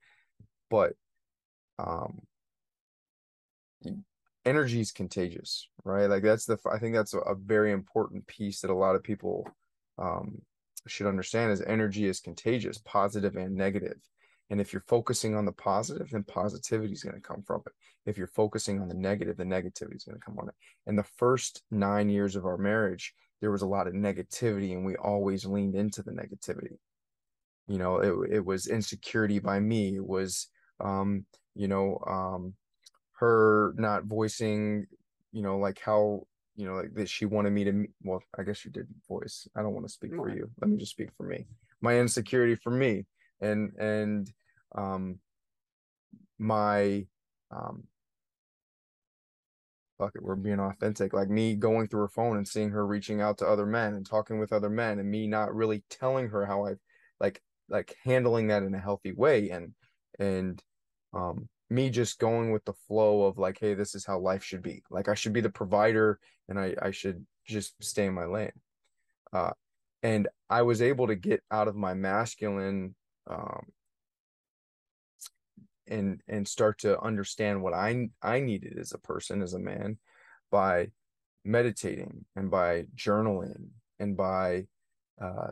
But 0.70 0.94
um 1.80 2.22
energy 4.46 4.80
is 4.80 4.92
contagious 4.92 5.68
right 5.84 6.08
like 6.10 6.24
that's 6.24 6.46
the 6.46 6.58
i 6.72 6.78
think 6.78 6.94
that's 6.96 7.14
a, 7.14 7.36
very 7.36 7.72
important 7.72 8.26
piece 8.28 8.62
that 8.62 8.70
a 8.70 8.76
lot 8.76 8.96
of 8.96 9.04
people 9.04 9.48
um 9.98 10.40
should 10.88 11.08
understand 11.08 11.52
is 11.52 11.62
energy 11.62 12.06
is 12.06 12.20
contagious 12.20 12.78
positive 12.78 13.36
and 13.36 13.56
negative 13.56 13.98
and 14.50 14.62
if 14.62 14.72
you're 14.72 14.84
focusing 14.88 15.36
on 15.36 15.46
the 15.46 15.52
positive 15.52 16.10
then 16.12 16.24
positivity 16.24 16.94
is 16.94 17.04
going 17.04 17.16
to 17.16 17.22
come 17.22 17.44
from 17.46 17.62
it. 17.66 17.74
If 18.06 18.18
you're 18.18 18.28
focusing 18.28 18.80
on 18.80 18.88
the 18.88 18.94
negative 18.94 19.38
the 19.38 19.44
negativity 19.44 19.96
is 19.96 20.04
going 20.04 20.20
to 20.20 20.26
come 20.26 20.38
on 20.40 20.50
it. 20.50 20.56
And 20.86 20.98
the 20.98 21.04
first 21.18 21.64
nine 21.72 22.10
years 22.10 22.36
of 22.36 22.46
our 22.46 22.58
marriage 22.58 23.14
there 23.42 23.52
was 23.52 23.62
a 23.62 23.68
lot 23.68 23.88
of 23.88 23.94
negativity 23.94 24.74
and 24.74 24.86
we 24.86 24.96
always 24.96 25.46
leaned 25.46 25.76
into 25.76 26.02
the 26.04 26.12
negativity. 26.12 26.78
You 27.68 27.78
know 27.78 28.00
it, 28.00 28.36
it 28.36 28.46
was 28.46 28.68
insecurity 28.68 29.40
by 29.40 29.60
me 29.60 29.96
it 29.96 30.06
was 30.06 30.48
um 30.80 31.26
you 31.56 31.68
know 31.68 32.00
um 32.08 32.54
her 33.14 33.74
not 33.78 34.04
voicing 34.04 34.86
you 35.32 35.42
know 35.42 35.58
like 35.58 35.80
how 35.80 36.28
you 36.56 36.66
know 36.66 36.76
like 36.76 36.94
that 36.94 37.10
she 37.10 37.26
wanted 37.26 37.52
me 37.52 37.64
to 37.64 37.86
well 38.04 38.22
i 38.38 38.44
guess 38.44 38.66
you 38.66 38.72
did 38.72 38.88
voice. 39.08 39.48
I 39.56 39.62
don't 39.62 39.74
want 39.74 39.86
to 39.86 39.92
speak 39.92 40.16
for 40.16 40.30
you. 40.30 40.50
Let 40.62 40.70
me 40.70 40.78
just 40.78 40.92
speak 40.92 41.10
for 41.18 41.24
me. 41.24 41.48
My 41.82 41.98
insecurity 42.00 42.56
for 42.56 42.72
me 42.72 43.06
and 43.42 43.72
and 43.78 44.32
um 44.76 45.20
my 46.38 47.06
um 47.52 47.84
fuck 49.98 50.12
it, 50.16 50.24
we're 50.24 50.36
being 50.36 50.60
authentic. 50.60 51.14
Like 51.14 51.30
me 51.30 51.56
going 51.56 51.88
through 51.88 52.02
her 52.02 52.08
phone 52.10 52.38
and 52.38 52.48
seeing 52.48 52.70
her 52.72 52.86
reaching 52.86 53.22
out 53.22 53.38
to 53.40 53.48
other 53.48 53.66
men 53.66 53.94
and 53.94 54.06
talking 54.06 54.40
with 54.40 54.54
other 54.54 54.70
men, 54.70 55.00
and 55.00 55.10
me 55.10 55.28
not 55.28 55.56
really 55.56 55.84
telling 55.90 56.30
her 56.30 56.46
how 56.46 56.66
I 56.66 56.74
like 57.20 57.42
like 57.70 57.96
handling 58.04 58.48
that 58.48 58.64
in 58.64 58.76
a 58.76 58.80
healthy 58.80 59.14
way, 59.14 59.50
and 59.50 59.74
and 60.20 60.62
um 61.14 61.48
me 61.70 61.90
just 61.90 62.20
going 62.20 62.52
with 62.52 62.64
the 62.66 62.74
flow 62.88 63.24
of 63.24 63.38
like, 63.38 63.58
hey, 63.60 63.74
this 63.74 63.96
is 63.96 64.06
how 64.06 64.20
life 64.20 64.44
should 64.44 64.62
be. 64.62 64.84
Like 64.92 65.10
I 65.10 65.16
should 65.16 65.34
be 65.34 65.42
the 65.42 65.50
provider, 65.50 66.20
and 66.50 66.60
I 66.60 66.76
I 66.82 66.92
should 66.92 67.26
just 67.48 67.82
stay 67.84 68.06
in 68.06 68.14
my 68.14 68.26
lane. 68.26 68.52
Uh, 69.34 69.52
and 70.04 70.28
I 70.50 70.62
was 70.62 70.82
able 70.82 71.08
to 71.08 71.16
get 71.16 71.42
out 71.52 71.68
of 71.68 71.76
my 71.76 71.94
masculine 71.94 72.96
um 73.28 73.66
and 75.88 76.22
and 76.28 76.48
start 76.48 76.80
to 76.80 77.00
understand 77.00 77.62
what 77.62 77.74
I 77.74 78.10
I 78.22 78.40
needed 78.40 78.78
as 78.80 78.92
a 78.92 78.98
person 79.00 79.42
as 79.42 79.54
a 79.54 79.60
man 79.60 79.98
by 80.52 80.90
meditating 81.44 82.26
and 82.36 82.50
by 82.50 82.86
journaling 82.96 83.68
and 84.00 84.18
by 84.18 84.66
uh, 85.22 85.52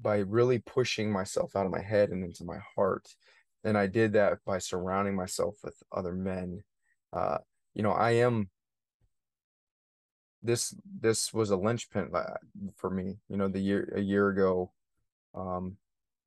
by 0.00 0.18
really 0.18 0.60
pushing 0.60 1.10
myself 1.10 1.56
out 1.56 1.66
of 1.66 1.72
my 1.72 1.82
head 1.82 2.10
and 2.10 2.24
into 2.24 2.44
my 2.44 2.58
heart. 2.76 3.08
And 3.64 3.76
I 3.76 3.88
did 3.88 4.12
that 4.12 4.38
by 4.46 4.58
surrounding 4.58 5.16
myself 5.16 5.56
with 5.64 5.74
other 5.90 6.12
men. 6.12 6.62
Uh, 7.12 7.38
you 7.74 7.82
know 7.82 7.92
I 7.92 8.12
am 8.12 8.50
this 10.42 10.74
this 11.00 11.32
was 11.32 11.50
a 11.50 11.56
linchpin 11.56 12.10
uh, 12.14 12.34
for 12.76 12.90
me 12.90 13.16
you 13.28 13.36
know 13.36 13.48
the 13.48 13.58
year 13.58 13.92
a 13.96 14.00
year 14.00 14.28
ago 14.28 14.70
um 15.34 15.76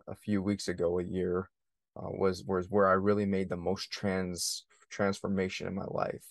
a 0.08 0.16
few 0.16 0.42
weeks 0.42 0.68
ago 0.68 1.00
a 1.00 1.04
year 1.04 1.50
uh, 1.96 2.10
was 2.10 2.44
was 2.44 2.68
where 2.70 2.88
I 2.88 2.94
really 2.94 3.26
made 3.26 3.50
the 3.50 3.58
most 3.58 3.92
trans 3.92 4.66
transformation 4.90 5.68
in 5.68 5.76
my 5.76 5.86
life. 5.86 6.26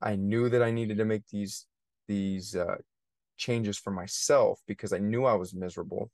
I 0.00 0.16
knew 0.16 0.48
that 0.48 0.62
I 0.62 0.70
needed 0.70 0.98
to 0.98 1.04
make 1.04 1.26
these 1.28 1.66
these 2.08 2.56
uh, 2.56 2.76
changes 3.36 3.78
for 3.78 3.90
myself 3.90 4.60
because 4.66 4.92
I 4.92 4.98
knew 4.98 5.24
I 5.24 5.34
was 5.34 5.54
miserable, 5.54 6.10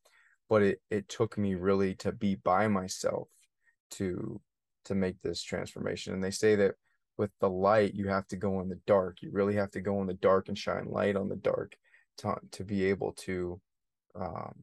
but 0.48 0.62
it 0.62 0.80
it 0.90 1.08
took 1.08 1.38
me 1.38 1.54
really 1.54 1.94
to 1.96 2.12
be 2.12 2.36
by 2.36 2.68
myself 2.68 3.28
to 3.92 4.40
to 4.84 4.94
make 4.94 5.20
this 5.22 5.42
transformation. 5.42 6.14
And 6.14 6.24
they 6.24 6.30
say 6.30 6.56
that 6.56 6.74
with 7.16 7.30
the 7.40 7.50
light, 7.50 7.94
you 7.94 8.08
have 8.08 8.26
to 8.28 8.36
go 8.36 8.60
in 8.60 8.68
the 8.68 8.80
dark. 8.86 9.18
You 9.22 9.30
really 9.32 9.56
have 9.56 9.70
to 9.72 9.80
go 9.80 10.00
in 10.00 10.06
the 10.06 10.14
dark 10.14 10.48
and 10.48 10.56
shine 10.56 10.86
light 10.90 11.16
on 11.16 11.28
the 11.28 11.36
dark 11.36 11.76
to 12.18 12.36
to 12.52 12.64
be 12.64 12.84
able 12.84 13.12
to 13.12 13.60
um, 14.14 14.54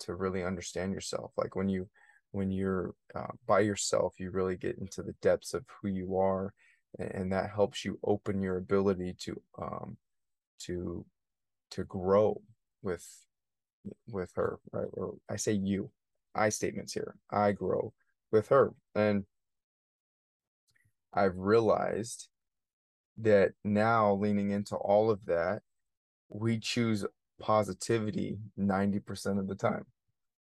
to 0.00 0.14
really 0.14 0.44
understand 0.44 0.92
yourself. 0.92 1.32
Like 1.36 1.56
when 1.56 1.68
you 1.68 1.88
when 2.32 2.50
you're 2.50 2.94
uh, 3.14 3.32
by 3.46 3.60
yourself, 3.60 4.14
you 4.18 4.30
really 4.30 4.56
get 4.56 4.78
into 4.78 5.02
the 5.02 5.14
depths 5.22 5.54
of 5.54 5.64
who 5.80 5.88
you 5.88 6.16
are, 6.16 6.52
and, 6.98 7.30
that 7.32 7.50
helps 7.50 7.84
you 7.84 7.98
open 8.02 8.42
your 8.42 8.56
ability 8.56 9.14
to 9.20 9.40
um, 9.60 9.96
to 10.60 11.04
to 11.70 11.84
grow 11.84 12.40
with 12.82 13.06
with 14.08 14.32
her, 14.34 14.58
right? 14.72 14.88
Or 14.94 15.14
I 15.30 15.36
say 15.36 15.52
you, 15.52 15.90
I 16.34 16.48
statements 16.48 16.92
here. 16.92 17.14
I 17.30 17.52
grow 17.52 17.92
with 18.32 18.48
her, 18.48 18.74
and 18.94 19.24
I've 21.12 21.36
realized 21.36 22.28
that 23.18 23.52
now 23.62 24.14
leaning 24.14 24.50
into 24.50 24.74
all 24.74 25.10
of 25.10 25.24
that, 25.26 25.62
we 26.28 26.58
choose 26.58 27.04
positivity 27.40 28.38
90% 28.58 29.38
of 29.38 29.48
the 29.48 29.54
time. 29.54 29.84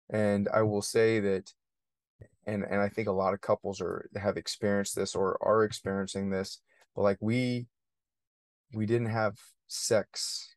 And 0.10 0.48
I 0.54 0.62
will 0.62 0.82
say 0.82 1.20
that 1.20 1.52
and 2.46 2.64
and 2.64 2.82
I 2.82 2.88
think 2.90 3.10
a 3.10 3.12
lot 3.12 3.34
of 3.34 3.42
couples 3.42 3.82
are 3.82 4.10
have 4.16 4.38
experienced 4.38 4.96
this 4.96 5.16
or 5.16 5.38
are 5.42 5.64
experiencing 5.64 6.30
this, 6.30 6.62
but 6.96 7.02
like 7.02 7.18
we 7.20 7.68
we 8.74 8.86
didn't 8.86 9.10
have 9.10 9.36
sex 9.68 10.56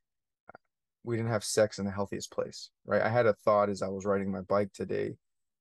we 1.02 1.16
didn't 1.16 1.30
have 1.30 1.44
sex 1.44 1.78
in 1.78 1.86
the 1.86 1.90
healthiest 1.90 2.30
place, 2.30 2.70
right? 2.84 3.02
I 3.02 3.08
had 3.08 3.26
a 3.26 3.32
thought 3.32 3.70
as 3.70 3.82
I 3.82 3.88
was 3.88 4.04
riding 4.04 4.30
my 4.30 4.42
bike 4.42 4.72
today 4.72 5.14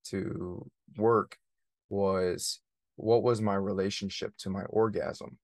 to 0.06 0.70
work 0.98 1.38
was 1.90 2.60
what 2.98 3.24
was 3.24 3.42
my 3.42 3.56
relationship 3.56 4.34
to 4.40 4.50
my 4.50 4.64
orgasm? 4.64 5.38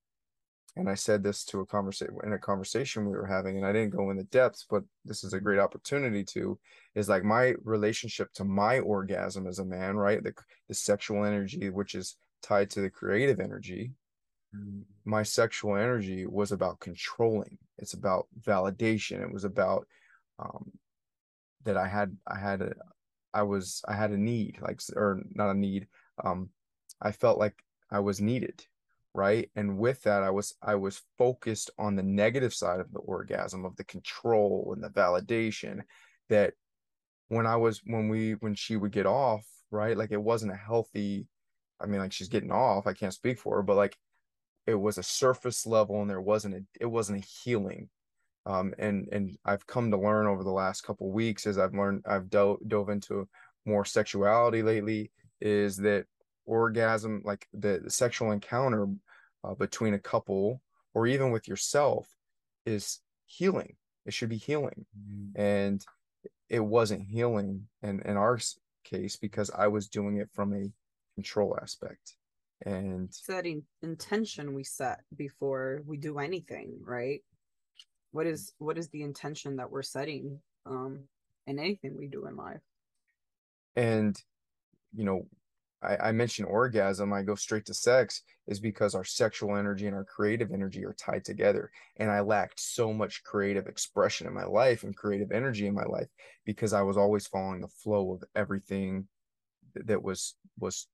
And 0.78 0.90
I 0.90 0.96
said 0.96 1.24
this 1.24 1.46
to 1.46 1.62
a 1.62 1.66
conversation 1.66 2.16
in 2.24 2.34
a 2.34 2.40
conversation 2.40 3.06
we 3.06 3.16
were 3.16 3.26
having, 3.26 3.58
and 3.58 3.66
I 3.66 3.72
didn't 3.72 3.96
go 3.96 4.10
in 4.10 4.18
the 4.18 4.24
depths, 4.26 4.66
but 4.70 4.84
this 5.06 5.24
is 5.24 5.34
a 5.34 5.40
great 5.40 5.60
opportunity 5.60 6.24
to 6.26 6.60
is 6.96 7.08
like 7.08 7.24
my 7.24 7.54
relationship 7.64 8.32
to 8.34 8.44
my 8.44 8.80
orgasm 8.80 9.48
as 9.48 9.60
a 9.60 9.66
man, 9.66 9.96
right? 9.96 10.22
The 10.22 10.34
the 10.68 10.74
sexual 10.74 11.24
energy, 11.24 11.70
which 11.70 11.96
is 11.96 12.18
tied 12.42 12.70
to 12.72 12.82
the 12.82 12.90
creative 12.90 13.40
energy. 13.40 13.92
Mm. 14.56 14.84
My 15.06 15.24
sexual 15.24 15.78
energy 15.78 16.26
was 16.26 16.52
about 16.52 16.80
controlling. 16.82 17.58
It's 17.78 17.94
about 17.94 18.28
validation. 18.42 19.22
It 19.22 19.32
was 19.32 19.46
about 19.46 19.88
um, 20.40 20.72
that 21.64 21.78
I 21.78 21.88
had 21.88 22.18
I 22.28 22.38
had 22.38 22.62
a 22.62 22.74
I 23.34 23.44
was 23.44 23.82
I 23.88 23.94
had 23.94 24.12
a 24.12 24.18
need 24.18 24.58
like 24.62 24.82
or 24.94 25.22
not 25.34 25.52
a 25.52 25.54
need. 25.54 25.88
Um, 26.22 26.50
I 27.02 27.14
felt 27.14 27.40
like 27.40 27.56
I 27.90 28.00
was 28.00 28.20
needed 28.20 28.66
right? 29.16 29.50
And 29.56 29.78
with 29.78 30.04
that 30.04 30.24
i 30.24 30.30
was 30.30 30.54
i 30.62 30.76
was 30.76 31.02
focused 31.18 31.72
on 31.78 31.96
the 31.96 32.04
negative 32.04 32.54
side 32.54 32.80
of 32.80 32.92
the 32.92 33.00
orgasm 33.00 33.66
of 33.66 33.76
the 33.78 33.86
control 33.86 34.72
and 34.74 34.84
the 34.84 34.90
validation 34.90 35.82
that 36.30 36.54
when 37.30 37.48
i 37.48 37.56
was 37.56 37.82
when 37.86 38.10
we 38.10 38.34
when 38.34 38.54
she 38.54 38.76
would 38.76 38.92
get 38.92 39.06
off 39.06 39.46
right? 39.72 39.98
Like 39.98 40.12
it 40.12 40.22
wasn't 40.22 40.54
a 40.54 40.56
healthy 40.56 41.28
i 41.82 41.86
mean 41.86 42.00
like 42.00 42.14
she's 42.14 42.30
getting 42.30 42.52
off 42.52 42.88
i 42.88 42.94
can't 42.94 43.14
speak 43.14 43.38
for 43.38 43.58
her 43.58 43.62
but 43.64 43.76
like 43.76 43.98
it 44.66 44.76
was 44.76 44.98
a 44.98 45.04
surface 45.04 45.66
level 45.66 46.02
and 46.02 46.10
there 46.10 46.22
wasn't 46.22 46.56
a 46.56 46.64
it 46.80 46.86
wasn't 46.86 47.24
a 47.24 47.28
healing. 47.44 47.90
Um 48.46 48.74
and 48.80 49.10
and 49.12 49.38
i've 49.44 49.68
come 49.68 49.92
to 49.92 49.98
learn 49.98 50.28
over 50.28 50.44
the 50.44 50.52
last 50.52 50.82
couple 50.82 51.12
weeks 51.12 51.46
as 51.48 51.58
i've 51.58 51.74
learned 51.74 52.04
i've 52.08 52.30
dove 52.30 52.58
dove 52.68 52.90
into 52.90 53.28
more 53.66 53.86
sexuality 53.86 54.62
lately 54.62 55.12
is 55.42 55.78
that 55.78 56.06
orgasm 56.46 57.22
like 57.26 57.48
the, 57.54 57.82
the 57.84 57.90
sexual 57.90 58.32
encounter 58.32 58.88
uh, 59.46 59.54
between 59.56 59.94
a 59.94 60.00
couple 60.00 60.62
or 60.94 61.08
even 61.08 61.32
with 61.32 61.48
yourself 61.48 62.08
is 62.66 63.00
healing. 63.26 63.76
It 64.06 64.14
should 64.14 64.30
be 64.30 64.38
healing. 64.38 64.86
Mm-hmm. 64.98 65.42
and 65.42 65.86
it 66.50 66.60
wasn't 66.60 67.02
healing 67.02 67.68
in 67.82 68.00
in 68.02 68.18
our 68.18 68.40
case 68.84 69.16
because 69.16 69.50
i 69.50 69.68
was 69.68 69.88
doing 69.88 70.18
it 70.18 70.30
from 70.32 70.54
a 70.54 70.72
control 71.16 71.58
aspect. 71.62 72.16
And 72.66 73.10
setting 73.12 73.64
intention 73.82 74.54
we 74.54 74.64
set 74.64 75.02
before 75.16 75.82
we 75.86 75.98
do 75.98 76.20
anything 76.20 76.80
right? 76.82 77.22
What 78.12 78.28
is 78.28 78.54
what 78.60 78.78
is 78.78 78.90
the 78.90 79.02
intention 79.02 79.58
that 79.58 79.72
we're 79.72 79.82
setting 79.82 80.40
um 80.66 81.04
in 81.48 81.60
anything 81.60 81.98
we 81.98 82.08
do 82.08 82.28
in 82.28 82.36
life? 82.36 82.62
And 83.76 84.16
you 84.94 85.04
know 85.04 85.28
I, 85.86 86.10
I 86.10 86.12
mention 86.12 86.46
orgasm, 86.46 87.14
I 87.14 87.22
go 87.22 87.36
straight 87.36 87.66
to 87.66 87.74
sex, 87.74 88.24
is 88.48 88.60
because 88.60 88.96
our 88.96 89.04
sexual 89.04 89.56
energy 89.56 89.88
and 89.88 89.96
our 89.96 90.04
creative 90.04 90.52
energy 90.52 90.84
are 90.86 90.94
tied 90.94 91.24
together. 91.24 91.72
And 91.98 92.12
I 92.12 92.22
lacked 92.22 92.60
so 92.60 92.94
much 92.94 93.24
creative 93.24 93.68
expression 93.68 94.28
in 94.28 94.34
my 94.34 94.46
life 94.46 94.84
and 94.84 94.96
creative 94.96 95.32
energy 95.32 95.68
in 95.68 95.74
my 95.74 95.86
life 95.86 96.08
because 96.46 96.74
I 96.74 96.82
was 96.82 96.98
always 96.98 97.28
following 97.28 97.62
the 97.62 97.68
flow 97.68 98.14
of 98.14 98.24
everything 98.36 99.08
that 99.76 100.02
was 100.02 100.36
was 100.60 100.88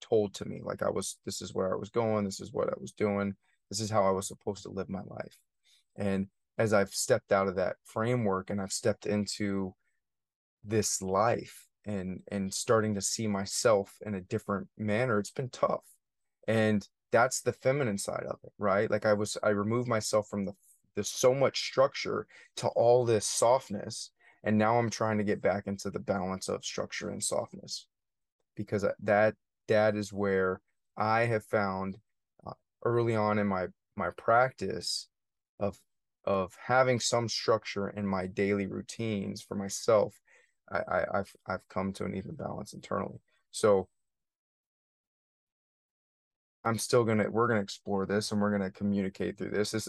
told 0.00 0.34
to 0.34 0.44
me. 0.44 0.60
Like 0.62 0.82
I 0.82 0.90
was, 0.90 1.18
this 1.24 1.42
is 1.42 1.54
where 1.54 1.72
I 1.72 1.76
was 1.76 1.90
going, 1.90 2.24
this 2.24 2.40
is 2.40 2.52
what 2.52 2.68
I 2.68 2.74
was 2.80 2.92
doing, 2.92 3.34
this 3.68 3.80
is 3.80 3.90
how 3.90 4.04
I 4.06 4.10
was 4.10 4.28
supposed 4.28 4.62
to 4.64 4.70
live 4.70 4.88
my 4.88 5.02
life. 5.06 5.38
And 5.96 6.28
as 6.58 6.72
I've 6.72 6.90
stepped 6.90 7.32
out 7.32 7.48
of 7.48 7.56
that 7.56 7.76
framework 7.84 8.50
and 8.50 8.60
I've 8.60 8.72
stepped 8.72 9.06
into 9.06 9.74
this 10.64 11.00
life 11.00 11.69
and 11.84 12.22
and 12.28 12.52
starting 12.52 12.94
to 12.94 13.00
see 13.00 13.26
myself 13.26 13.96
in 14.04 14.14
a 14.14 14.20
different 14.20 14.68
manner 14.76 15.18
it's 15.18 15.30
been 15.30 15.48
tough. 15.50 15.84
And 16.46 16.86
that's 17.12 17.40
the 17.40 17.52
feminine 17.52 17.98
side 17.98 18.26
of 18.28 18.38
it 18.44 18.52
right? 18.58 18.90
Like 18.90 19.06
i 19.06 19.12
was 19.12 19.36
i 19.42 19.50
removed 19.50 19.88
myself 19.88 20.28
from 20.28 20.44
the 20.44 20.52
there's 20.94 21.10
so 21.10 21.34
much 21.34 21.60
structure 21.60 22.26
to 22.56 22.68
all 22.68 23.04
this 23.04 23.26
softness 23.26 24.10
and 24.42 24.58
now 24.58 24.78
i'm 24.78 24.90
trying 24.90 25.18
to 25.18 25.24
get 25.24 25.40
back 25.40 25.66
into 25.66 25.90
the 25.90 25.98
balance 25.98 26.48
of 26.48 26.64
structure 26.64 27.10
and 27.10 27.22
softness. 27.22 27.86
Because 28.56 28.84
that 29.02 29.34
that 29.68 29.96
is 29.96 30.12
where 30.12 30.60
i 30.96 31.20
have 31.22 31.44
found 31.44 31.96
uh, 32.46 32.52
early 32.84 33.16
on 33.16 33.38
in 33.38 33.46
my 33.46 33.68
my 33.96 34.10
practice 34.16 35.08
of 35.58 35.78
of 36.24 36.54
having 36.66 37.00
some 37.00 37.28
structure 37.28 37.88
in 37.88 38.06
my 38.06 38.26
daily 38.26 38.66
routines 38.66 39.42
for 39.42 39.54
myself 39.54 40.14
I, 40.70 41.04
I 41.12 41.16
have 41.18 41.32
I've 41.46 41.68
come 41.68 41.92
to 41.94 42.04
an 42.04 42.14
even 42.14 42.34
balance 42.34 42.72
internally 42.72 43.20
so 43.50 43.88
I'm 46.64 46.78
still 46.78 47.04
gonna 47.04 47.28
we're 47.30 47.48
gonna 47.48 47.60
explore 47.60 48.06
this 48.06 48.32
and 48.32 48.40
we're 48.40 48.50
gonna 48.50 48.70
communicate 48.70 49.38
through 49.38 49.50
this. 49.50 49.70
This 49.70 49.88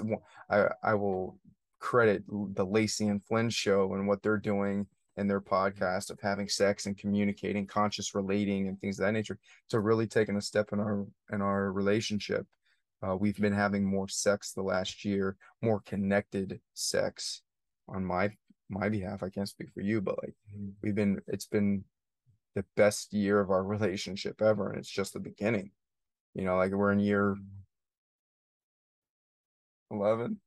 I 0.50 0.68
I 0.82 0.94
will 0.94 1.38
credit 1.80 2.24
the 2.28 2.66
Lacey 2.66 3.08
and 3.08 3.24
Flynn 3.24 3.50
show 3.50 3.94
and 3.94 4.08
what 4.08 4.22
they're 4.22 4.38
doing 4.38 4.88
in 5.18 5.28
their 5.28 5.42
podcast 5.42 6.10
of 6.10 6.20
having 6.22 6.48
sex 6.48 6.86
and 6.86 6.98
communicating, 6.98 7.68
conscious 7.68 8.16
relating, 8.16 8.68
and 8.68 8.80
things 8.80 9.00
of 9.00 9.06
that 9.06 9.12
nature 9.12 9.38
to 9.70 9.80
really 9.80 10.08
taking 10.08 10.38
a 10.38 10.42
step 10.42 10.72
in 10.72 10.80
our 10.80 11.06
in 11.32 11.42
our 11.42 11.72
relationship. 11.72 12.48
Uh, 13.06 13.16
we've 13.16 13.40
been 13.40 13.54
having 13.54 13.84
more 13.84 14.08
sex 14.08 14.54
the 14.54 14.62
last 14.62 15.04
year, 15.04 15.36
more 15.62 15.82
connected 15.82 16.62
sex 16.74 17.42
on 17.88 18.06
my 18.06 18.30
my 18.72 18.90
behalf. 18.90 19.24
I 19.24 19.30
can't 19.30 19.50
speak 19.50 19.72
for 19.74 19.82
you, 19.82 20.02
but 20.02 20.18
like 20.24 20.34
mm-hmm. 20.56 20.70
we've 20.82 20.96
been 20.96 21.22
it's 21.28 21.46
been 21.46 21.84
the 22.56 22.66
best 22.76 23.14
year 23.14 23.40
of 23.40 23.50
our 23.50 23.64
relationship 23.64 24.42
ever, 24.42 24.70
and 24.70 24.80
it's 24.80 24.90
just 24.90 25.14
the 25.14 25.20
beginning. 25.20 25.72
You 26.34 26.46
know, 26.46 26.58
like 26.58 26.72
we're 26.72 26.92
in 26.92 27.00
year 27.00 27.36
11. 29.92 30.40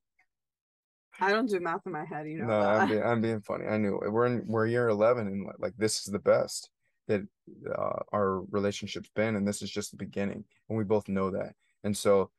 I 1.21 1.31
don't 1.31 1.49
do 1.49 1.61
math 1.61 1.87
in 1.87 1.93
my 1.93 2.05
head, 2.05 2.27
you 2.27 2.39
know. 2.39 2.47
No, 2.47 2.61
I'm 2.61 2.89
being, 2.89 3.03
I'm 3.03 3.21
being 3.21 3.41
funny. 3.41 3.67
I 3.67 3.77
knew 3.77 4.01
it. 4.01 4.11
We're 4.11 4.27
in 4.27 4.45
we're 4.47 4.67
year 4.67 4.89
11 4.89 5.27
and 5.29 5.47
like 5.59 5.75
this 5.77 5.99
is 6.01 6.07
the 6.07 6.19
best 6.19 6.71
that 7.07 7.23
uh, 7.71 8.01
our 8.13 8.41
relationship's 8.51 9.11
been 9.15 9.37
and 9.37 9.47
this 9.47 9.63
is 9.63 9.71
just 9.71 9.91
the 9.91 9.97
beginning 9.97 10.45
and 10.69 10.77
we 10.77 10.85
both 10.85 11.09
know 11.09 11.31
that. 11.31 11.55
And 11.85 11.97
so 11.97 12.31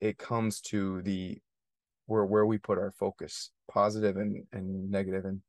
it 0.00 0.18
comes 0.18 0.60
to 0.62 1.00
the 1.02 1.38
where 2.06 2.24
where 2.24 2.46
we 2.46 2.58
put 2.58 2.78
our 2.78 2.92
focus, 2.92 3.50
positive 3.70 4.16
and 4.16 4.44
and 4.52 4.90
negative 4.90 5.24
and 5.24 5.40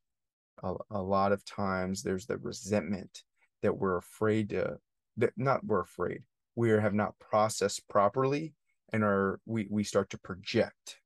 a, 0.63 0.73
a 0.91 1.01
lot 1.01 1.31
of 1.31 1.45
times 1.45 2.01
there's 2.01 2.25
the 2.25 2.37
resentment 2.37 3.23
that 3.61 3.77
we're 3.77 3.97
afraid 3.97 4.49
to 4.49 4.77
that 5.17 5.33
not 5.37 5.63
we're 5.65 5.81
afraid 5.81 6.23
we 6.55 6.69
have 6.69 6.93
not 6.93 7.17
processed 7.19 7.87
properly 7.87 8.53
and 8.91 9.03
are 9.03 9.39
we 9.45 9.67
we 9.69 9.83
start 9.83 10.09
to 10.09 10.17
project. 10.17 10.97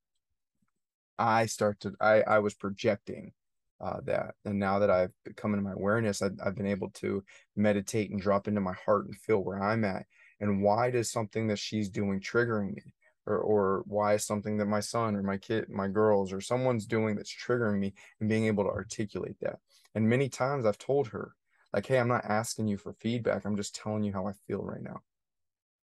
I 1.20 1.46
start 1.46 1.80
to 1.82 1.94
i 2.02 2.22
i 2.22 2.40
was 2.40 2.56
projecting 2.56 3.34
uh, 3.80 4.00
that 4.06 4.36
and 4.46 4.58
now 4.58 4.80
that 4.80 4.90
i've 4.90 5.12
come 5.36 5.54
into 5.54 5.64
my 5.64 5.74
awareness 5.74 6.22
I've, 6.22 6.38
I've 6.44 6.56
been 6.56 6.68
able 6.68 6.90
to 6.96 7.24
meditate 7.56 8.12
and 8.12 8.20
drop 8.20 8.48
into 8.48 8.62
my 8.62 8.74
heart 8.86 9.06
and 9.06 9.16
feel 9.16 9.44
where 9.44 9.62
i'm 9.62 9.84
at 9.84 10.06
and 10.40 10.64
why 10.64 10.90
does 10.90 11.12
something 11.12 11.48
that 11.48 11.60
she's 11.60 11.90
doing 11.90 12.20
triggering 12.20 12.76
me 12.76 12.94
or, 13.26 13.38
or 13.38 13.84
why 13.86 14.18
something 14.18 14.58
that 14.58 14.66
my 14.66 14.80
son 14.80 15.16
or 15.16 15.24
my 15.24 15.38
kid 15.38 15.70
my 15.70 15.88
girls 15.88 16.34
or 16.34 16.42
someone's 16.42 16.86
doing 16.86 17.16
that's 17.16 17.34
triggering 17.34 17.80
me 17.80 17.94
and 18.20 18.30
being 18.30 18.46
able 18.46 18.64
to 18.64 18.70
articulate 18.70 19.40
that. 19.42 19.60
And 19.96 20.08
many 20.10 20.30
times 20.30 20.66
i've 20.66 20.78
told 20.78 21.08
her 21.10 21.36
like 21.74 21.86
hey 21.86 22.00
i'm 22.00 22.08
not 22.08 22.26
asking 22.26 22.68
you 22.68 22.78
for 22.78 22.94
feedback. 22.94 23.46
I'm 23.46 23.58
just 23.58 23.76
telling 23.76 24.04
you 24.04 24.14
how 24.14 24.28
i 24.28 24.34
feel 24.48 24.62
right 24.64 24.82
now. 24.82 25.02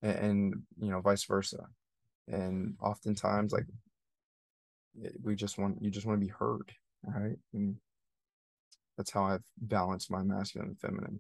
And, 0.03 0.17
and 0.17 0.63
you 0.81 0.91
know 0.91 1.01
vice 1.01 1.25
versa. 1.25 1.67
And 2.29 2.75
oftentimes 2.81 3.53
like 3.53 3.67
eh, 5.05 5.11
we 5.23 5.35
just 5.35 5.59
want 5.59 5.83
you 5.83 5.91
just 5.91 6.07
want 6.07 6.21
to 6.21 6.27
be 6.27 6.33
heard 6.33 6.73
right? 7.05 7.37
And 7.53 7.77
that's 8.97 9.11
how 9.11 9.25
i've 9.25 9.43
balanced 9.61 10.11
my 10.11 10.23
masculine 10.23 10.69
and 10.69 10.79
feminine 10.79 11.19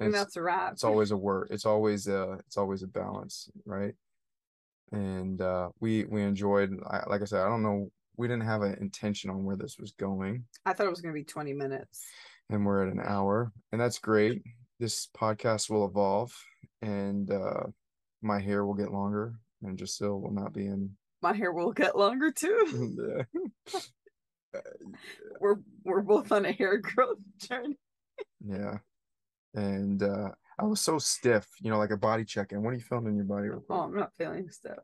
and 0.00 0.14
that's 0.14 0.36
a 0.36 0.42
wrap 0.42 0.72
it's 0.72 0.84
always 0.84 1.10
a 1.10 1.16
work. 1.16 1.48
it's 1.50 1.66
always 1.66 2.06
a 2.06 2.38
it's 2.46 2.56
always 2.56 2.82
a 2.82 2.86
balance 2.86 3.50
right 3.64 3.94
and 4.92 5.40
uh 5.40 5.68
we 5.80 6.04
we 6.04 6.22
enjoyed 6.22 6.72
I, 6.88 7.02
like 7.08 7.22
i 7.22 7.24
said 7.24 7.42
i 7.42 7.48
don't 7.48 7.62
know 7.62 7.90
we 8.16 8.28
didn't 8.28 8.44
have 8.44 8.62
an 8.62 8.76
intention 8.80 9.30
on 9.30 9.44
where 9.44 9.56
this 9.56 9.78
was 9.78 9.92
going 9.92 10.44
i 10.66 10.72
thought 10.72 10.86
it 10.86 10.90
was 10.90 11.00
going 11.00 11.14
to 11.14 11.20
be 11.20 11.24
20 11.24 11.52
minutes 11.52 12.04
and 12.50 12.64
we're 12.64 12.86
at 12.86 12.92
an 12.92 13.00
hour 13.02 13.52
and 13.72 13.80
that's 13.80 13.98
great 13.98 14.42
this 14.78 15.08
podcast 15.16 15.70
will 15.70 15.86
evolve 15.86 16.32
and 16.82 17.30
uh, 17.30 17.62
my 18.20 18.40
hair 18.40 18.64
will 18.64 18.74
get 18.74 18.92
longer 18.92 19.34
and 19.62 19.78
Jessyl 19.78 20.20
will 20.20 20.32
not 20.32 20.52
be 20.52 20.66
in. 20.66 20.90
My 21.22 21.32
hair 21.32 21.52
will 21.52 21.72
get 21.72 21.96
longer 21.96 22.32
too. 22.32 23.24
yeah. 23.72 24.60
we're 25.40 25.56
we're 25.84 26.02
both 26.02 26.32
on 26.32 26.44
a 26.44 26.52
hair 26.52 26.78
growth 26.78 27.18
journey. 27.38 27.78
yeah, 28.44 28.78
and 29.54 30.02
uh, 30.02 30.30
I 30.58 30.64
was 30.64 30.80
so 30.80 30.98
stiff, 30.98 31.46
you 31.60 31.70
know, 31.70 31.78
like 31.78 31.90
a 31.90 31.96
body 31.96 32.24
check. 32.24 32.52
And 32.52 32.62
what 32.62 32.70
are 32.70 32.76
you 32.76 32.80
feeling 32.80 33.06
in 33.06 33.16
your 33.16 33.24
body? 33.24 33.48
Oh, 33.70 33.80
I'm 33.80 33.96
not 33.96 34.14
feeling 34.16 34.48
stiff. 34.48 34.78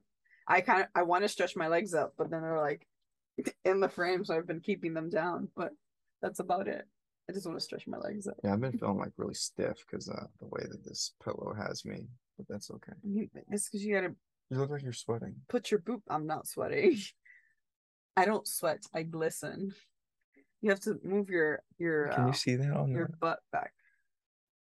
I 0.46 0.60
kind 0.60 0.82
of 0.82 0.88
I 0.94 1.02
want 1.02 1.24
to 1.24 1.28
stretch 1.28 1.56
my 1.56 1.68
legs 1.68 1.94
up, 1.94 2.14
but 2.16 2.30
then 2.30 2.42
they're 2.42 2.58
like 2.58 2.86
in 3.64 3.80
the 3.80 3.88
frame, 3.88 4.24
so 4.24 4.36
I've 4.36 4.46
been 4.46 4.60
keeping 4.60 4.94
them 4.94 5.10
down. 5.10 5.48
But 5.56 5.72
that's 6.22 6.40
about 6.40 6.68
it. 6.68 6.84
I 7.28 7.34
just 7.34 7.46
want 7.46 7.58
to 7.58 7.64
stretch 7.64 7.86
my 7.86 7.98
legs 7.98 8.26
out. 8.26 8.36
Yeah, 8.42 8.54
I've 8.54 8.60
been 8.60 8.72
feeling 8.78 8.98
like 8.98 9.12
really 9.16 9.34
stiff 9.34 9.84
because 9.88 10.08
uh, 10.08 10.26
the 10.40 10.46
way 10.46 10.62
that 10.68 10.84
this 10.84 11.12
pillow 11.22 11.54
has 11.56 11.84
me, 11.84 12.06
but 12.36 12.46
that's 12.48 12.70
okay. 12.70 12.92
You, 13.02 13.28
it's 13.50 13.68
because 13.68 13.84
you 13.84 13.94
gotta. 13.94 14.14
You 14.50 14.56
look 14.56 14.70
like 14.70 14.82
you're 14.82 14.94
sweating. 14.94 15.34
Put 15.48 15.70
your 15.70 15.80
boot. 15.80 16.02
I'm 16.08 16.26
not 16.26 16.46
sweating. 16.46 16.96
I 18.16 18.24
don't 18.24 18.48
sweat. 18.48 18.82
I 18.94 19.02
glisten. 19.02 19.74
You 20.62 20.70
have 20.70 20.80
to 20.80 20.98
move 21.04 21.28
your 21.28 21.62
your. 21.78 22.08
Can 22.08 22.24
uh, 22.24 22.26
you 22.28 22.32
see 22.32 22.56
that 22.56 22.72
on 22.72 22.90
your 22.90 23.10
butt 23.20 23.40
back? 23.52 23.72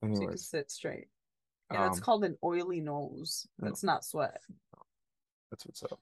Anyways. 0.02 0.18
So 0.18 0.22
you 0.22 0.28
can 0.28 0.38
sit 0.38 0.70
straight. 0.70 1.08
Yeah, 1.72 1.84
um, 1.84 1.90
it's 1.90 2.00
called 2.00 2.24
an 2.24 2.36
oily 2.44 2.80
nose. 2.80 3.46
That's 3.58 3.82
no. 3.82 3.92
not 3.92 4.04
sweat. 4.04 4.40
That's 5.50 5.66
what's 5.66 5.82
up. 5.84 6.00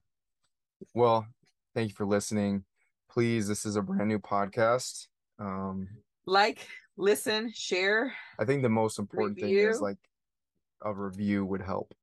Well, 0.95 1.27
thank 1.75 1.91
you 1.91 1.95
for 1.95 2.07
listening. 2.07 2.65
Please, 3.11 3.47
this 3.47 3.65
is 3.65 3.77
a 3.77 3.83
brand 3.83 4.09
new 4.09 4.19
podcast. 4.19 5.07
Um, 5.39 5.89
like, 6.27 6.67
listen, 6.97 7.53
share. 7.55 8.13
I 8.39 8.45
think 8.45 8.63
the 8.63 8.69
most 8.69 8.99
important 8.99 9.37
review. 9.37 9.59
thing 9.59 9.71
is 9.71 9.81
like 9.81 9.99
a 10.83 10.93
review 10.93 11.45
would 11.45 11.63
help. 11.63 11.95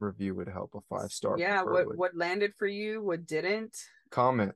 Review 0.00 0.34
would 0.34 0.48
help 0.48 0.74
a 0.74 0.80
five 0.88 1.12
star. 1.12 1.38
Yeah, 1.38 1.62
what 1.62 1.96
what 1.96 2.16
landed 2.16 2.52
for 2.58 2.66
you, 2.66 3.02
what 3.02 3.26
didn't. 3.26 3.76
Comment. 4.10 4.52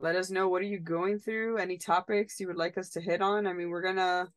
Let 0.00 0.16
us 0.16 0.30
know 0.30 0.48
what 0.48 0.62
are 0.62 0.66
you 0.66 0.80
going 0.80 1.20
through, 1.20 1.58
any 1.58 1.78
topics 1.78 2.40
you 2.40 2.48
would 2.48 2.56
like 2.56 2.76
us 2.76 2.90
to 2.90 3.00
hit 3.00 3.22
on. 3.22 3.46
I 3.46 3.52
mean, 3.52 3.68
we're 3.68 3.82
gonna 3.82 4.28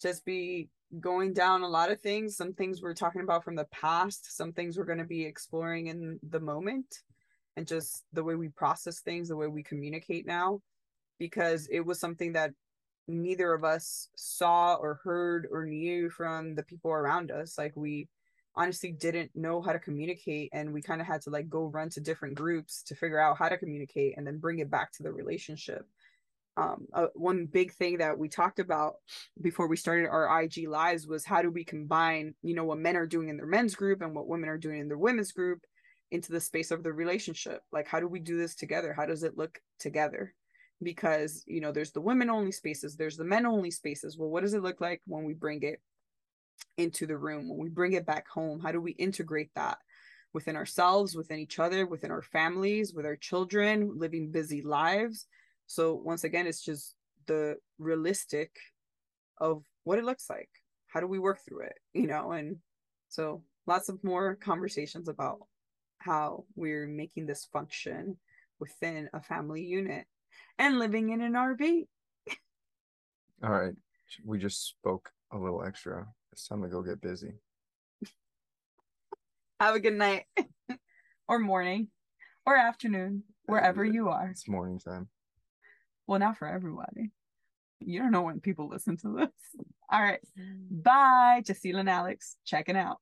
just 0.00 0.24
be 0.24 0.70
going 1.00 1.32
down 1.32 1.62
a 1.62 1.68
lot 1.68 1.90
of 1.90 2.00
things. 2.00 2.36
Some 2.36 2.52
things 2.52 2.82
we're 2.82 2.94
talking 2.94 3.22
about 3.22 3.44
from 3.44 3.56
the 3.56 3.66
past, 3.66 4.36
some 4.36 4.52
things 4.52 4.76
we're 4.76 4.84
gonna 4.84 5.04
be 5.04 5.24
exploring 5.24 5.86
in 5.86 6.18
the 6.28 6.40
moment 6.40 7.02
and 7.56 7.66
just 7.66 8.04
the 8.12 8.24
way 8.24 8.34
we 8.34 8.48
process 8.48 9.00
things, 9.00 9.28
the 9.28 9.36
way 9.36 9.46
we 9.46 9.62
communicate 9.62 10.26
now. 10.26 10.60
Because 11.18 11.68
it 11.70 11.80
was 11.80 12.00
something 12.00 12.32
that 12.32 12.52
neither 13.08 13.52
of 13.52 13.64
us 13.64 14.08
saw 14.16 14.74
or 14.74 15.00
heard 15.02 15.46
or 15.50 15.66
knew 15.66 16.10
from 16.10 16.54
the 16.54 16.62
people 16.62 16.90
around 16.90 17.30
us 17.30 17.58
like 17.58 17.72
we 17.76 18.08
honestly 18.54 18.92
didn't 18.92 19.30
know 19.34 19.60
how 19.60 19.72
to 19.72 19.78
communicate 19.78 20.50
and 20.52 20.72
we 20.72 20.82
kind 20.82 21.00
of 21.00 21.06
had 21.06 21.22
to 21.22 21.30
like 21.30 21.48
go 21.48 21.64
run 21.66 21.88
to 21.88 22.00
different 22.00 22.34
groups 22.34 22.82
to 22.82 22.94
figure 22.94 23.18
out 23.18 23.38
how 23.38 23.48
to 23.48 23.58
communicate 23.58 24.14
and 24.16 24.26
then 24.26 24.38
bring 24.38 24.58
it 24.58 24.70
back 24.70 24.92
to 24.92 25.02
the 25.02 25.10
relationship 25.10 25.86
um 26.56 26.86
uh, 26.92 27.06
one 27.14 27.46
big 27.46 27.72
thing 27.72 27.98
that 27.98 28.18
we 28.18 28.28
talked 28.28 28.58
about 28.58 28.94
before 29.40 29.68
we 29.68 29.76
started 29.76 30.08
our 30.08 30.42
IG 30.42 30.68
lives 30.68 31.06
was 31.06 31.24
how 31.24 31.40
do 31.40 31.50
we 31.50 31.64
combine 31.64 32.34
you 32.42 32.54
know 32.54 32.64
what 32.64 32.78
men 32.78 32.96
are 32.96 33.06
doing 33.06 33.28
in 33.28 33.36
their 33.36 33.46
men's 33.46 33.74
group 33.74 34.02
and 34.02 34.14
what 34.14 34.28
women 34.28 34.48
are 34.48 34.58
doing 34.58 34.80
in 34.80 34.88
their 34.88 34.98
women's 34.98 35.32
group 35.32 35.60
into 36.12 36.30
the 36.30 36.40
space 36.40 36.70
of 36.70 36.82
the 36.82 36.92
relationship? 36.92 37.62
Like 37.72 37.88
how 37.88 37.98
do 37.98 38.06
we 38.06 38.20
do 38.20 38.36
this 38.36 38.54
together? 38.54 38.92
How 38.92 39.06
does 39.06 39.22
it 39.22 39.36
look 39.36 39.58
together? 39.80 40.34
Because 40.82 41.42
you 41.46 41.60
know 41.60 41.72
there's 41.72 41.92
the 41.92 42.00
women 42.00 42.28
only 42.28 42.52
spaces 42.52 42.96
there's 42.96 43.16
the 43.16 43.24
men 43.24 43.46
only 43.46 43.70
spaces. 43.70 44.18
Well 44.18 44.28
what 44.28 44.42
does 44.42 44.54
it 44.54 44.62
look 44.62 44.80
like 44.80 45.00
when 45.06 45.24
we 45.24 45.32
bring 45.32 45.62
it 45.62 45.80
into 46.76 47.06
the 47.06 47.16
room? 47.16 47.48
When 47.48 47.58
we 47.58 47.70
bring 47.70 47.94
it 47.94 48.06
back 48.06 48.28
home 48.28 48.60
how 48.60 48.72
do 48.72 48.80
we 48.80 48.92
integrate 48.92 49.50
that 49.54 49.78
within 50.34 50.56
ourselves 50.56 51.14
within 51.14 51.38
each 51.38 51.58
other 51.58 51.86
within 51.86 52.10
our 52.10 52.22
families 52.22 52.94
with 52.94 53.04
our 53.04 53.16
children 53.16 53.92
living 53.98 54.30
busy 54.30 54.62
lives 54.62 55.26
so 55.72 55.94
once 55.94 56.24
again 56.24 56.46
it's 56.46 56.62
just 56.62 56.94
the 57.26 57.56
realistic 57.78 58.50
of 59.38 59.62
what 59.84 59.98
it 59.98 60.04
looks 60.04 60.28
like 60.28 60.50
how 60.86 61.00
do 61.00 61.06
we 61.06 61.18
work 61.18 61.38
through 61.46 61.62
it 61.62 61.78
you 61.94 62.06
know 62.06 62.32
and 62.32 62.56
so 63.08 63.42
lots 63.66 63.88
of 63.88 64.02
more 64.04 64.36
conversations 64.36 65.08
about 65.08 65.38
how 65.98 66.44
we're 66.56 66.86
making 66.86 67.26
this 67.26 67.46
function 67.52 68.16
within 68.58 69.08
a 69.12 69.20
family 69.20 69.62
unit 69.62 70.06
and 70.58 70.78
living 70.78 71.10
in 71.10 71.20
an 71.20 71.32
RV. 71.32 71.86
All 73.42 73.50
right. 73.50 73.74
We 74.24 74.38
just 74.38 74.68
spoke 74.68 75.10
a 75.32 75.38
little 75.38 75.64
extra. 75.64 76.06
It's 76.32 76.46
time 76.46 76.62
to 76.62 76.68
go 76.68 76.82
get 76.82 77.00
busy. 77.00 77.32
Have 79.60 79.74
a 79.74 79.80
good 79.80 79.94
night 79.94 80.24
or 81.28 81.38
morning 81.38 81.88
or 82.46 82.56
afternoon, 82.56 83.24
wherever 83.46 83.84
you 83.84 84.08
are. 84.08 84.28
It's 84.30 84.48
morning 84.48 84.78
time. 84.78 85.08
Well, 86.06 86.18
not 86.18 86.36
for 86.38 86.48
everybody. 86.48 87.10
You 87.80 88.00
don't 88.00 88.12
know 88.12 88.22
when 88.22 88.40
people 88.40 88.68
listen 88.68 88.96
to 88.98 89.16
this. 89.16 89.64
All 89.90 90.00
right. 90.02 90.20
Mm. 90.38 90.82
Bye. 90.82 91.42
Jessyl 91.44 91.78
and 91.78 91.90
Alex 91.90 92.36
checking 92.44 92.76
out. 92.76 92.98